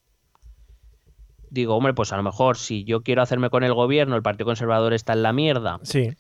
[1.50, 4.46] Digo, hombre, pues a lo mejor si yo quiero hacerme con el gobierno, el Partido
[4.46, 5.80] Conservador está en la mierda.
[5.84, 6.12] Sí.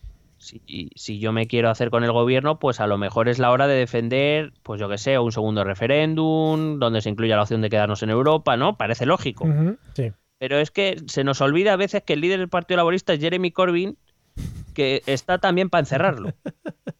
[0.41, 3.51] Si, si yo me quiero hacer con el gobierno, pues a lo mejor es la
[3.51, 7.61] hora de defender, pues yo que sé, un segundo referéndum, donde se incluya la opción
[7.61, 8.75] de quedarnos en Europa, ¿no?
[8.75, 9.47] Parece lógico.
[9.93, 10.11] Sí.
[10.39, 13.19] Pero es que se nos olvida a veces que el líder del Partido Laborista es
[13.19, 13.97] Jeremy Corbyn,
[14.73, 16.33] que está también para encerrarlo.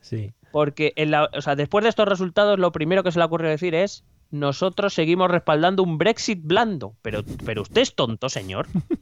[0.00, 0.32] Sí.
[0.50, 3.48] Porque en la- o sea, después de estos resultados, lo primero que se le ocurrió
[3.48, 6.94] decir es: nosotros seguimos respaldando un Brexit blando.
[7.02, 8.66] Pero, pero usted es tonto, señor.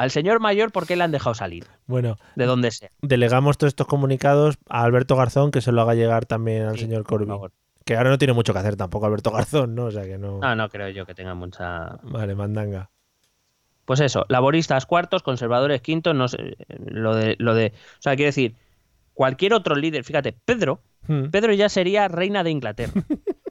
[0.00, 1.66] Al señor mayor, ¿por qué le han dejado salir?
[1.86, 2.90] Bueno, De donde sea.
[3.02, 6.82] delegamos todos estos comunicados a Alberto Garzón, que se lo haga llegar también al Sí,
[6.82, 7.52] señor favor.
[7.84, 9.84] Que ahora no tiene mucho que hacer tampoco Alberto Garzón, ¿no?
[9.86, 10.38] O sea que no.
[10.38, 11.98] No, no creo yo que tenga mucha.
[12.02, 12.90] Vale, mandanga.
[13.84, 16.56] Pues eso, laboristas cuartos, conservadores quintos, no sé.
[16.78, 17.72] Lo de, lo de.
[17.74, 18.56] O sea, quiero decir,
[19.12, 21.30] cualquier otro líder, fíjate, Pedro, Hmm.
[21.30, 22.92] Pedro ya sería reina de Inglaterra.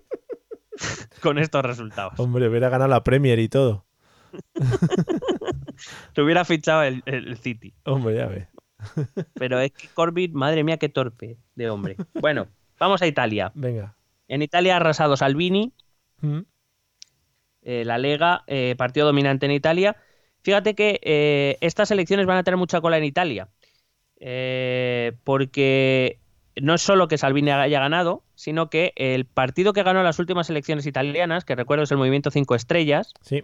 [1.21, 2.13] Con estos resultados.
[2.19, 3.85] Hombre, hubiera ganado la Premier y todo.
[6.13, 7.73] Te hubiera fichado el, el City.
[7.85, 8.47] Hombre, ya ves.
[9.33, 11.95] Pero es que Corbyn, madre mía, qué torpe de hombre.
[12.13, 12.47] Bueno,
[12.79, 13.51] vamos a Italia.
[13.55, 13.95] Venga.
[14.27, 15.73] En Italia ha arrasado Salvini,
[16.21, 16.39] Mm.
[17.61, 19.95] eh, la Lega, eh, partido dominante en Italia.
[20.41, 23.47] Fíjate que eh, estas elecciones van a tener mucha cola en Italia.
[25.23, 26.19] Porque
[26.61, 30.49] no es solo que Salvini haya ganado, sino que el partido que ganó las últimas
[30.49, 33.43] elecciones italianas, que recuerdo es el Movimiento 5 Estrellas, Sí.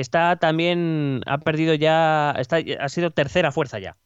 [0.00, 3.96] Está también, ha perdido ya, está, ha sido tercera fuerza ya.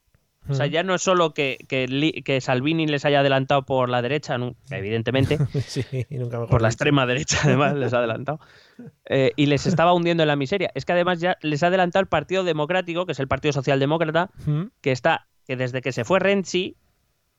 [0.49, 4.37] O sea, ya no es solo que, que, Salvini les haya adelantado por la derecha,
[4.71, 8.41] evidentemente, sí, nunca mejor por la extrema derecha además les ha adelantado,
[9.05, 10.73] eh, y les estaba hundiendo en la miseria.
[10.75, 14.31] Es que además ya les ha adelantado el Partido Democrático, que es el Partido Socialdemócrata,
[14.45, 14.65] Mm.
[14.81, 16.77] que está, que desde que se fue Renzi,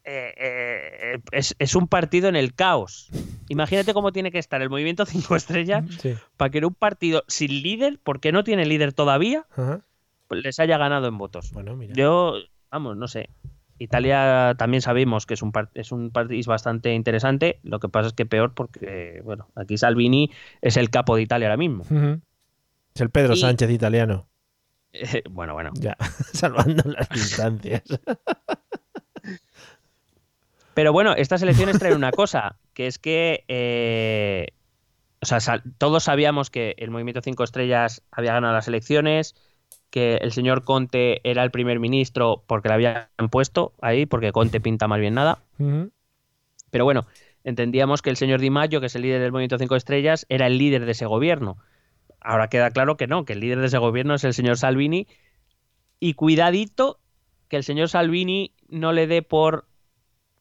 [0.06, 3.10] eh, eh, es, es un partido en el caos.
[3.54, 6.14] Imagínate cómo tiene que estar el Movimiento 5 Estrellas Sí.
[6.38, 9.82] para que en un partido sin líder, porque no tiene líder todavía, Ajá.
[10.28, 11.52] pues les haya ganado en votos.
[11.54, 11.94] Bueno, mira.
[11.96, 12.36] Yo,
[12.72, 13.30] vamos, no sé.
[13.80, 17.60] Italia también sabemos que es un, es un país bastante interesante.
[17.64, 20.30] Lo que pasa es que peor porque, bueno, aquí Salvini
[20.62, 21.84] es el capo de Italia ahora mismo.
[22.94, 24.28] Es el Pedro Y- Sánchez italiano.
[24.94, 25.72] Eh, bueno, bueno.
[25.74, 25.98] Ya,
[26.34, 27.82] salvando las distancias.
[30.74, 34.48] Pero bueno, estas elecciones traen una cosa, que es que, eh,
[35.22, 39.36] o sea, sal- todos sabíamos que el Movimiento 5 Estrellas había ganado las elecciones,
[39.90, 44.60] que el señor Conte era el primer ministro porque le habían puesto ahí, porque Conte
[44.60, 45.40] pinta más bien nada.
[46.72, 47.06] Pero bueno,
[47.44, 50.48] entendíamos que el señor Di Maggio, que es el líder del Movimiento 5 Estrellas, era
[50.48, 51.58] el líder de ese gobierno.
[52.20, 55.08] Ahora queda claro que no, que el líder de ese gobierno es el señor Salvini.
[56.00, 57.00] Y cuidadito
[57.48, 59.68] que el señor Salvini no le dé por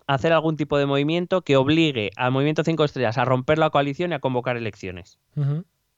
[0.07, 4.13] hacer algún tipo de movimiento que obligue al Movimiento 5 Estrellas a romper la coalición
[4.13, 5.19] y a convocar elecciones.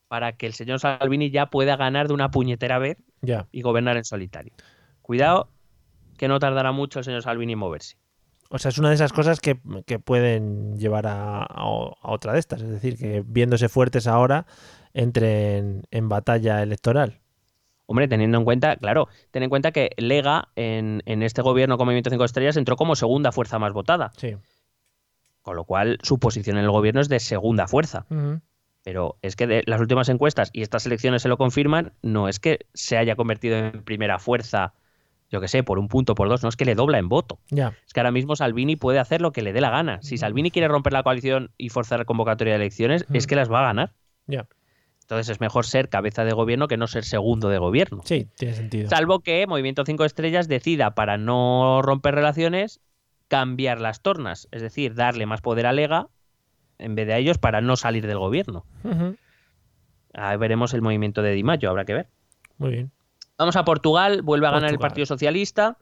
[0.09, 2.98] Para que el señor Salvini ya pueda ganar de una puñetera vez
[3.52, 4.52] y gobernar en solitario.
[5.02, 5.48] Cuidado
[6.18, 7.97] que no tardará mucho el señor Salvini en moverse.
[8.51, 12.32] O sea, es una de esas cosas que, que pueden llevar a, a- a otra
[12.35, 12.60] de estas.
[12.62, 14.47] Es decir, que viéndose fuertes ahora,
[14.93, 17.20] entren en batalla electoral.
[17.86, 21.86] Hombre, teniendo en cuenta, claro, ten en cuenta que Lega en, en este gobierno con
[21.86, 24.36] Movimiento 5 Estrellas entró como segunda fuerza más votada, Sí.
[25.43, 28.06] con lo cual su posición en el gobierno es de segunda fuerza.
[28.82, 32.39] Pero es que de las últimas encuestas, y estas elecciones se lo confirman, no es
[32.40, 34.74] que se haya convertido en primera fuerza,
[35.31, 37.39] yo que sé, por un punto, por dos, no es que le dobla en voto.
[37.51, 37.74] Ya.
[37.86, 40.01] Es que ahora mismo Salvini puede hacer lo que le dé la gana.
[40.02, 43.61] Si Salvini quiere romper la coalición y forzar convocatoria de elecciones, es que las va
[43.61, 43.93] a ganar.
[44.27, 44.47] Ya.
[45.05, 48.01] Entonces es mejor ser cabeza de gobierno que no ser segundo de gobierno.
[48.05, 48.89] Sí, tiene sentido.
[48.89, 52.81] Salvo que Movimiento 5 Estrellas decida, para no romper relaciones,
[53.28, 54.48] cambiar las tornas.
[54.51, 56.09] Es decir, darle más poder a Lega
[56.78, 58.64] en vez de a ellos para no salir del gobierno.
[58.82, 59.16] Ujú.
[60.14, 62.09] Ahí veremos el movimiento de Di Maggio, habrá que ver.
[62.56, 62.90] Muy bien.
[63.36, 64.78] Vamos a Portugal, vuelve a ganar el.
[64.78, 65.76] Partido Socialista,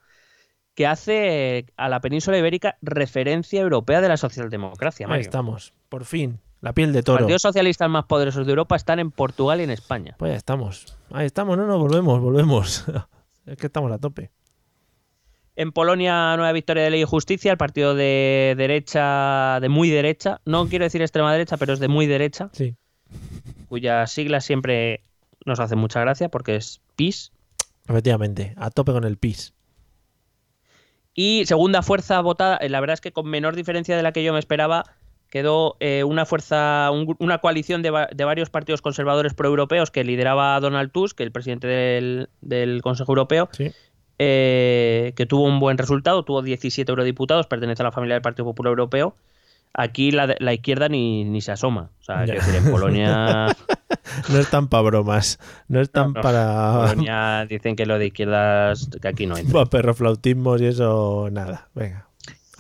[0.74, 5.06] que hace eh, a la península ibérica referencia europea de la socialdemocracia.
[5.08, 5.74] Ahí estamos.
[5.88, 6.40] Por fin.
[6.62, 7.18] La piel de Los toro.
[7.18, 10.14] partidos socialistas más poderosos de Europa están en Portugal y en España.
[10.18, 10.96] Pues ya estamos.
[11.10, 11.58] Ahí estamos.
[11.58, 12.84] No, no, volvemos, volvemos.
[13.46, 14.30] es que estamos a tope.
[15.56, 20.40] En Polonia, nueva victoria de Ley y Justicia, el partido de derecha, de muy derecha,
[20.46, 22.74] no quiero decir extrema derecha, pero es de muy derecha, Sí.
[23.68, 25.02] cuyas siglas siempre
[25.44, 27.32] nos hacen mucha gracia porque es PIS.
[27.88, 28.54] Efectivamente.
[28.56, 29.52] A tope con el PIS.
[31.14, 34.32] Y segunda fuerza votada, la verdad es que con menor diferencia de la que yo
[34.32, 34.84] me esperaba,
[35.32, 40.04] quedó eh, una fuerza, un una coalición de, va- de varios partidos conservadores proeuropeos que
[40.04, 43.70] lideraba Donald Tusk, el presidente del, del Consejo Europeo, Sí.
[44.18, 48.44] eh, que tuvo un buen resultado, tuvo 17 eurodiputados, pertenece a la familia del Partido
[48.44, 49.16] Popular Europeo.
[49.74, 51.88] Aquí la, la izquierda ni, ni se asoma.
[52.02, 53.46] O sea, decir, en Polonia,
[54.30, 55.38] No están para bromas.
[55.68, 60.60] No están No, para, Polonia dicen que lo de izquierdas, que aquí no para perroflautismos
[60.60, 61.28] y eso.
[61.32, 61.68] Nada.
[61.74, 62.06] Venga.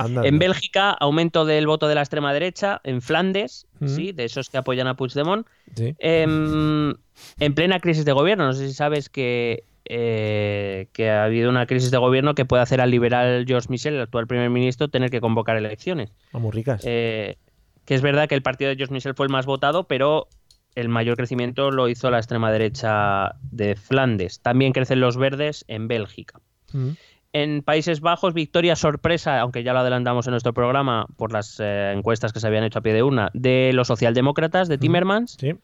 [0.04, 0.28] Andando.
[0.28, 2.80] En Bélgica, aumento del voto de la extrema derecha.
[2.84, 3.88] En Flandes, Mm.
[3.88, 5.46] sí, de esos que apoyan a Puigdemont.
[5.74, 5.94] Sí.
[5.98, 6.94] Em,
[7.40, 11.66] en plena crisis de gobierno, no sé si sabes que, eh, que ha habido una
[11.66, 15.10] crisis de gobierno que puede hacer al liberal George Michel, el actual primer ministro, tener
[15.10, 16.12] que convocar elecciones.
[16.32, 16.82] Vamos muy ricas.
[16.84, 17.36] Eh,
[17.84, 20.28] que es verdad que el partido de George Michel fue el más votado, pero
[20.76, 24.40] el mayor crecimiento lo hizo la extrema derecha de Flandes.
[24.40, 26.40] También crecen los verdes en Bélgica.
[26.72, 26.90] Mm.
[27.34, 31.92] En Países Bajos, victoria sorpresa, aunque ya lo adelantamos en nuestro programa por las eh,
[31.96, 35.54] encuestas que se habían hecho a pie de una, de los socialdemócratas de Timmermans, Sí.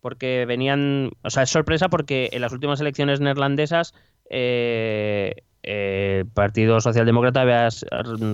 [0.00, 3.94] porque venían, o sea, es sorpresa porque en las últimas elecciones neerlandesas
[4.30, 7.86] eh, eh, el Partido Socialdemócrata había s-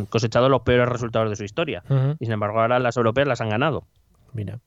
[0.08, 1.82] cosechado los peores resultados de su historia.
[2.18, 3.84] Y sin embargo ahora las europeas las han ganado.
[4.32, 4.60] Mira.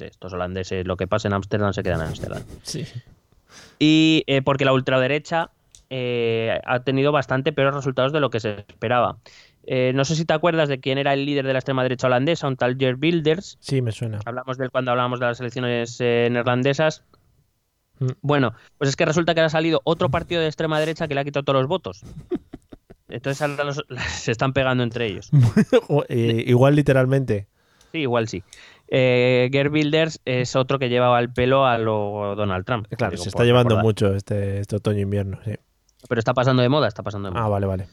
[0.00, 2.42] Estos holandeses, lo que pasa en Ámsterdam se queda en Ámsterdam.
[2.62, 2.84] Sí.
[3.80, 5.50] Y eh, porque la ultraderecha
[5.94, 9.18] eh, ha tenido bastante peores resultados de lo que se esperaba.
[9.64, 12.06] Eh, no sé si te acuerdas de quién era el líder de la extrema derecha
[12.06, 13.58] holandesa, un tal Geert Wilders.
[13.60, 14.20] Sí, me suena.
[14.24, 17.04] Hablamos de él cuando hablábamos de las elecciones eh, neerlandesas.
[18.00, 18.06] Mm.
[18.22, 21.20] Bueno, pues es que resulta que ha salido otro partido de extrema derecha que le
[21.20, 22.02] ha quitado todos los votos.
[23.08, 25.30] Entonces ahora los- se están pegando entre ellos.
[26.08, 27.46] Eh, igual literalmente.
[27.92, 28.42] Sí, igual sí.
[28.88, 29.50] Eh,
[30.24, 32.86] es otro que llevaba el pelo a lo Donald Trump.
[32.96, 33.84] Claro, Digo, se está llevando recordar.
[33.84, 35.38] mucho este, este otoño-invierno.
[35.44, 35.52] Sí.
[36.08, 37.44] Pero está pasando de moda, está pasando de moda.
[37.44, 37.86] Ah, vale, vale.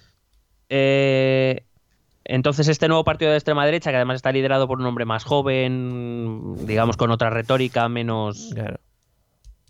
[0.70, 1.64] Eh,
[2.26, 5.24] entonces, este nuevo partido de extrema derecha, que además está liderado por un hombre más
[5.24, 8.80] joven, digamos con otra retórica, menos, Claro.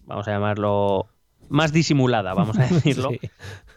[0.05, 1.07] vamos a llamarlo,
[1.47, 3.19] más disimulada, vamos a decirlo, Sí.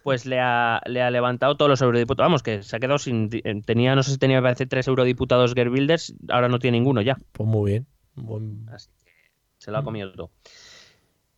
[0.02, 2.28] pues le ha, le ha levantado todos los eurodiputados.
[2.28, 3.30] Vamos, que se ha quedado sin.
[3.32, 6.78] eh, Tenía, no sé si tenía, me parece, tres eurodiputados Geert Wilders, ahora no tiene
[6.78, 7.16] ninguno ya.
[7.32, 7.86] Pues muy bien.
[8.16, 9.12] Buen- Así que
[9.58, 10.30] se lo ha comido todo.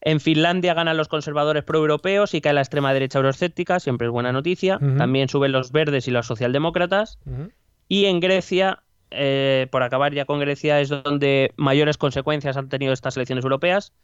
[0.07, 4.33] En Finlandia ganan los conservadores proeuropeos y cae la extrema derecha euroescéptica, siempre es buena
[4.33, 4.79] noticia.
[4.99, 7.19] También suben los verdes y los socialdemócratas.
[7.89, 12.93] Y en Grecia, eh, por acabar ya con Grecia, es donde mayores consecuencias han tenido
[12.93, 13.95] estas elecciones europeas.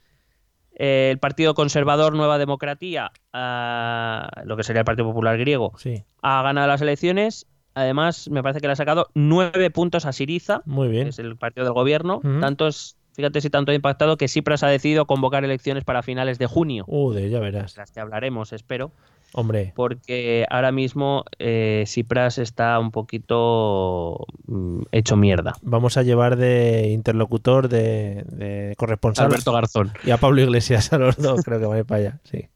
[0.75, 6.05] Eh, el Partido Conservador Nueva Democratía, ah, lo que sería el Partido Popular griego, Sí,
[6.23, 7.47] ha ganado las elecciones.
[7.75, 11.07] Además, me parece que le ha sacado nueve puntos a Siriza, muy que bien.
[11.09, 12.17] es el partido del gobierno.
[12.25, 12.41] Ujú.
[12.41, 16.39] Tanto es, fíjate si tanto ha impactado que Cipras ha decidido convocar elecciones para finales
[16.39, 16.85] de junio.
[16.87, 17.77] Uh, de ya verás.
[17.77, 18.93] las que hablaremos, espero,
[19.35, 25.53] Hombre, porque ahora mismo eh, Cipras está un poquito mm, hecho mierda.
[25.61, 29.93] vamos a llevar de interlocutor, de, de corresponsal Garzón.
[30.03, 31.43] y a Pablo Iglesias a los dos.
[31.45, 32.21] Creo que va a ir para allá.
[32.25, 32.49] Sí.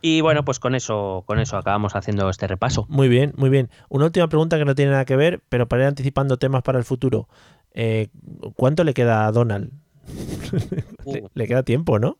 [0.00, 2.86] Y bueno, pues con eso, con eso acabamos haciendo este repaso.
[2.88, 3.68] Muy bien, muy bien.
[3.88, 6.78] Una última pregunta que no tiene nada que ver, pero para ir anticipando temas para
[6.78, 7.28] el futuro.
[7.80, 8.08] Eh,
[8.56, 9.70] ¿Cuánto le queda a Donald?
[11.06, 12.18] le, Uh, le queda tiempo, ¿no?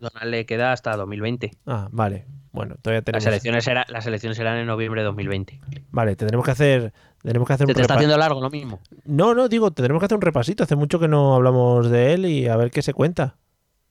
[0.00, 1.50] Donald le queda hasta 2020.
[1.66, 2.26] Ah, vale.
[2.52, 3.24] Bueno, todavía tenemos.
[3.24, 5.60] Las elecciones, era- las elecciones serán en noviembre de 2020.
[5.90, 6.92] Vale, tendremos que hacer.
[7.22, 8.80] Tenemos que hacer ¿Te, un te está haciendo largo lo mismo?
[9.06, 10.62] No, no, digo, tendremos que hacer un repasito.
[10.62, 13.36] Hace mucho que no hablamos de él y a ver qué se cuenta.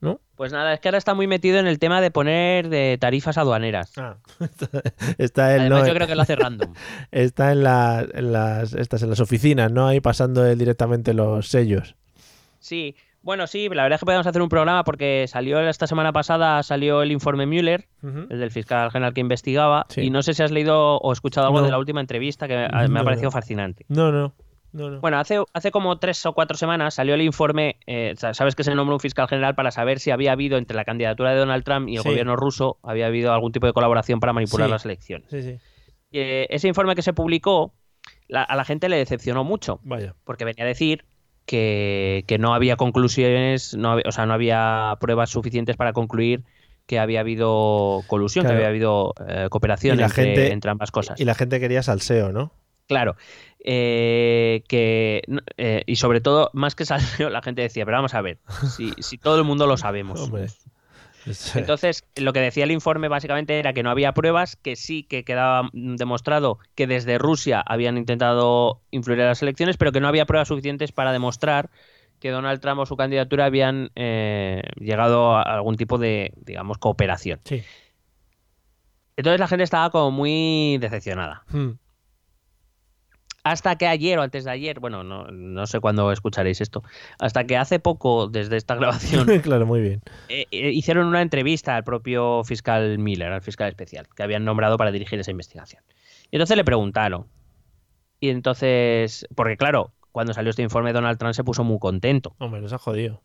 [0.00, 0.20] ¿No?
[0.36, 3.36] Pues nada, es que ahora está muy metido en el tema de poner de tarifas
[3.36, 3.92] aduaneras.
[3.98, 4.16] Ah,
[5.18, 5.88] está él, Además, ¿no?
[5.88, 6.72] yo creo que lo hace random.
[7.10, 9.88] Está en, la- en las estas en las oficinas, ¿no?
[9.88, 11.96] Ahí pasando él directamente los sellos.
[12.60, 16.12] Sí, bueno, sí, la verdad es que podemos hacer un programa porque salió esta semana
[16.12, 20.02] pasada, salió el informe Müller, el del fiscal general que investigaba, Sí.
[20.02, 21.64] y no sé si has leído o escuchado algo No.
[21.66, 22.54] de la última entrevista que
[22.88, 23.84] me, ha parecido fascinante.
[23.88, 24.32] No, no.
[24.72, 25.00] No, no.
[25.00, 28.64] Bueno, hace, hace como tres o cuatro semanas salió el informe, eh, sa- sabes que
[28.64, 31.64] se nombró un fiscal general para saber si había habido entre la candidatura de Donald
[31.64, 32.08] Trump y el Sí.
[32.08, 34.72] gobierno ruso, había habido algún tipo de colaboración para manipular Sí.
[34.72, 35.28] las elecciones.
[35.30, 35.58] Sí, sí.
[36.12, 37.72] Eh, ese informe que se publicó,
[38.28, 40.14] la- a la gente le decepcionó mucho, Vaya.
[40.24, 41.04] porque venía a decir
[41.46, 46.44] que, que no había conclusiones, no había- o sea, no había pruebas suficientes para concluir
[46.86, 48.54] que había habido colusión, Claro.
[48.54, 51.18] que había habido eh, cooperación entre, gente- entre ambas cosas.
[51.20, 52.52] Y la gente quería salseo, ¿no?
[52.86, 53.16] Claro.
[53.64, 55.22] Eh, que
[55.56, 58.38] eh, y sobre todo, más que salseo, la gente decía, pero vamos a ver,
[58.76, 60.20] si, si todo el mundo lo sabemos.
[60.20, 60.46] Hombre.
[61.54, 65.24] Entonces, lo que decía el informe básicamente era que no había pruebas, que sí que
[65.24, 70.26] quedaba demostrado que desde Rusia habían intentado influir en las elecciones, pero que no había
[70.26, 71.70] pruebas suficientes para demostrar
[72.20, 77.40] que Donald Trump o su candidatura habían eh, llegado a algún tipo de, digamos, cooperación.
[77.44, 77.62] Sí.
[79.16, 81.42] Entonces la gente estaba como muy decepcionada.
[81.50, 81.72] Hmm.
[83.50, 86.82] Hasta que ayer o antes de ayer, bueno, no, no sé cuándo escucharéis esto,
[87.18, 90.02] hasta que hace poco, desde esta grabación, claro, muy bien.
[90.28, 94.76] eh, eh, hicieron una entrevista al propio fiscal Miller, al fiscal especial, que habían nombrado
[94.76, 95.82] para dirigir esa investigación.
[96.30, 97.26] Y entonces le preguntaron.
[98.20, 102.60] Y entonces, porque claro, cuando salió este informe Donald Trump se puso muy contento, Hombre,
[102.60, 103.22] nos ha jodido.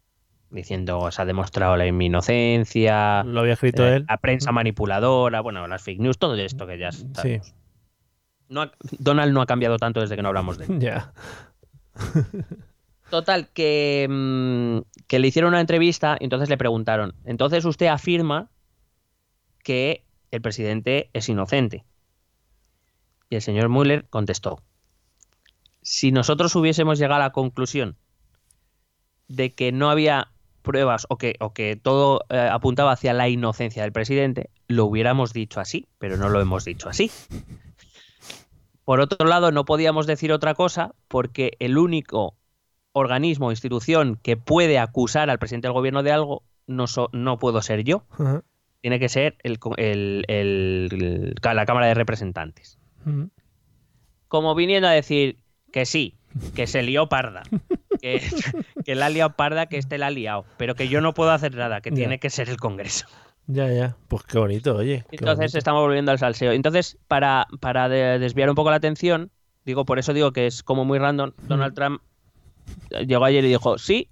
[0.52, 4.06] diciendo se ha demostrado la mi inocencia, Lo había escrito eh, él.
[4.08, 7.56] la prensa manipuladora, bueno, las fake news, todo esto que ya sabemos.
[8.54, 10.80] No ha- Donald no ha cambiado tanto desde que no hablamos de él.
[10.80, 11.14] Ya.
[13.10, 18.50] Total, que, mm, que le hicieron una entrevista y entonces le preguntaron, entonces usted afirma
[19.64, 21.86] que el presidente es inocente.
[23.30, 24.62] Y el señor Mueller contestó,
[25.82, 27.98] si nosotros hubiésemos llegado a la conclusión
[29.28, 30.30] de que no había
[30.62, 35.34] pruebas o que, o que todo eh, apuntaba hacia la inocencia del presidente, lo hubiéramos
[35.34, 37.12] dicho así, pero no lo hemos dicho así.
[38.86, 42.36] Por otro lado, no podíamos decir otra cosa porque el único
[42.92, 47.40] organismo o institución que puede acusar al presidente del gobierno de algo no, so- no
[47.40, 48.04] puedo ser yo,
[48.82, 49.58] tiene que ser el
[50.28, 52.78] el- la Cámara de Representantes.
[54.28, 55.38] Como viniendo a decir
[55.72, 56.16] que sí,
[56.56, 57.44] que se lió parda,
[58.02, 58.20] que,
[58.86, 61.32] que la ha liado parda, que este la ha liado, pero que yo no puedo
[61.32, 63.06] hacer nada, que tiene que ser el Congreso.
[63.48, 63.96] Ya, ya.
[64.08, 65.04] Pues qué bonito, oye.
[65.10, 65.58] qué Entonces bonito.
[65.58, 66.52] estamos volviendo al salseo.
[66.54, 69.32] Entonces, para, para de- desviar un poco la atención,
[69.66, 72.02] digo, por eso digo que es como muy random, Donald Trump
[73.06, 74.08] llegó ayer y dijo, sí,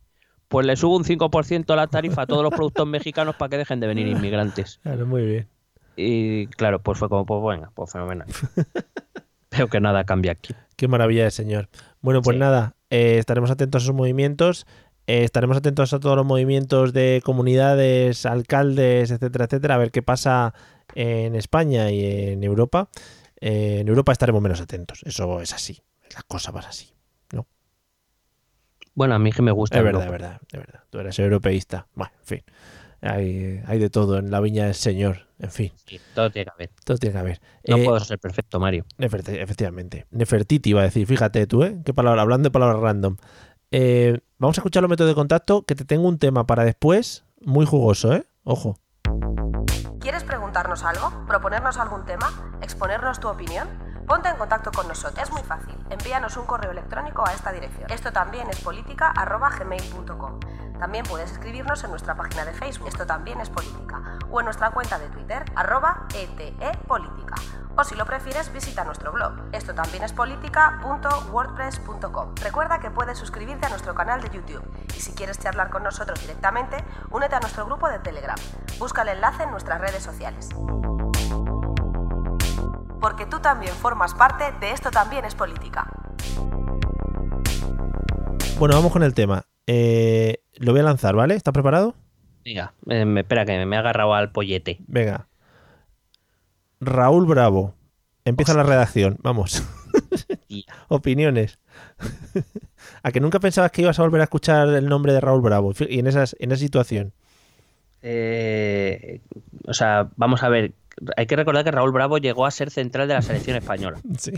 [0.50, 3.80] pues le subo un 5% la tarifa a todos los productos mexicanos para que dejen
[3.80, 4.80] de venir inmigrantes.
[4.84, 5.48] Claro, muy bien.
[5.96, 8.28] Y claro, pues fue como, pues venga, pues fenomenal.
[9.52, 10.54] Veo que nada cambia aquí.
[10.76, 11.70] Qué maravilla de señor.
[12.02, 12.40] Bueno, pues Sí.
[12.40, 14.66] nada, eh, estaremos atentos a sus movimientos.
[15.12, 20.02] Eh, estaremos atentos a todos los movimientos de comunidades, alcaldes, etcétera, etcétera, a ver qué
[20.02, 20.54] pasa
[20.96, 22.90] en España y en Europa.
[23.40, 25.02] Eh, en Europa estaremos menos atentos.
[25.04, 25.82] Eso es así.
[26.14, 26.88] Las cosas van así.
[28.94, 29.78] Bueno, a mí que me gusta.
[29.78, 30.82] Es verdad, es verdad, es verdad.
[30.90, 31.88] Tú eres europeísta.
[31.96, 32.42] Bueno, en fin.
[33.02, 35.28] Hay, hay de todo en la viña del Señor.
[35.40, 36.70] En fin, Sí, todo tiene que haber.
[36.86, 37.42] todo tiene que haber.
[37.68, 38.86] No Eh, puedo ser perfecto, Mario.
[39.00, 40.06] Efectivamente.
[40.12, 41.78] Nefertiti iba a decir, fíjate tú, ¿eh?
[41.84, 43.16] Qué palabra, hablando de palabras random.
[43.72, 47.24] Eh, vamos a escuchar los métodos de contacto, que te tengo un tema para después,
[47.42, 48.28] muy jugoso, ¿eh?
[48.44, 48.78] Ojo.
[50.02, 51.26] ¿Quieres preguntarnos algo?
[51.26, 52.58] ¿Proponernos algún tema?
[52.62, 53.70] ¿Exponernos tu opinión?
[54.08, 55.24] Ponte en contacto con nosotros.
[55.24, 55.74] Es muy fácil.
[55.90, 57.90] Envíanos un correo electrónico a esta dirección.
[57.90, 60.40] Esto también es política.gmail.com.
[60.80, 62.88] También puedes escribirnos en nuestra página de Facebook.
[62.90, 64.20] Esto también es política.
[64.32, 67.36] O en nuestra cuenta de Twitter, arroba etepolítica.
[67.82, 69.34] O si lo prefieres, visita nuestro blog.
[69.54, 72.36] Esto también es política.wordpress.com.
[72.36, 74.62] Recuerda que puedes suscribirte a nuestro canal de YouTube.
[74.96, 76.78] Y si quieres charlar con nosotros directamente,
[77.10, 78.38] únete a nuestro grupo de Telegram.
[78.78, 80.50] Busca el enlace en nuestras redes sociales.
[83.02, 85.88] Porque tú también formas parte de Esto también es política.
[88.60, 89.46] Bueno, vamos con el tema.
[89.66, 91.34] Eh, lo voy a lanzar, ¿vale?
[91.34, 91.96] ¿Estás preparado?
[92.46, 94.78] Venga, eh, espera que me he agarrado al pollete.
[94.86, 95.31] Venga.
[96.82, 97.76] Raúl Bravo.
[98.26, 99.18] Empieza la redacción.
[99.22, 99.64] Vamos.
[100.90, 101.60] Opiniones.
[103.04, 105.74] ¿A que nunca pensabas que ibas a volver a escuchar el nombre de Raúl Bravo?
[105.88, 107.14] Y en, esas, en esa situación.
[108.02, 109.22] Eh,
[109.68, 110.74] o sea, vamos a ver.
[111.16, 114.00] Hay que recordar que Raúl Bravo llegó a ser central de la selección española.
[114.18, 114.34] Sí.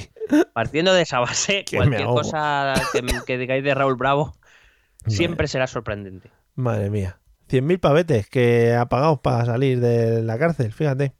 [0.53, 4.35] Partiendo de esa base, cualquier cosa que, que digáis de Raúl Bravo
[5.07, 6.29] siempre será sorprendente.
[6.55, 7.19] Madre mía.
[7.49, 11.13] 100.000 pavetes que ha pagado para salir de la cárcel, fíjate.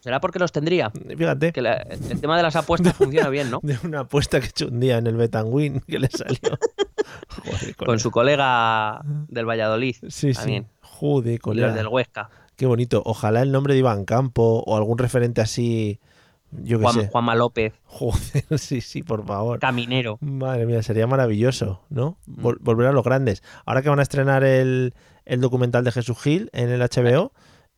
[0.00, 0.90] ¿Será porque los tendría?
[0.90, 1.52] Fíjate.
[1.52, 3.60] Que la- el tema de las apuestas funciona bien, ¿no?
[3.62, 6.38] De una apuesta que he hecho un día en el Betanwin que le salió.
[7.28, 7.98] Joder, Con colega.
[7.98, 9.96] su colega del Valladolid.
[10.08, 10.64] Sí, sí.
[10.80, 11.72] Joder, Y los colega.
[11.72, 12.30] del Huesca.
[12.56, 13.02] Qué bonito.
[13.04, 16.00] Ojalá el nombre de Iván Campo o algún referente así.
[16.50, 17.08] Yo qué Juan, sé.
[17.08, 19.58] Juanma López, Joder, sí, sí, por favor.
[19.58, 20.16] Caminero.
[20.22, 22.16] Madre mía, sería maravilloso, ¿no?
[22.26, 23.42] Vol- volver a los grandes.
[23.66, 24.94] Ahora que van a estrenar el,
[25.26, 27.32] el documental de Jesús Gil en el HBO.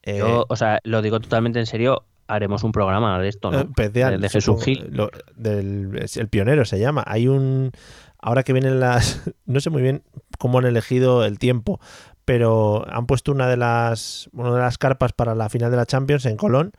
[0.05, 2.05] eh, Yo, o sea, lo digo totalmente en serio,
[2.35, 3.59] haremos un programa de esto, ¿no?
[3.61, 4.89] Eh, especial, de, de Jesús Gil.
[4.91, 7.03] lo- del- es el pionero se llama.
[7.07, 7.73] Hay un.
[8.19, 9.23] Ahora que vienen las.
[9.47, 10.03] No sé muy bien
[10.39, 11.81] cómo han elegido el tiempo,
[12.25, 14.29] pero han puesto una de las.
[14.33, 16.73] Una de las carpas para la final de la Champions en Colón.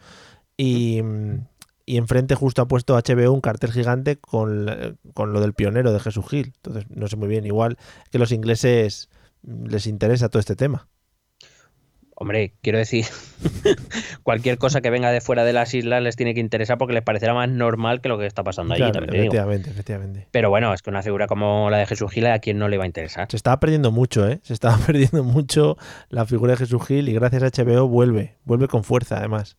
[0.57, 1.01] Y.
[1.83, 5.99] Y enfrente justo ha puesto HBO un cartel gigante con, con lo del pionero de
[5.99, 6.53] Jesús Gil.
[6.57, 7.43] Entonces, no sé muy bien.
[7.45, 7.77] Igual
[8.11, 9.09] que los ingleses
[9.43, 10.87] les interesa todo este tema.
[12.21, 13.05] Hombre, quiero decir,
[14.23, 17.01] cualquier cosa que venga de fuera de las islas les tiene que interesar porque les
[17.01, 19.23] parecerá más normal que lo que está pasando allí, Claro, también digo.
[19.23, 20.27] efectivamente, efectivamente.
[20.29, 22.77] Pero bueno, es que una figura como la de Jesús Gil a quien no le
[22.77, 23.25] va a interesar.
[23.31, 24.39] Se estaba perdiendo mucho, ¿eh?
[24.43, 25.77] Se estaba perdiendo mucho
[26.09, 29.57] la figura de Jesús Gil y gracias a HBO vuelve, vuelve con fuerza además.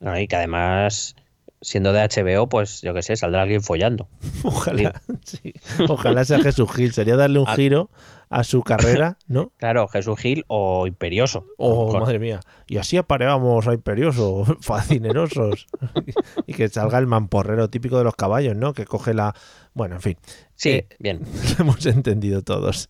[0.00, 0.20] ¿no?
[0.20, 1.16] Y que además,
[1.62, 4.06] siendo de HBO, pues yo qué sé, saldrá alguien follando.
[4.44, 5.54] Ojalá, sí,
[5.88, 7.88] ojalá sea Jesús Gil, sería darle un giro
[8.28, 9.52] a su carrera, ¿no?
[9.56, 11.46] Claro, Jesús Gil o Imperioso.
[11.58, 12.40] Oh, madre mía.
[12.66, 15.66] Y así apareamos a Imperioso, fascinerosos.
[16.46, 18.72] y que salga el mamporrero típico de los caballos, ¿no?
[18.72, 19.34] Que coge la...
[19.74, 20.16] Bueno, en fin,
[20.54, 21.20] Sí, Eh, bien.
[21.58, 22.88] lo hemos entendido todos.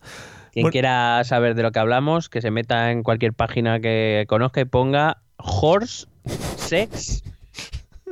[0.53, 0.71] Quien bueno.
[0.71, 4.65] quiera saber de lo que hablamos, que se meta en cualquier página que conozca y
[4.65, 6.07] ponga horse,
[6.55, 7.23] sex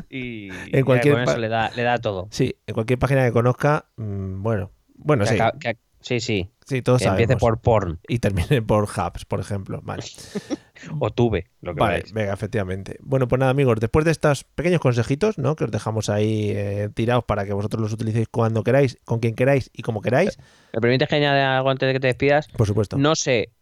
[0.10, 2.28] y En cualquier con eso le da, le da todo.
[2.32, 6.50] Sí, en cualquier página que conozca, mm, bueno, bueno, Que sí, que- sí, sí.
[6.66, 9.80] Sí, todos Que empiece por porn Y termine por hubs, por ejemplo.
[9.84, 10.04] Vale.
[11.00, 12.98] o tuve, lo que Vale, venga, efectivamente.
[13.02, 15.56] Bueno, pues nada, amigos, después de estos pequeños consejitos, ¿no?
[15.56, 19.36] Que os dejamos ahí eh, tirados para que vosotros los utilicéis cuando queráis, con quien
[19.36, 20.38] queráis y como queráis,
[20.74, 22.50] ¿Me permites que añada algo antes de que te despidas?
[22.50, 22.98] por supuesto.
[22.98, 23.54] No sé,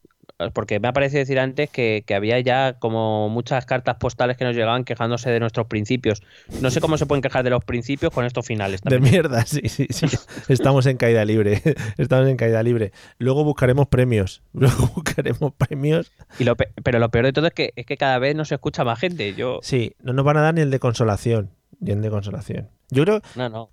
[0.52, 4.44] porque me ha parecido decir antes que, que había ya como muchas cartas postales que
[4.46, 6.22] nos llegaban quejándose de nuestros principios.
[6.62, 9.62] No sé cómo se pueden quejar de los principios con estos finales De mierda, sí,
[9.70, 10.06] sí, sí.
[10.50, 11.62] Estamos en caída libre.
[11.98, 12.92] Estamos en caída libre.
[13.18, 14.42] Luego buscaremos premios.
[14.54, 16.12] Luego buscaremos premios.
[16.40, 18.46] Y lo pe- pero lo peor de todo es que, es que cada vez no
[18.46, 19.34] se escucha más gente.
[19.36, 21.52] Yo, Sí, no nos van a dar ni el de consolación.
[21.80, 22.70] Ni el de consolación.
[22.90, 23.70] Yo creo no, no.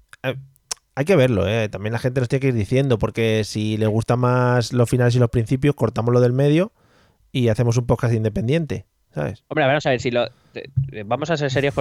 [0.95, 1.69] Hay que verlo, ¿eh?
[1.69, 5.15] También la gente nos tiene que ir diciendo, porque si le gusta más los finales
[5.15, 6.73] y los principios, cortamos lo del medio
[7.33, 8.87] y hacemos un podcast independiente.
[9.15, 9.45] ¿sabes?
[9.49, 10.27] Hombre, vamos a ver si lo.
[11.07, 11.75] Vamos a ser serios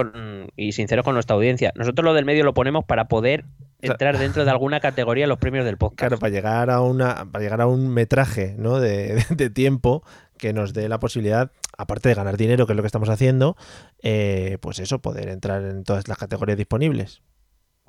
[0.56, 1.72] y sinceros con nuestra audiencia.
[1.74, 3.44] Nosotros lo del medio lo ponemos para poder
[3.80, 5.98] entrar dentro de alguna categoría los premios del podcast.
[5.98, 8.80] Claro, para llegar a una, para llegar a un metraje ¿no?
[8.80, 10.04] de, tiempo
[10.38, 13.56] que nos dé la posibilidad, aparte de ganar dinero, que es lo que estamos haciendo,
[14.02, 17.22] eh, pues eso, poder entrar en todas las categorías disponibles.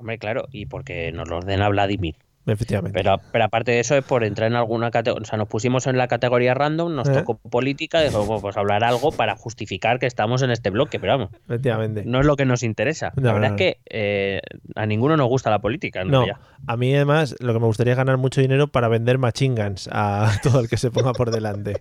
[0.02, 2.16] Hombre, claro, y porque nos lo ordena Vladimir.
[2.44, 2.92] Efectivamente.
[2.92, 5.22] Pero, pero aparte de eso es por entrar en alguna categoría.
[5.22, 7.12] O sea, nos pusimos en la categoría random, nos ¿Eh?
[7.12, 11.30] tocó política, dijo, pues hablar algo para justificar que estamos en este bloque, pero vamos.
[11.46, 12.02] Efectivamente.
[12.04, 13.12] No es lo que nos interesa.
[13.14, 14.40] la verdad es que eh,
[14.74, 16.04] a ninguno nos gusta la política.
[16.04, 16.26] no,
[16.66, 20.32] a mí además lo que me gustaría es ganar mucho dinero para vender machingans a
[20.42, 21.80] todo el que se ponga por delante.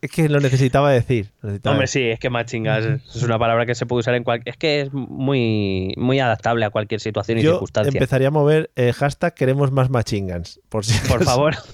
[0.00, 1.32] Es que lo necesitaba decir.
[1.64, 4.54] Hombre, sí, es que machingas es una palabra que se puede usar en cualquier.
[4.54, 7.98] Es que es muy, muy adaptable a cualquier situación y Yo circunstancia.
[7.98, 10.60] Empezaría a mover eh, hashtag queremos más machingans.
[10.68, 11.54] Por, si por favor.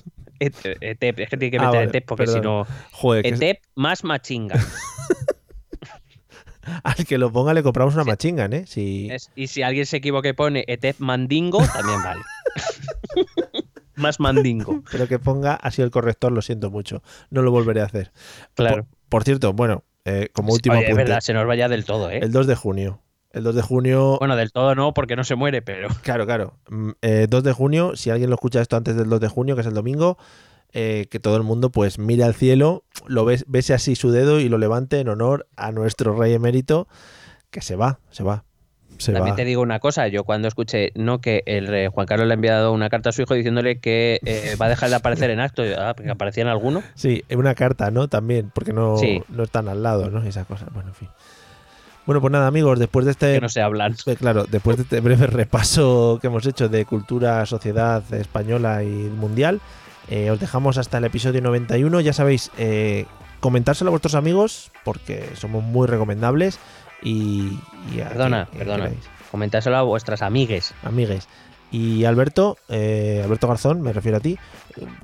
[0.40, 2.66] Etep, es que tiene que meter ah, Etep porque si no.
[3.22, 4.66] Etep más machingans.
[6.84, 8.64] Al que lo ponga le compramos una machingan, ¿eh?
[8.66, 9.10] Si...
[9.34, 12.22] y si alguien se equivoca y pone Etep mandingo, también vale.
[14.02, 14.82] más mandingo.
[14.92, 17.02] Pero que ponga así el corrector, lo siento mucho.
[17.30, 18.12] No lo volveré a hacer.
[18.54, 18.86] Claro.
[19.08, 22.18] Por, cierto, bueno, eh, como último Oye, Es verdad, se nos vaya del todo, ¿eh?
[22.22, 23.00] El 2 de junio.
[23.30, 24.16] El 2 de junio.
[24.18, 25.88] Bueno, del todo no, porque no se muere, pero.
[26.02, 26.58] Claro, claro.
[26.68, 29.54] 2 mm, eh, de junio, si alguien lo escucha esto antes del 2 de junio,
[29.54, 30.18] que es el domingo,
[30.74, 34.40] eh, que todo el mundo pues mire al cielo, lo ves, bese así su dedo
[34.40, 36.88] y lo levante en honor a nuestro rey emérito,
[37.50, 38.44] que se va, se va.
[38.98, 42.36] También te digo una cosa, yo cuando escuché no que el Juan Carlos le ha
[42.36, 45.40] enviado una carta a su hijo diciéndole que eh, va a dejar de aparecer en
[45.40, 46.82] acto, ah, que aparecía en alguno.
[46.94, 48.08] Sí, una carta, ¿no?
[48.08, 48.96] También, porque no,
[49.28, 50.22] no están al lado, ¿no?
[50.22, 51.08] Esas cosas, bueno, en fin.
[52.06, 53.34] Bueno, pues nada, amigos, después de este.
[53.34, 53.96] Que no se hablan.
[54.06, 58.88] Eh, claro, después de este breve repaso que hemos hecho de cultura, sociedad española y
[58.88, 59.60] mundial,
[60.10, 62.00] eh, os dejamos hasta el episodio 91.
[62.00, 62.50] Ya sabéis,
[63.40, 66.58] comentárselo a vuestros amigos, porque somos muy recomendables.
[67.02, 67.58] Y,
[67.96, 68.90] perdona, perdona.
[69.30, 70.74] Comentáselo a vuestras amigues.
[70.82, 71.28] Amigues.
[71.72, 74.38] Y Alberto, eh, Alberto Garzón, me refiero a ti,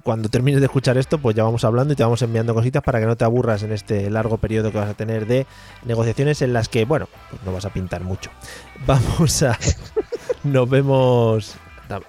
[0.03, 3.01] cuando termines de escuchar esto, pues ya vamos hablando y te vamos enviando cositas para
[3.01, 5.47] que no te aburras en este largo periodo que vas a tener de
[5.87, 8.31] negociaciones en las que, bueno, pues no vas a pintar mucho.
[8.87, 9.59] Vamos a...
[10.45, 11.55] Nos vemos...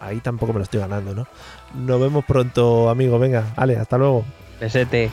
[0.01, 1.25] Ahí tampoco me lo estoy ganando, ¿no?
[1.73, 3.17] Nos vemos pronto, amigo.
[3.17, 4.25] Venga, vale, hasta luego.
[4.59, 5.09] Besete.